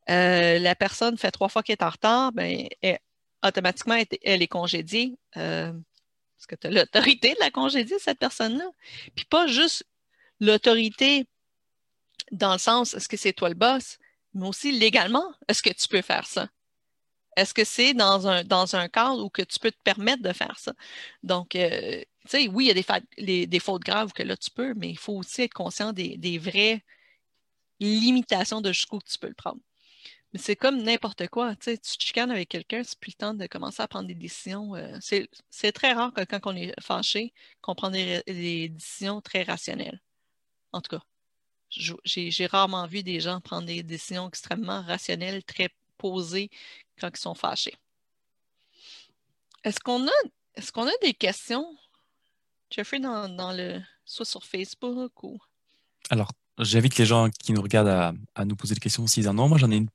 Euh, 0.10 0.60
la 0.60 0.76
personne 0.76 1.18
fait 1.18 1.32
trois 1.32 1.50
fois 1.50 1.64
qu'elle 1.64 1.78
est 1.80 1.84
en 1.84 1.90
retard, 1.90 2.32
ben, 2.32 2.68
automatiquement, 3.44 4.02
elle, 4.24 4.42
est 4.42 4.48
congédiée. 4.48 5.18
parce 5.34 6.48
que 6.48 6.56
tu 6.56 6.68
as 6.68 6.72
l'autorité 6.72 7.34
de 7.34 7.40
la 7.40 7.52
congédier, 7.52 8.00
cette 8.00 8.20
personne-là. 8.20 8.70
Puis 9.16 9.26
pas 9.26 9.48
juste 9.48 9.86
l'autorité 10.40 11.28
dans 12.32 12.54
le 12.54 12.60
sens, 12.60 12.94
est-ce 12.94 13.08
que 13.10 13.18
c'est 13.18 13.34
toi 13.34 13.50
le 13.50 13.56
boss? 13.56 13.98
mais 14.34 14.48
aussi 14.48 14.72
légalement, 14.72 15.34
est-ce 15.48 15.64
que 15.64 15.70
tu 15.70 15.88
peux 15.88 16.02
faire 16.02 16.26
ça? 16.26 16.50
Est-ce 17.36 17.54
que 17.54 17.64
c'est 17.64 17.94
dans 17.94 18.28
un, 18.28 18.44
dans 18.44 18.76
un 18.76 18.88
cadre 18.90 19.24
où 19.24 19.30
que 19.30 19.42
tu 19.42 19.60
peux 19.60 19.72
te 19.72 19.82
permettre 19.84 20.22
de 20.22 20.34
faire 20.34 20.58
ça? 20.60 20.74
Donc, 21.24 21.56
euh, 21.56 22.02
tu 22.22 22.28
sais, 22.28 22.48
oui, 22.48 22.66
il 22.66 22.68
y 22.68 23.36
a 23.36 23.46
des, 23.48 23.60
fautes 23.60 23.84
graves 23.84 24.12
que 24.14 24.24
là, 24.24 24.36
tu 24.36 24.52
peux, 24.52 24.74
mais 24.76 24.90
il 24.90 24.98
faut 24.98 25.14
aussi 25.14 25.44
être 25.44 25.54
conscient 25.54 25.94
des, 25.94 26.38
vraies 26.38 26.84
limitations 27.80 28.62
de 28.62 28.72
jusqu'où 28.74 29.00
tu 29.02 29.18
peux 29.18 29.28
le 29.28 29.34
prendre. 29.34 29.62
Mais 30.34 30.40
c'est 30.40 30.56
comme 30.56 30.82
n'importe 30.84 31.28
quoi. 31.28 31.56
Tu 31.56 31.78
chicanes 31.84 32.32
avec 32.32 32.50
quelqu'un, 32.50 32.84
c'est 32.84 33.00
plus 33.00 33.12
le 33.12 33.18
temps 33.18 33.34
de 33.34 33.48
commencer 33.48 33.82
à 33.82 33.88
prendre 33.88 34.08
des 34.08 34.16
décisions. 34.16 34.76
Euh, 34.76 34.98
c'est 35.02 35.72
très 35.72 35.94
rare 35.94 36.14
que 36.14 36.24
quand 36.24 36.40
on 36.46 36.56
est 36.56 36.74
fâché, 36.80 37.34
qu'on 37.62 37.76
prend 37.76 37.90
des 37.90 38.22
décisions 38.28 39.22
très 39.22 39.44
rationnelles. 39.44 40.00
En 40.72 40.82
tout 40.82 40.98
cas, 40.98 41.04
j'ai 41.70 42.46
rarement 42.48 42.88
vu 42.88 43.04
des 43.04 43.20
gens 43.20 43.42
prendre 43.42 43.68
des 43.68 43.84
décisions 43.84 44.28
extrêmement 44.28 44.82
rationnelles, 44.82 45.44
très 45.44 45.70
posées 45.98 46.50
quand 47.00 47.10
ils 47.14 47.20
sont 47.20 47.36
fâchés. 47.36 47.76
Est-ce 49.64 49.80
qu'on 49.80 50.08
a, 50.08 50.12
est 50.56 50.72
qu'on 50.72 50.88
a 50.88 50.98
des 51.02 51.14
questions, 51.14 51.76
Jeffrey, 52.72 53.00
dans, 53.00 53.54
le, 53.56 53.82
soit 54.06 54.26
sur 54.26 54.44
Facebook 54.44 55.24
ou? 55.24 55.38
Alors, 56.10 56.32
j'invite 56.58 56.98
les 56.98 57.06
gens 57.06 57.30
qui 57.30 57.52
nous 57.52 57.62
regardent 57.62 58.16
à, 58.36 58.46
nous 58.46 58.56
poser 58.56 58.74
des 58.74 58.80
questions 58.80 59.06
s'ils 59.06 59.28
en 59.28 59.38
ont. 59.38 59.50
Moi, 59.50 59.58
j'en 59.58 59.70
ai 59.70 59.76
une, 59.76 59.90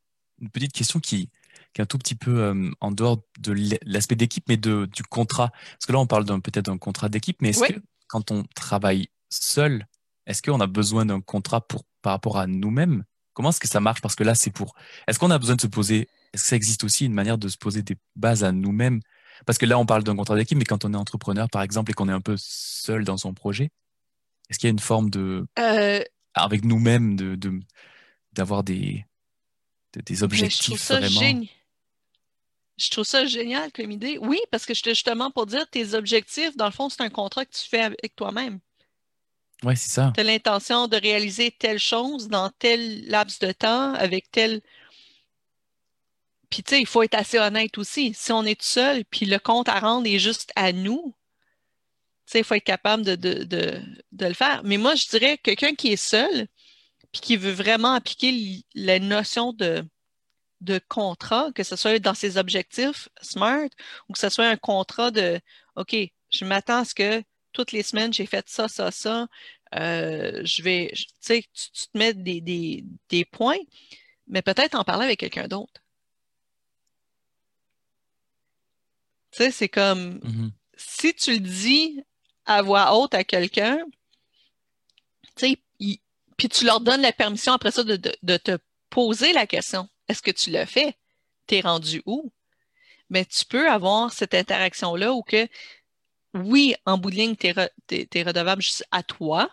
petite 0.53 0.73
question 0.73 1.01
qui, 1.01 1.31
est 1.77 1.81
un 1.81 1.87
tout 1.87 1.99
petit 1.99 2.15
peu 2.15 2.41
euh, 2.41 2.71
en 2.81 2.93
dehors 2.93 3.23
de 3.41 3.55
l'aspect 3.85 4.15
d'équipe, 4.15 4.45
mais 4.49 4.57
de, 4.57 4.87
du 4.93 5.03
contrat. 5.03 5.51
Parce 5.51 5.87
que 5.87 5.93
là, 5.93 5.99
on 5.99 6.07
parle 6.07 6.25
peut-être 6.41 6.67
d'un 6.67 6.79
contrat 6.79 7.09
d'équipe, 7.09 7.41
mais 7.41 7.51
est-ce 7.51 7.65
que 7.65 7.81
quand 8.07 8.31
on 8.31 8.45
travaille 8.55 9.09
seul, 9.29 9.87
est-ce 10.27 10.43
qu'on 10.43 10.61
a 10.61 10.67
besoin 10.67 11.07
d'un 11.07 11.21
contrat 11.21 11.61
pour, 11.61 11.85
par 12.03 12.13
rapport 12.13 12.39
à 12.39 12.47
nous-mêmes? 12.47 13.05
Comment 13.33 13.51
est-ce 13.51 13.61
que 13.61 13.69
ça 13.69 13.81
marche? 13.81 14.01
Parce 14.01 14.15
que 14.15 14.23
là, 14.23 14.35
c'est 14.35 14.51
pour. 14.51 14.75
Est-ce 15.09 15.19
qu'on 15.19 15.31
a 15.31 15.39
besoin 15.39 15.57
de 15.57 15.61
se 15.61 15.67
poser 15.67 16.09
Est-ce 16.33 16.45
que 16.45 16.49
ça 16.51 16.57
existe 16.57 16.85
aussi 16.85 17.07
une 17.07 17.15
manière 17.15 17.39
de 17.39 17.49
se 17.49 17.59
poser 17.59 17.83
des 17.83 17.97
bases 18.15 18.45
à 18.45 18.53
nous-mêmes? 18.53 19.01
Parce 19.47 19.59
que 19.59 19.67
là, 19.67 19.79
on 19.79 19.87
parle 19.87 20.05
d'un 20.05 20.15
contrat 20.15 20.37
d'équipe, 20.37 20.57
mais 20.57 20.65
quand 20.65 20.85
on 20.85 20.95
est 20.95 20.97
entrepreneur, 20.97 21.51
par 21.51 21.63
exemple, 21.63 21.91
et 21.91 21.95
qu'on 21.95 22.09
est 22.09 22.13
un 22.13 22.21
peu 22.21 22.37
seul 22.39 23.05
dans 23.05 23.17
son 23.17 23.35
projet, 23.35 23.71
est-ce 24.49 24.59
qu'il 24.59 24.69
y 24.69 24.71
a 24.71 24.73
une 24.73 24.79
forme 24.79 25.11
de. 25.11 25.47
Euh, 25.59 26.01
avec 26.35 26.65
nous-mêmes, 26.65 27.17
de, 27.17 27.61
d'avoir 28.33 28.65
des, 28.65 29.05
des 30.03 30.23
objectifs 30.23 30.89
je 30.89 30.95
vraiment 30.95 31.47
Je 32.77 32.91
trouve 32.91 33.05
ça 33.05 33.27
génial 33.27 33.73
comme 33.73 33.91
idée. 33.91 34.19
Oui, 34.21 34.39
parce 34.51 34.67
que 34.67 34.75
justement 34.75 35.31
pour 35.31 35.47
dire 35.47 35.69
tes 35.69 35.95
objectifs, 35.95 36.57
dans 36.57 36.67
le 36.67 36.73
fond, 36.73 36.89
c'est 36.89 37.03
un 37.03 37.11
contrat 37.11 37.45
que 37.45 37.55
tu 37.55 37.69
fais 37.69 37.83
avec 37.83 38.17
toi-même. 38.17 38.61
Oui, 39.65 39.77
c'est 39.77 39.91
ça. 39.91 40.13
Tu 40.15 40.21
as 40.21 40.25
l'intention 40.25 40.89
de 40.89 40.97
réaliser 40.97 41.51
telle 41.51 41.79
chose 41.79 42.29
dans 42.29 42.51
tel 42.51 43.07
laps 43.07 43.39
de 43.39 43.53
temps, 43.53 43.95
avec 43.95 44.31
tel. 44.31 44.61
Puis, 46.51 46.63
tu 46.63 46.75
sais, 46.75 46.81
il 46.81 46.87
faut 46.87 47.03
être 47.03 47.15
assez 47.15 47.39
honnête 47.39 47.79
aussi. 47.79 48.15
Si 48.15 48.31
on 48.33 48.45
est 48.45 48.61
tout 48.61 48.67
seul, 48.67 49.05
puis 49.07 49.27
le 49.27 49.39
compte 49.39 49.69
à 49.69 49.81
rendre 49.81 50.07
est 50.07 50.19
juste 50.19 50.53
à 50.55 50.73
nous, 50.73 51.15
tu 52.27 52.33
sais, 52.33 52.39
il 52.41 52.45
faut 52.45 52.55
être 52.55 52.65
capable 52.65 53.05
de, 53.05 53.17
de, 53.17 53.81
le 54.13 54.35
faire. 54.35 54.63
Mais 54.65 54.77
moi, 54.77 54.95
je 54.95 55.09
dirais 55.09 55.39
quelqu'un 55.39 55.75
qui 55.75 55.93
est 55.93 55.97
seul, 55.97 56.47
puis 57.15 57.21
qui 57.21 57.37
veut 57.37 57.53
vraiment 57.53 57.93
appliquer 57.93 58.65
la 58.75 58.99
notion 58.99 59.53
de, 59.53 59.85
de 60.63 60.81
contrat, 60.89 61.53
que 61.55 61.63
ce 61.63 61.77
soit 61.77 62.01
dans 62.01 62.15
ses 62.15 62.39
objectifs 62.39 63.09
SMART 63.23 63.69
ou 64.09 64.15
que 64.15 64.19
ce 64.19 64.29
soit 64.29 64.49
un 64.49 64.57
contrat 64.57 65.13
de 65.13 65.41
OK, 65.77 65.95
je 66.31 66.45
m'attends 66.45 66.81
à 66.81 66.85
ce 66.85 66.95
que 66.95 67.23
toutes 67.53 67.71
les 67.71 67.85
semaines, 67.85 68.13
j'ai 68.13 68.27
fait 68.27 68.49
ça, 68.49 68.67
ça, 68.67 68.91
ça. 68.91 69.29
Euh, 69.77 70.43
je 70.45 70.63
vais, 70.63 70.91
tu 70.93 71.05
sais, 71.21 71.45
tu, 71.53 71.87
te 71.87 71.97
mets 71.97 72.15
des, 72.15 73.25
points, 73.31 73.59
mais 74.27 74.43
peut-être 74.43 74.75
en 74.75 74.83
parler 74.83 75.05
avec 75.05 75.21
quelqu'un 75.21 75.47
d'autre. 75.47 75.83
Tu 79.31 79.39
sais, 79.39 79.51
c'est 79.53 79.69
comme 79.69 80.19
mm-hmm. 80.19 80.51
si 80.77 81.15
tu 81.15 81.33
le 81.35 81.39
dis 81.39 82.03
à 82.45 82.63
voix 82.63 82.97
haute 82.99 83.15
à 83.15 83.23
quelqu'un, 83.23 83.79
tu 85.37 85.47
sais, 85.47 85.64
puis 86.37 86.49
tu 86.49 86.65
leur 86.65 86.81
donnes 86.81 87.03
la 87.03 87.13
permission 87.13 87.53
après 87.53 87.71
ça 87.71 87.85
de, 87.85 87.97
te 87.97 88.59
poser 88.91 89.33
la 89.33 89.47
question. 89.47 89.89
Est-ce 90.09 90.23
que 90.23 90.31
tu 90.31 90.51
l'as 90.51 90.67
fait? 90.67 90.97
T'es 91.47 91.61
rendu 91.61 92.03
où? 92.07 92.33
Mais 93.11 93.25
tu 93.25 93.45
peux 93.45 93.71
avoir 93.71 94.13
cette 94.13 94.35
interaction-là 94.35 95.13
où 95.13 95.23
que 95.23 95.49
oui, 96.35 96.75
en 96.85 96.99
bout 96.99 97.11
de 97.11 97.17
ligne, 97.17 97.37
tu 97.37 97.47
es, 97.47 98.23
redevable 98.23 98.63
juste 98.63 98.85
à 98.91 99.03
toi. 99.03 99.51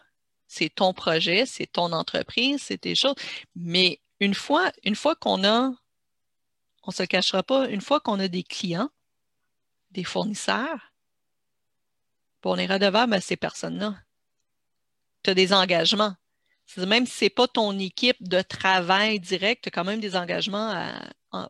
C'est 0.47 0.69
ton 0.69 0.93
projet, 0.93 1.45
c'est 1.45 1.67
ton 1.67 1.91
entreprise, 1.91 2.61
c'est 2.63 2.79
tes 2.79 2.95
choses. 2.95 3.15
Mais 3.55 4.01
une 4.19 4.33
fois, 4.33 4.71
une 4.83 4.95
fois 4.95 5.15
qu'on 5.15 5.43
a, 5.43 5.69
on 6.83 6.87
ne 6.87 6.93
se 6.93 7.03
le 7.03 7.07
cachera 7.07 7.43
pas, 7.43 7.69
une 7.69 7.81
fois 7.81 7.99
qu'on 7.99 8.19
a 8.19 8.27
des 8.27 8.43
clients, 8.43 8.89
des 9.91 10.03
fournisseurs, 10.03 10.91
on 12.49 12.57
est 12.57 12.65
redevable 12.65 13.13
à 13.13 13.21
ces 13.21 13.37
personnes-là. 13.37 13.95
Tu 15.23 15.29
as 15.29 15.33
des 15.33 15.53
engagements. 15.53 16.15
Même 16.77 17.05
si 17.05 17.13
ce 17.17 17.25
n'est 17.25 17.29
pas 17.29 17.47
ton 17.47 17.77
équipe 17.79 18.21
de 18.21 18.41
travail 18.41 19.19
direct, 19.19 19.63
tu 19.63 19.67
as 19.69 19.71
quand 19.71 19.83
même 19.83 19.99
des 19.99 20.15
engagements 20.15 20.69
à, 21.31 21.49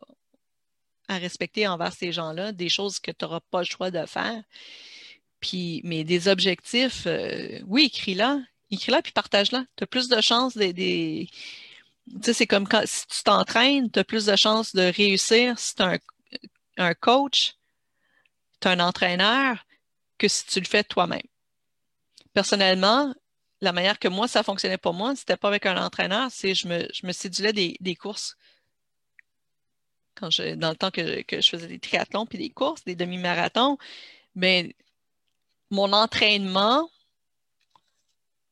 respecter 1.09 1.67
envers 1.67 1.91
ces 1.91 2.13
gens-là, 2.13 2.53
des 2.53 2.69
choses 2.69 2.99
que 2.99 3.11
tu 3.11 3.26
n'auras 3.26 3.41
pas 3.51 3.59
le 3.59 3.65
choix 3.65 3.91
de 3.91 4.05
faire. 4.05 4.41
Puis, 5.41 5.82
mais 5.84 6.05
des 6.05 6.30
objectifs, 6.30 7.03
euh, 7.05 7.59
oui, 7.65 7.86
écris-la. 7.88 8.39
Écris-la 8.69 9.01
puis 9.01 9.11
partage-la. 9.11 9.65
Tu 9.76 9.84
as 9.84 9.88
plus 9.88 10.07
de 10.07 10.22
chances 10.22 10.55
des. 10.55 11.28
Tu 12.09 12.17
sais, 12.24 12.34
c'est 12.34 12.47
comme 12.47 12.65
quand 12.65 12.84
si 12.86 13.05
tu 13.07 13.24
t'entraînes, 13.24 13.91
tu 13.91 13.99
as 13.99 14.05
plus 14.05 14.26
de 14.26 14.36
chances 14.38 14.74
de 14.74 14.84
réussir 14.84 15.59
si 15.59 15.76
tu 15.76 15.84
es 15.84 15.99
un, 16.78 16.93
coach, 16.93 17.55
tu 18.61 18.69
un 18.69 18.80
entraîneur, 18.80 19.65
que 20.17 20.30
si 20.30 20.45
tu 20.45 20.59
le 20.61 20.65
fais 20.65 20.84
toi-même. 20.84 21.22
personnellement, 22.34 23.13
la 23.62 23.72
manière 23.72 23.99
que 23.99 24.07
moi, 24.07 24.28
ça 24.28 24.43
fonctionnait 24.43 24.78
pour 24.78 24.93
moi, 24.93 25.16
c'était 25.16 25.38
pas 25.38 25.47
avec 25.47 25.66
un 25.66 25.78
entraîneur, 25.78 26.30
c'est 26.32 26.55
je 26.55 26.68
me, 26.68 26.88
je 26.93 27.05
me 27.05 27.12
cédulais 27.12 27.53
des, 27.53 27.78
des 27.80 27.95
courses. 27.95 28.36
Quand 30.16 30.30
je, 30.32 30.55
dans 30.55 30.72
le 30.72 30.76
temps 30.76 30.91
que, 30.91 31.22
que 31.22 31.41
je 31.41 31.49
faisais 31.49 31.68
des 31.68 31.80
triathlons 31.80 32.26
puis 32.26 32.38
des 32.38 32.49
courses, 32.49 32.84
des 32.84 32.95
demi-marathons, 32.95 33.78
mais 34.36 34.76
mon 35.70 35.93
entraînement, 35.93 36.89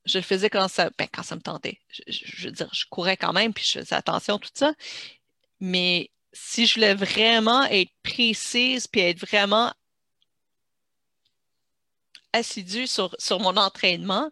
je 0.05 0.19
le 0.19 0.23
faisais 0.23 0.49
quand 0.49 0.67
ça, 0.67 0.89
ben, 0.97 1.07
quand 1.11 1.23
ça 1.23 1.35
me 1.35 1.41
tentait. 1.41 1.79
Je, 2.07 2.47
veux 2.47 2.51
dire, 2.51 2.69
je 2.73 2.85
courais 2.89 3.17
quand 3.17 3.33
même, 3.33 3.53
puis 3.53 3.63
je 3.63 3.79
faisais 3.79 3.95
attention, 3.95 4.39
tout 4.39 4.49
ça. 4.53 4.73
Mais 5.59 6.11
si 6.33 6.65
je 6.65 6.75
voulais 6.75 6.95
vraiment 6.95 7.65
être 7.65 7.91
précise, 8.03 8.87
puis 8.87 9.01
être 9.01 9.19
vraiment 9.19 9.73
assidue 12.33 12.87
sur, 12.87 13.15
sur 13.19 13.39
mon 13.39 13.57
entraînement, 13.57 14.31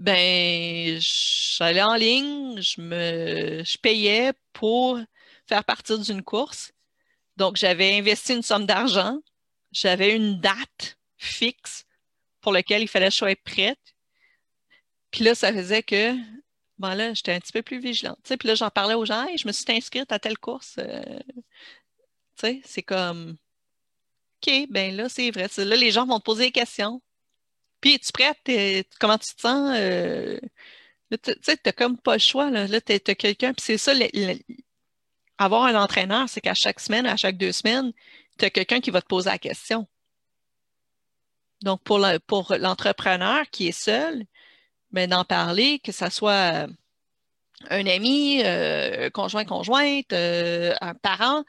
ben, 0.00 0.98
j'allais 0.98 1.82
en 1.82 1.94
ligne, 1.94 2.60
je 2.62 2.80
me, 2.80 3.62
je 3.62 3.76
payais 3.78 4.32
pour 4.54 4.98
faire 5.46 5.62
partie 5.64 5.98
d'une 5.98 6.22
course. 6.22 6.72
Donc, 7.36 7.56
j'avais 7.56 7.98
investi 7.98 8.32
une 8.34 8.42
somme 8.42 8.64
d'argent, 8.64 9.18
j'avais 9.72 10.16
une 10.16 10.40
date 10.40 10.98
fixe 11.18 11.84
pour 12.40 12.52
laquelle 12.52 12.80
il 12.82 12.88
fallait 12.88 13.08
que 13.08 13.12
je 13.12 13.18
sois 13.18 13.36
prête. 13.44 13.78
Puis 15.10 15.22
là, 15.22 15.34
ça 15.34 15.52
faisait 15.52 15.82
que, 15.82 16.14
bon 16.78 16.96
là, 16.96 17.12
j'étais 17.12 17.34
un 17.34 17.40
petit 17.40 17.52
peu 17.52 17.62
plus 17.62 17.78
vigilante. 17.78 18.18
puis 18.22 18.48
là, 18.48 18.54
j'en 18.54 18.70
parlais 18.70 18.94
aux 18.94 19.04
gens, 19.04 19.26
et 19.26 19.36
je 19.36 19.46
me 19.46 19.52
suis 19.52 19.64
inscrite 19.68 20.12
à 20.12 20.18
telle 20.18 20.38
course. 20.38 20.76
Euh, 20.78 21.02
tu 22.38 22.46
sais, 22.46 22.60
c'est 22.64 22.82
comme, 22.82 23.36
OK, 24.42 24.66
ben 24.70 24.96
là, 24.96 25.10
c'est 25.10 25.30
vrai. 25.30 25.48
Là, 25.58 25.76
les 25.76 25.90
gens 25.90 26.06
vont 26.06 26.18
te 26.18 26.24
poser 26.24 26.46
des 26.46 26.52
questions. 26.52 27.02
Puis, 27.80 27.94
es-tu 27.94 28.12
prête? 28.12 28.86
comment 28.98 29.18
tu 29.18 29.34
te 29.34 29.40
sens? 29.40 29.72
Euh, 29.76 30.38
tu 31.22 31.32
sais, 31.42 31.56
t'as 31.56 31.72
comme 31.72 31.98
pas 31.98 32.14
le 32.14 32.18
choix. 32.20 32.50
Là, 32.50 32.66
là 32.66 32.80
t'as 32.80 32.98
quelqu'un. 33.14 33.52
Puis 33.54 33.64
c'est 33.64 33.78
ça, 33.78 33.92
avoir 35.38 35.64
un 35.64 35.74
entraîneur, 35.74 36.28
c'est 36.28 36.40
qu'à 36.40 36.54
chaque 36.54 36.80
semaine, 36.80 37.06
à 37.06 37.16
chaque 37.16 37.36
deux 37.36 37.52
semaines, 37.52 37.92
tu 38.38 38.44
as 38.44 38.50
quelqu'un 38.50 38.80
qui 38.80 38.90
va 38.90 39.00
te 39.02 39.06
poser 39.06 39.30
la 39.30 39.38
question. 39.38 39.88
Donc, 41.62 41.82
pour 41.82 41.98
l'entrepreneur 41.98 43.44
qui 43.50 43.68
est 43.68 43.72
seul, 43.72 44.24
mais 44.92 45.06
d'en 45.06 45.24
parler, 45.24 45.78
que 45.80 45.92
ce 45.92 46.08
soit 46.10 46.66
un 47.68 47.86
ami, 47.86 48.42
euh, 48.44 49.10
conjoint, 49.10 49.44
conjointe, 49.44 50.12
euh, 50.12 50.74
un 50.80 50.94
parent, 50.94 51.44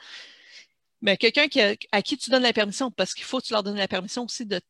mais 1.02 1.18
quelqu'un 1.18 1.48
à 1.92 2.02
qui 2.02 2.18
tu 2.18 2.30
donnes 2.30 2.44
la 2.44 2.54
permission, 2.54 2.92
parce 2.92 3.14
qu'il 3.14 3.24
faut 3.24 3.40
que 3.40 3.46
tu 3.48 3.54
leur 3.54 3.64
donnes 3.64 3.78
la 3.78 3.88
permission 3.88 4.26
aussi 4.26 4.46
de 4.46 4.62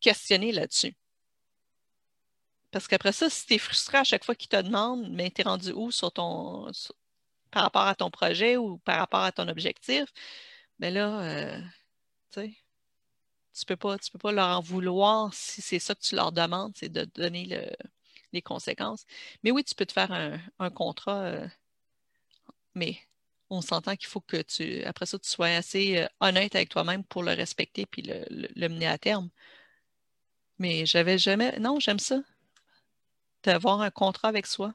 questionner 0.00 0.52
là-dessus. 0.52 0.94
Parce 2.70 2.88
qu'après 2.88 3.12
ça, 3.12 3.30
si 3.30 3.46
tu 3.46 3.54
es 3.54 3.58
frustré 3.58 3.98
à 3.98 4.04
chaque 4.04 4.24
fois 4.24 4.34
qu'ils 4.34 4.48
te 4.48 4.60
demandent, 4.60 5.10
mais 5.10 5.30
tu 5.30 5.40
es 5.40 5.44
rendu 5.44 5.72
où 5.72 5.90
sur 5.90 6.12
ton 6.12 6.70
par 7.50 7.62
rapport 7.62 7.86
à 7.86 7.94
ton 7.94 8.10
projet 8.10 8.56
ou 8.56 8.78
par 8.78 8.98
rapport 8.98 9.22
à 9.22 9.32
ton 9.32 9.48
objectif, 9.48 10.12
mais 10.78 10.90
ben 10.92 10.94
là, 10.94 11.22
euh, 11.22 11.60
tu 12.32 12.40
sais, 12.40 12.56
tu 13.58 13.64
peux 13.66 13.76
pas, 13.76 13.96
peux 14.12 14.18
pas 14.18 14.32
leur 14.32 14.58
en 14.58 14.60
vouloir 14.60 15.32
si 15.34 15.62
c'est 15.62 15.78
ça 15.78 15.94
que 15.94 16.00
tu 16.00 16.14
leur 16.16 16.32
demandes, 16.32 16.72
c'est 16.76 16.90
de 16.90 17.04
donner 17.14 17.46
le, 17.46 17.64
les 18.32 18.42
conséquences. 18.42 19.06
Mais 19.42 19.50
oui, 19.50 19.64
tu 19.64 19.74
peux 19.74 19.86
te 19.86 19.92
faire 19.92 20.12
un, 20.58 20.70
contrat, 20.70 21.22
euh, 21.24 21.48
mais 22.74 22.98
on 23.50 23.60
s'entend 23.62 23.96
qu'il 23.96 24.08
faut 24.08 24.20
que 24.20 24.42
tu, 24.42 24.84
après 24.84 25.06
ça, 25.06 25.18
tu 25.18 25.28
sois 25.28 25.48
assez 25.48 25.98
euh, 25.98 26.06
honnête 26.20 26.54
avec 26.54 26.68
toi-même 26.68 27.04
pour 27.04 27.22
le 27.22 27.32
respecter 27.32 27.86
puis 27.86 28.02
le, 28.02 28.68
mener 28.68 28.86
à 28.86 28.98
terme. 28.98 29.30
Mais 30.58 30.86
j'avais 30.86 31.18
jamais, 31.18 31.58
non, 31.58 31.78
j'aime 31.80 31.98
ça, 31.98 32.20
d'avoir 33.42 33.80
un 33.80 33.90
contrat 33.90 34.28
avec 34.28 34.46
soi. 34.46 34.74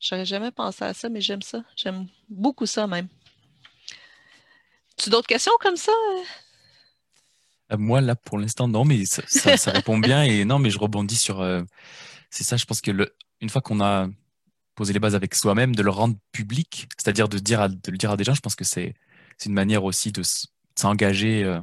J'aurais 0.00 0.26
jamais 0.26 0.50
pensé 0.50 0.84
à 0.84 0.94
ça, 0.94 1.08
mais 1.08 1.20
j'aime 1.20 1.42
ça. 1.42 1.62
J'aime 1.76 2.06
beaucoup 2.28 2.66
ça 2.66 2.86
même. 2.86 3.08
Tu 4.96 5.10
d'autres 5.10 5.26
questions 5.26 5.52
comme 5.60 5.76
ça? 5.76 5.92
Euh, 7.72 7.76
moi, 7.78 8.00
là, 8.00 8.16
pour 8.16 8.38
l'instant, 8.38 8.68
non, 8.68 8.84
mais 8.84 9.04
ça, 9.04 9.22
répond 9.70 9.98
bien. 9.98 10.22
Et 10.22 10.44
non, 10.44 10.58
mais 10.58 10.70
je 10.70 10.78
rebondis 10.78 11.16
sur. 11.16 11.40
Euh, 11.40 11.62
c'est 12.30 12.44
ça, 12.44 12.56
je 12.56 12.64
pense 12.64 12.80
que 12.80 12.90
le, 12.90 13.14
une 13.40 13.48
fois 13.48 13.60
qu'on 13.62 13.80
a 13.80 14.08
posé 14.74 14.92
les 14.92 14.98
bases 14.98 15.14
avec 15.14 15.34
soi-même, 15.34 15.74
de 15.74 15.82
le 15.82 15.90
rendre 15.90 16.16
public, 16.32 16.88
c'est-à-dire 16.96 17.28
de, 17.28 17.38
dire 17.38 17.68
de 17.68 17.90
le 17.90 17.98
dire 17.98 18.10
à 18.10 18.16
des 18.16 18.24
gens, 18.24 18.34
je 18.34 18.40
pense 18.40 18.54
que 18.54 18.64
c'est 18.64 18.94
une 19.44 19.52
manière 19.52 19.84
aussi 19.84 20.12
de 20.12 20.22
s'engager, 20.78 21.44
euh, 21.44 21.60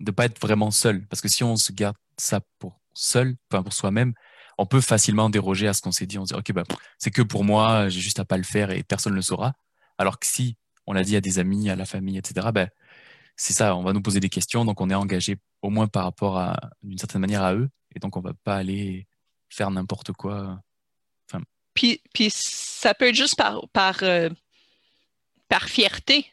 de 0.00 0.10
pas 0.10 0.26
être 0.26 0.40
vraiment 0.40 0.70
seul. 0.70 1.06
Parce 1.08 1.20
que 1.20 1.28
si 1.28 1.44
on 1.44 1.56
se 1.56 1.72
garde 1.72 1.96
ça 2.16 2.40
pour 2.58 2.80
seul, 2.94 3.36
enfin 3.50 3.62
pour 3.62 3.72
soi-même, 3.72 4.14
on 4.58 4.66
peut 4.66 4.80
facilement 4.80 5.30
déroger 5.30 5.68
à 5.68 5.72
ce 5.72 5.80
qu'on 5.80 5.92
s'est 5.92 6.06
dit. 6.06 6.18
On 6.18 6.26
se 6.26 6.34
dit, 6.34 6.38
OK, 6.38 6.52
bah, 6.52 6.64
c'est 6.98 7.10
que 7.10 7.22
pour 7.22 7.44
moi, 7.44 7.88
j'ai 7.88 8.00
juste 8.00 8.18
à 8.18 8.24
pas 8.24 8.36
le 8.36 8.42
faire 8.42 8.70
et 8.70 8.82
personne 8.82 9.12
ne 9.12 9.16
le 9.16 9.22
saura. 9.22 9.54
Alors 9.98 10.18
que 10.18 10.26
si 10.26 10.56
on 10.86 10.92
l'a 10.92 11.04
dit 11.04 11.16
à 11.16 11.20
des 11.20 11.38
amis, 11.38 11.70
à 11.70 11.76
la 11.76 11.86
famille, 11.86 12.18
etc., 12.18 12.48
ben, 12.52 12.68
c'est 13.36 13.52
ça, 13.52 13.76
on 13.76 13.82
va 13.84 13.92
nous 13.92 14.02
poser 14.02 14.18
des 14.18 14.28
questions, 14.28 14.64
donc 14.64 14.80
on 14.80 14.90
est 14.90 14.94
engagé 14.94 15.36
au 15.62 15.70
moins 15.70 15.86
par 15.86 16.04
rapport 16.04 16.38
à, 16.38 16.58
d'une 16.82 16.98
certaine 16.98 17.20
manière 17.20 17.42
à 17.42 17.54
eux, 17.54 17.70
et 17.94 18.00
donc 18.00 18.16
on 18.16 18.20
va 18.20 18.32
pas 18.42 18.56
aller 18.56 19.06
faire 19.48 19.70
n'importe 19.70 20.12
quoi. 20.12 20.60
Enfin... 21.30 21.44
Puis, 21.72 22.02
puis 22.12 22.30
ça 22.30 22.94
peut 22.94 23.08
être 23.08 23.14
juste 23.14 23.36
par, 23.36 23.68
par, 23.72 24.02
euh, 24.02 24.28
par 25.48 25.68
fierté. 25.68 26.26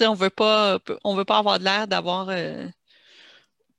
On 0.00 0.14
veut 0.14 0.30
pas, 0.30 0.78
on 1.04 1.14
veut 1.16 1.24
pas 1.24 1.38
avoir 1.38 1.58
de 1.58 1.64
l'air 1.64 1.88
d'avoir 1.88 2.28
euh, 2.30 2.68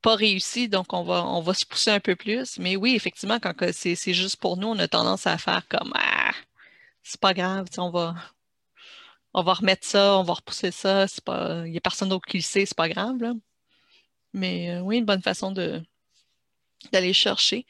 pas 0.01 0.15
réussi, 0.15 0.69
donc 0.69 0.93
on 0.93 1.03
va, 1.03 1.25
on 1.25 1.41
va 1.41 1.53
se 1.53 1.65
pousser 1.65 1.91
un 1.91 1.99
peu 1.99 2.15
plus. 2.15 2.57
Mais 2.59 2.75
oui, 2.75 2.95
effectivement, 2.95 3.39
quand 3.39 3.53
c'est, 3.73 3.95
juste 4.13 4.37
pour 4.37 4.57
nous, 4.57 4.67
on 4.67 4.79
a 4.79 4.87
tendance 4.87 5.27
à 5.27 5.37
faire 5.37 5.67
comme 5.67 5.91
ah, 5.95 6.31
c'est 7.03 7.19
pas 7.19 7.33
grave, 7.33 7.67
on 7.77 7.89
va, 7.91 8.15
on 9.33 9.43
va 9.43 9.53
remettre 9.53 9.85
ça, 9.87 10.17
on 10.17 10.23
va 10.23 10.33
repousser 10.33 10.71
ça. 10.71 11.07
C'est 11.07 11.23
pas, 11.23 11.63
il 11.65 11.71
n'y 11.71 11.77
a 11.77 11.81
personne 11.81 12.09
d'autre 12.09 12.27
qui 12.27 12.37
le 12.37 12.43
sait, 12.43 12.65
c'est 12.65 12.77
pas 12.77 12.89
grave. 12.89 13.17
Mais 14.33 14.71
euh, 14.71 14.81
oui, 14.81 14.97
une 14.99 15.05
bonne 15.05 15.21
façon 15.21 15.51
de, 15.51 15.81
d'aller 16.91 17.13
chercher. 17.13 17.65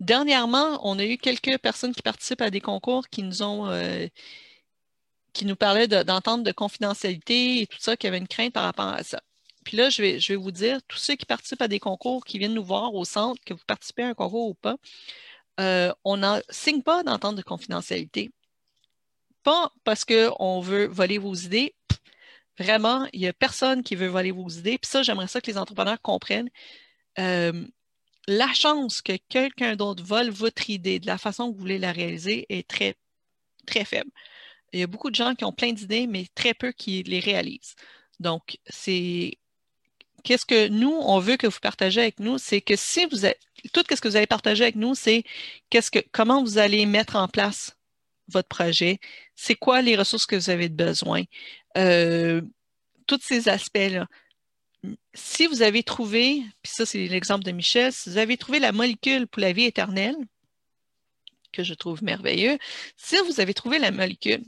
Dernièrement, 0.00 0.80
on 0.84 0.98
a 0.98 1.04
eu 1.04 1.18
quelques 1.18 1.58
personnes 1.58 1.94
qui 1.94 2.02
participent 2.02 2.42
à 2.42 2.50
des 2.50 2.60
concours 2.60 3.08
qui 3.08 3.22
nous 3.22 3.42
ont 3.42 3.68
euh, 3.68 4.06
qui 5.32 5.46
nous 5.46 5.56
parlaient 5.56 5.88
d'entente 5.88 6.42
de, 6.44 6.52
confidentialité 6.52 7.62
et 7.62 7.66
tout 7.66 7.78
ça, 7.80 7.96
qui 7.96 8.06
avait 8.06 8.18
une 8.18 8.28
crainte 8.28 8.52
par 8.52 8.64
rapport 8.64 8.88
à 8.88 9.02
ça. 9.02 9.20
Puis 9.64 9.76
là, 9.76 9.90
je 9.90 10.02
vais, 10.02 10.20
je 10.20 10.32
vais 10.32 10.36
vous 10.36 10.50
dire, 10.50 10.80
tous 10.88 10.98
ceux 10.98 11.14
qui 11.14 11.26
participent 11.26 11.62
à 11.62 11.68
des 11.68 11.80
concours, 11.80 12.24
qui 12.24 12.38
viennent 12.38 12.54
nous 12.54 12.64
voir 12.64 12.94
au 12.94 13.04
centre, 13.04 13.40
que 13.44 13.54
vous 13.54 13.64
participez 13.66 14.02
à 14.02 14.08
un 14.08 14.14
concours 14.14 14.48
ou 14.48 14.54
pas, 14.54 14.76
euh, 15.60 15.92
on 16.04 16.16
ne 16.16 16.40
signe 16.50 16.82
pas 16.82 17.02
d'entente 17.02 17.36
de 17.36 17.42
confidentialité. 17.42 18.30
Pas 19.42 19.72
parce 19.84 20.04
qu'on 20.04 20.60
veut 20.60 20.86
voler 20.86 21.18
vos 21.18 21.34
idées. 21.34 21.74
Vraiment, 22.58 23.08
il 23.12 23.20
n'y 23.20 23.28
a 23.28 23.32
personne 23.32 23.82
qui 23.82 23.96
veut 23.96 24.08
voler 24.08 24.30
vos 24.30 24.48
idées. 24.48 24.78
Puis 24.78 24.90
ça, 24.90 25.02
j'aimerais 25.02 25.28
ça 25.28 25.40
que 25.40 25.50
les 25.50 25.58
entrepreneurs 25.58 26.00
comprennent. 26.00 26.50
Euh, 27.18 27.66
la 28.28 28.52
chance 28.52 29.02
que 29.02 29.16
quelqu'un 29.28 29.76
d'autre 29.76 30.04
vole 30.04 30.30
votre 30.30 30.70
idée 30.70 31.00
de 31.00 31.06
la 31.06 31.18
façon 31.18 31.48
que 31.48 31.54
vous 31.54 31.60
voulez 31.60 31.78
la 31.78 31.92
réaliser 31.92 32.46
est 32.48 32.68
très, 32.68 32.94
très 33.66 33.84
faible. 33.84 34.10
Il 34.72 34.80
y 34.80 34.82
a 34.82 34.86
beaucoup 34.86 35.10
de 35.10 35.14
gens 35.14 35.34
qui 35.34 35.44
ont 35.44 35.52
plein 35.52 35.72
d'idées, 35.72 36.06
mais 36.06 36.26
très 36.34 36.54
peu 36.54 36.72
qui 36.72 37.02
les 37.02 37.20
réalisent. 37.20 37.74
Donc, 38.20 38.58
c'est 38.66 39.38
qu'est-ce 40.24 40.46
que 40.46 40.68
nous, 40.68 40.92
on 40.92 41.18
veut 41.18 41.36
que 41.36 41.46
vous 41.46 41.58
partagez 41.60 42.00
avec 42.00 42.20
nous, 42.20 42.38
c'est 42.38 42.60
que 42.60 42.76
si 42.76 43.06
vous 43.06 43.26
êtes, 43.26 43.40
tout 43.72 43.84
ce 43.88 44.00
que 44.00 44.08
vous 44.08 44.16
allez 44.16 44.26
partager 44.26 44.64
avec 44.64 44.76
nous, 44.76 44.94
c'est 44.94 45.24
qu'est-ce 45.70 45.90
que, 45.90 45.98
comment 46.12 46.42
vous 46.42 46.58
allez 46.58 46.86
mettre 46.86 47.16
en 47.16 47.28
place 47.28 47.76
votre 48.28 48.48
projet, 48.48 48.98
c'est 49.34 49.54
quoi 49.54 49.82
les 49.82 49.96
ressources 49.96 50.26
que 50.26 50.36
vous 50.36 50.50
avez 50.50 50.68
besoin, 50.68 51.22
euh, 51.76 52.40
tous 53.06 53.20
ces 53.22 53.48
aspects-là. 53.48 54.06
Si 55.14 55.46
vous 55.46 55.62
avez 55.62 55.82
trouvé, 55.82 56.42
puis 56.62 56.72
ça 56.72 56.86
c'est 56.86 57.06
l'exemple 57.06 57.44
de 57.44 57.52
Michel, 57.52 57.92
si 57.92 58.10
vous 58.10 58.18
avez 58.18 58.36
trouvé 58.36 58.58
la 58.58 58.72
molécule 58.72 59.26
pour 59.26 59.40
la 59.40 59.52
vie 59.52 59.64
éternelle, 59.64 60.16
que 61.52 61.62
je 61.62 61.74
trouve 61.74 62.02
merveilleux, 62.02 62.58
si 62.96 63.16
vous 63.26 63.40
avez 63.40 63.54
trouvé 63.54 63.78
la 63.78 63.90
molécule, 63.90 64.42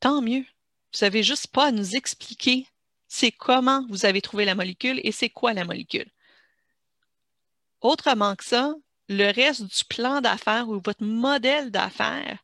tant 0.00 0.22
mieux. 0.22 0.44
Vous 0.92 1.00
n'avez 1.02 1.22
juste 1.22 1.48
pas 1.48 1.66
à 1.66 1.72
nous 1.72 1.94
expliquer 1.96 2.66
c'est 3.08 3.32
comment 3.32 3.86
vous 3.88 4.04
avez 4.04 4.20
trouvé 4.20 4.44
la 4.44 4.54
molécule 4.54 5.00
et 5.04 5.12
c'est 5.12 5.30
quoi 5.30 5.52
la 5.52 5.64
molécule. 5.64 6.10
Autrement 7.80 8.34
que 8.34 8.44
ça, 8.44 8.74
le 9.08 9.32
reste 9.32 9.62
du 9.62 9.84
plan 9.88 10.20
d'affaires 10.20 10.68
ou 10.68 10.80
votre 10.84 11.04
modèle 11.04 11.70
d'affaires, 11.70 12.38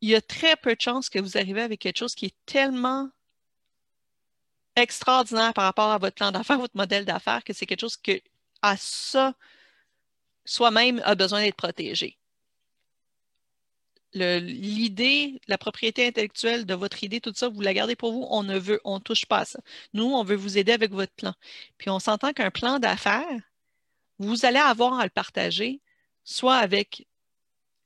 il 0.00 0.10
y 0.10 0.14
a 0.14 0.20
très 0.20 0.56
peu 0.56 0.74
de 0.74 0.80
chances 0.80 1.08
que 1.08 1.18
vous 1.18 1.38
arrivez 1.38 1.62
avec 1.62 1.80
quelque 1.80 1.98
chose 1.98 2.14
qui 2.14 2.26
est 2.26 2.36
tellement 2.46 3.10
extraordinaire 4.76 5.54
par 5.54 5.64
rapport 5.64 5.90
à 5.90 5.98
votre 5.98 6.16
plan 6.16 6.32
d'affaires, 6.32 6.58
votre 6.58 6.76
modèle 6.76 7.04
d'affaires, 7.04 7.44
que 7.44 7.52
c'est 7.52 7.66
quelque 7.66 7.80
chose 7.80 7.96
que 7.96 8.20
à 8.62 8.76
ça, 8.76 9.34
soi-même 10.44 11.00
a 11.04 11.14
besoin 11.14 11.42
d'être 11.42 11.56
protégé. 11.56 12.18
L'idée, 14.14 15.40
la 15.48 15.58
propriété 15.58 16.06
intellectuelle 16.06 16.66
de 16.66 16.74
votre 16.74 17.02
idée, 17.04 17.20
tout 17.20 17.32
ça, 17.34 17.48
vous 17.48 17.60
la 17.60 17.74
gardez 17.74 17.96
pour 17.96 18.12
vous. 18.12 18.26
On 18.30 18.42
ne 18.42 18.58
veut, 18.58 18.80
on 18.84 19.00
touche 19.00 19.26
pas 19.26 19.40
à 19.40 19.44
ça. 19.44 19.60
Nous, 19.92 20.04
on 20.04 20.24
veut 20.24 20.36
vous 20.36 20.58
aider 20.58 20.72
avec 20.72 20.92
votre 20.92 21.12
plan. 21.12 21.34
Puis 21.78 21.90
on 21.90 21.98
s'entend 21.98 22.32
qu'un 22.32 22.50
plan 22.50 22.78
d'affaires, 22.78 23.40
vous 24.18 24.44
allez 24.46 24.58
avoir 24.58 24.98
à 24.98 25.04
le 25.04 25.10
partager, 25.10 25.80
soit 26.24 26.56
avec 26.56 27.06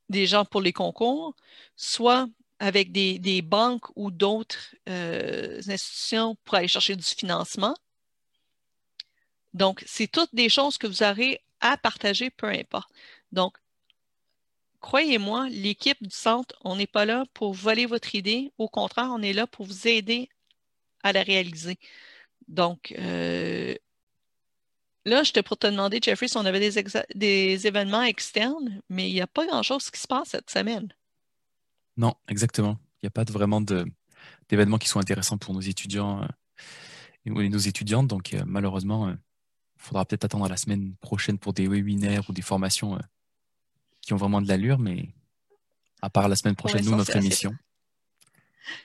des 0.09 0.27
gens 0.27 0.45
pour 0.45 0.61
les 0.61 0.73
concours, 0.73 1.35
soit 1.77 2.29
avec 2.59 2.93
des, 2.93 3.43
banques 3.43 3.87
ou 3.97 4.11
d'autres 4.11 4.75
euh, 4.89 5.59
institutions 5.69 6.37
pour 6.45 6.57
aller 6.57 6.69
chercher 6.69 6.97
du 6.97 7.05
financement. 7.05 7.77
Donc, 9.55 9.83
c'est 9.87 10.09
toutes 10.09 10.35
des 10.35 10.49
choses 10.49 10.79
que 10.79 10.87
vous 10.87 11.03
aurez 11.03 11.41
à 11.61 11.77
partager, 11.77 12.31
peu 12.31 12.47
importe. 12.47 12.91
Donc, 13.33 13.57
croyez-moi, 14.81 15.49
l'équipe 15.49 16.03
du 16.03 16.15
centre, 16.15 16.55
on 16.65 16.77
n'est 16.77 16.87
pas 16.87 17.05
là 17.05 17.25
pour 17.35 17.53
voler 17.53 17.87
votre 17.87 18.15
idée. 18.15 18.53
Au 18.59 18.69
contraire, 18.69 19.11
on 19.11 19.23
est 19.23 19.33
là 19.33 19.47
pour 19.47 19.67
vous 19.67 19.89
aider 19.89 20.29
à 21.03 21.13
la 21.13 21.23
réaliser. 21.23 21.79
Donc, 22.49 22.95
euh, 22.99 23.75
là, 25.05 25.23
j'étais 25.23 25.43
pour 25.43 25.59
te 25.59 25.67
demander, 25.67 26.01
Jeffrey, 26.03 26.29
si 26.29 26.37
on 26.37 26.45
avait 26.45 26.61
des, 27.15 27.67
événements 27.67 28.03
externes, 28.03 28.81
mais 28.89 29.09
il 29.11 29.15
n'y 29.15 29.21
a 29.21 29.27
pas 29.27 29.47
grand-chose 29.47 29.91
qui 29.91 30.01
se 30.01 30.07
passe 30.07 30.31
cette 30.31 30.51
semaine. 30.51 30.93
Non, 31.97 32.15
exactement. 32.29 32.79
Il 33.03 33.07
n'y 33.07 33.09
a 33.09 33.11
pas 33.11 33.25
vraiment 33.25 33.61
d'événements 34.49 34.79
qui 34.79 34.89
sont 34.89 35.01
intéressants 35.01 35.39
pour 35.39 35.55
nos 35.55 35.61
étudiants 35.61 36.23
euh, 37.27 37.41
et 37.41 37.49
nos 37.49 37.59
étudiantes. 37.59 38.07
Donc, 38.07 38.35
euh, 38.35 38.43
malheureusement, 38.47 39.09
il 39.09 39.19
faudra 39.77 40.05
peut-être 40.05 40.25
attendre 40.25 40.49
la 40.49 40.57
semaine 40.57 40.95
prochaine 41.01 41.39
pour 41.39 41.53
des 41.53 41.69
webinaires 41.69 42.29
ou 42.31 42.33
des 42.33 42.43
formations 42.43 42.99
qui 44.09 44.15
ont 44.15 44.17
vraiment 44.17 44.41
de 44.41 44.49
l'allure, 44.49 44.79
mais 44.79 45.11
à 46.01 46.09
part 46.09 46.31
la 46.31 46.37
semaine 46.37 46.57
prochaine, 46.57 46.83
nous, 46.83 46.97
notre 46.97 47.15
émission. 47.15 47.53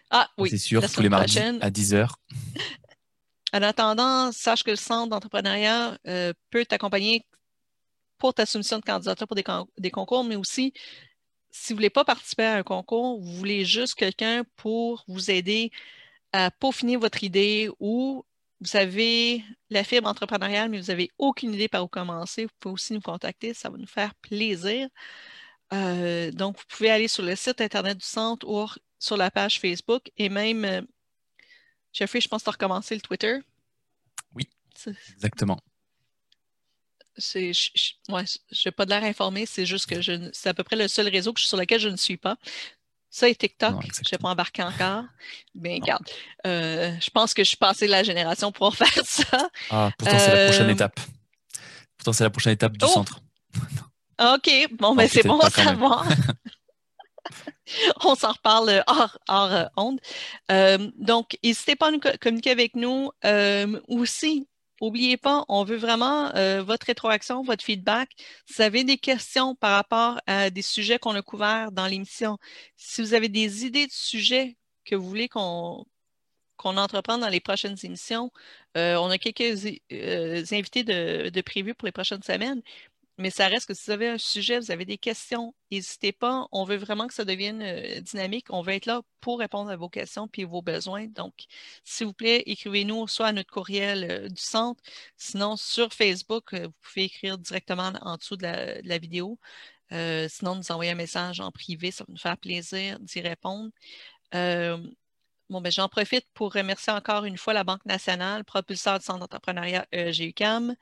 Ah 0.10 0.30
oui, 0.38 0.50
c'est 0.50 0.58
sûr, 0.58 0.82
tous 0.92 1.02
les 1.02 1.08
mardis 1.08 1.40
à 1.40 1.70
10h. 1.72 2.10
En 3.56 3.62
attendant, 3.62 4.32
sache 4.32 4.64
que 4.64 4.72
le 4.72 4.76
Centre 4.76 5.12
d'entrepreneuriat 5.12 6.00
euh, 6.08 6.34
peut 6.50 6.66
t'accompagner 6.66 7.24
pour 8.18 8.34
ta 8.34 8.48
soumission 8.48 8.80
de 8.80 8.84
candidature 8.84 9.28
pour 9.28 9.36
des, 9.36 9.92
concours, 9.92 10.24
mais 10.24 10.36
aussi, 10.36 10.74
si 11.52 11.72
vous 11.72 11.76
ne 11.76 11.82
voulez 11.82 11.90
pas 11.92 12.04
participer 12.04 12.46
à 12.46 12.56
un 12.56 12.64
concours, 12.64 13.22
vous 13.22 13.36
voulez 13.36 13.64
juste 13.64 13.94
quelqu'un 13.94 14.44
pour 14.56 15.06
vous 15.08 15.30
aider 15.30 15.72
à 16.32 16.50
peaufiner 16.50 16.96
votre 16.96 17.24
idée 17.24 17.70
ou 17.80 18.26
vous 18.64 18.78
avez 18.78 19.44
la 19.70 19.84
fibre 19.84 20.08
entrepreneuriale, 20.08 20.70
mais 20.70 20.80
vous 20.80 20.88
n'avez 20.88 21.12
aucune 21.18 21.54
idée 21.54 21.68
par 21.68 21.84
où 21.84 21.88
commencer, 21.88 22.46
vous 22.46 22.52
pouvez 22.60 22.74
aussi 22.74 22.94
nous 22.94 23.02
contacter, 23.02 23.54
ça 23.54 23.70
va 23.70 23.78
nous 23.78 23.88
faire 23.88 24.16
plaisir. 24.16 24.88
Euh, 25.74 26.32
donc, 26.32 26.58
vous 26.58 26.64
pouvez 26.70 26.90
aller 26.90 27.08
sur 27.08 27.24
le 27.24 27.36
site 27.36 27.60
Internet 27.60 27.98
du 27.98 28.06
centre 28.06 28.48
ou 28.48 28.66
sur 29.00 29.18
la 29.18 29.32
page 29.32 29.60
Facebook 29.60 30.12
et 30.18 30.30
même, 30.30 30.64
euh, 30.64 30.82
Jeffrey, 31.92 32.22
je 32.22 32.28
pense 32.28 32.42
que 32.42 32.46
tu 32.46 32.50
as 32.50 32.54
recommencé 32.54 32.96
le 32.96 33.02
Twitter. 33.02 33.40
Oui, 34.34 34.48
exactement. 35.14 35.60
je 37.18 37.50
n'ai 38.66 38.72
pas 38.72 38.86
de 38.86 38.90
l'air 38.92 39.04
informé, 39.04 39.46
c'est 39.46 39.66
juste 39.66 39.88
que 39.88 40.02
c'est 40.32 40.50
à 40.50 40.54
peu 40.54 40.64
près 40.64 40.78
le 40.78 40.88
seul 40.88 41.10
réseau 41.10 41.34
sur 41.36 41.58
lequel 41.58 41.80
je 41.82 41.90
ne 41.90 41.98
suis 41.98 42.18
pas. 42.18 42.38
Ça 43.14 43.30
et 43.30 43.36
TikTok, 43.36 43.76
je 43.84 44.10
n'ai 44.12 44.18
pas 44.18 44.30
embarqué 44.30 44.64
encore. 44.64 45.04
Mais 45.54 45.76
regarde, 45.76 46.04
euh, 46.48 46.92
je 47.00 47.12
pense 47.12 47.36
que 47.36 47.44
je 47.44 47.50
suis 47.50 47.58
passée 47.58 47.86
de 47.86 47.92
la 47.92 48.02
génération 48.02 48.52
pour 48.52 48.76
faire 48.76 49.06
ça. 49.06 49.52
Ah, 49.70 49.92
pourtant, 49.96 50.18
c'est 50.18 50.36
la 50.36 50.46
prochaine 50.46 50.70
euh, 50.70 50.74
étape. 50.74 51.00
Pourtant, 51.96 52.14
c'est 52.14 52.24
la 52.24 52.32
prochaine 52.32 52.54
étape 52.54 52.76
du 52.76 52.84
oh! 52.86 52.88
centre. 52.88 53.20
OK, 54.20 54.50
bon, 54.72 54.96
ben 54.96 55.08
c'est 55.08 55.22
bon 55.28 55.40
à 55.42 55.52
savoir. 55.52 56.08
On 58.04 58.16
s'en 58.16 58.32
reparle 58.32 58.84
hors, 58.88 59.20
hors 59.28 59.70
onde. 59.78 60.00
Euh, 60.52 60.90
donc, 60.98 61.38
n'hésitez 61.44 61.76
pas 61.76 61.90
à 61.90 61.92
nous 61.92 62.00
communiquer 62.20 62.50
avec 62.50 62.76
nous. 62.76 63.12
aussi, 63.90 64.48
N'oubliez 64.84 65.16
pas, 65.16 65.46
on 65.48 65.64
veut 65.64 65.78
vraiment 65.78 66.36
euh, 66.36 66.62
votre 66.62 66.88
rétroaction, 66.88 67.42
votre 67.42 67.64
feedback. 67.64 68.10
Si 68.46 68.56
vous 68.58 68.62
avez 68.64 68.84
des 68.84 68.98
questions 68.98 69.56
par 69.56 69.78
rapport 69.78 70.20
à 70.28 70.50
des 70.50 70.62
sujets 70.62 71.00
qu'on 71.00 71.16
a 71.16 71.22
couverts 71.22 71.72
dans 71.72 71.88
l'émission, 71.88 72.38
si 72.76 73.02
vous 73.02 73.14
avez 73.14 73.30
des 73.30 73.66
idées 73.66 73.88
de 73.88 73.92
sujets 73.94 74.58
que 74.84 74.96
vous 74.96 75.08
voulez 75.08 75.30
qu'on 75.30 75.86
entreprenne 76.64 77.22
dans 77.22 77.30
les 77.30 77.40
prochaines 77.40 77.78
émissions, 77.84 78.32
euh, 78.78 78.98
on 78.98 79.10
a 79.10 79.18
quelques 79.18 79.42
euh, 79.94 80.44
invités 80.52 80.84
de, 80.84 81.30
de 81.30 81.74
pour 81.74 81.86
les 81.86 81.92
prochaines 81.94 82.24
semaines. 82.24 82.62
Mais 83.20 83.30
ça 83.30 83.48
reste 83.48 83.68
que 83.68 83.74
si 83.76 83.86
vous 83.86 83.92
avez 83.92 84.08
un 84.10 84.18
sujet, 84.18 84.60
vous 84.60 84.72
avez 84.72 84.86
des 84.86 84.98
questions, 84.98 85.54
n'hésitez 85.72 86.12
pas. 86.12 86.48
On 86.52 86.64
veut 86.66 86.78
vraiment 86.78 87.08
que 87.08 87.14
ça 87.14 87.26
devienne 87.26 87.62
euh, 87.62 88.02
dynamique. 88.02 88.48
On 88.50 88.64
veut 88.64 88.74
être 88.74 88.88
là 88.88 89.04
pour 89.22 89.40
répondre 89.40 89.70
à 89.70 89.76
vos 89.76 89.90
questions 89.90 90.28
et 90.36 90.46
vos 90.46 90.64
besoins. 90.64 91.06
Donc, 91.08 91.34
s'il 91.84 92.08
vous 92.08 92.14
plaît, 92.14 92.42
écrivez-nous 92.48 93.08
soit 93.08 93.28
à 93.28 93.32
notre 93.32 93.52
courriel 93.52 94.04
euh, 94.10 94.30
du 94.30 94.42
centre, 94.42 94.82
sinon 95.16 95.58
sur 95.58 95.94
Facebook, 95.94 96.54
euh, 96.54 96.68
vous 96.68 96.74
pouvez 96.82 97.06
écrire 97.06 97.38
directement 97.38 97.94
en 98.02 98.18
dessous 98.18 98.36
de 98.36 98.48
la, 98.84 98.98
vidéo. 98.98 99.40
sinon, 99.92 100.56
nous 100.56 100.72
envoyer 100.72 100.92
un 100.92 100.96
message 100.96 101.40
en 101.40 101.52
privé, 101.52 101.92
ça 101.92 102.04
va 102.08 102.12
nous 102.12 102.20
faire 102.20 102.38
plaisir 102.38 103.00
d'y 103.00 103.22
répondre. 103.22 103.72
Bon, 105.50 105.62
ben, 105.62 105.72
j'en 105.72 105.90
profite 105.90 106.26
pour 106.34 106.54
remercier 106.54 106.92
encore 106.94 107.26
une 107.26 107.38
fois 107.38 107.54
la 107.54 107.64
Banque 107.64 107.86
nationale, 107.86 108.44
propulseur 108.44 108.98
du 109.00 109.06
Centre 109.06 109.20
d'entrepreneuriat 109.20 109.86
GUCAM, 109.92 110.76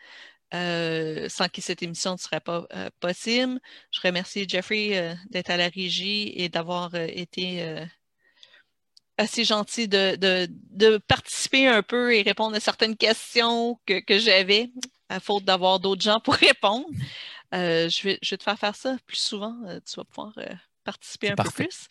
euh, 0.53 1.29
sans 1.29 1.47
qui 1.47 1.61
cette 1.61 1.81
émission 1.81 2.13
ne 2.13 2.17
serait 2.17 2.41
pas 2.41 2.67
euh, 2.73 2.89
possible. 2.99 3.59
Je 3.91 4.01
remercie 4.01 4.47
Jeffrey 4.47 4.97
euh, 4.97 5.13
d'être 5.29 5.49
à 5.49 5.55
la 5.55 5.69
régie 5.69 6.33
et 6.35 6.49
d'avoir 6.49 6.93
été 6.95 7.65
assez 9.17 9.45
gentil 9.45 9.87
de, 9.87 10.97
participer 11.07 11.67
un 11.67 11.83
peu 11.83 12.13
et 12.13 12.21
répondre 12.21 12.55
à 12.55 12.59
certaines 12.59 12.97
questions 12.97 13.79
que, 13.85 14.19
j'avais, 14.19 14.71
à 15.09 15.19
faute 15.19 15.45
d'avoir 15.45 15.79
d'autres 15.79 16.01
gens 16.01 16.19
pour 16.19 16.33
répondre. 16.35 16.87
je, 17.53 18.03
vais, 18.03 18.19
je 18.21 18.29
vais 18.31 18.37
te 18.37 18.43
faire 18.43 18.59
faire 18.59 18.75
ça 18.75 18.97
plus 19.05 19.17
souvent. 19.19 19.55
tu 19.85 19.95
vas 19.95 20.03
pouvoir 20.03 20.33
participer 20.83 21.31
un 21.31 21.35
peu 21.35 21.49
plus. 21.49 21.87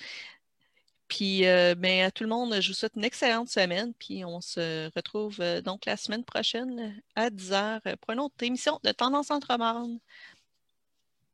Puis, 1.11 1.47
euh, 1.47 1.75
ben, 1.75 2.05
à 2.07 2.11
tout 2.13 2.23
le 2.25 2.31
monde, 2.31 2.61
je 2.61 2.69
vous 2.69 2.75
souhaite 2.75 2.95
une 2.97 3.05
excellente 3.05 3.49
semaine. 3.49 3.93
Puis, 3.95 4.25
on 4.25 4.41
se 4.41 4.91
retrouve 4.95 5.41
euh, 5.41 5.61
donc 5.61 5.85
la 5.87 5.97
semaine 5.97 6.25
prochaine 6.25 7.03
à 7.17 7.31
10h 7.31 7.97
pour 7.97 8.13
une 8.13 8.21
autre 8.21 8.37
émission 8.43 8.79
de 8.85 8.93
Tendance 8.93 9.31
Entre-Marne. 9.33 9.99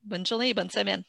Bonne 0.02 0.24
journée 0.26 0.48
et 0.50 0.54
bonne 0.54 0.70
semaine. 0.70 1.04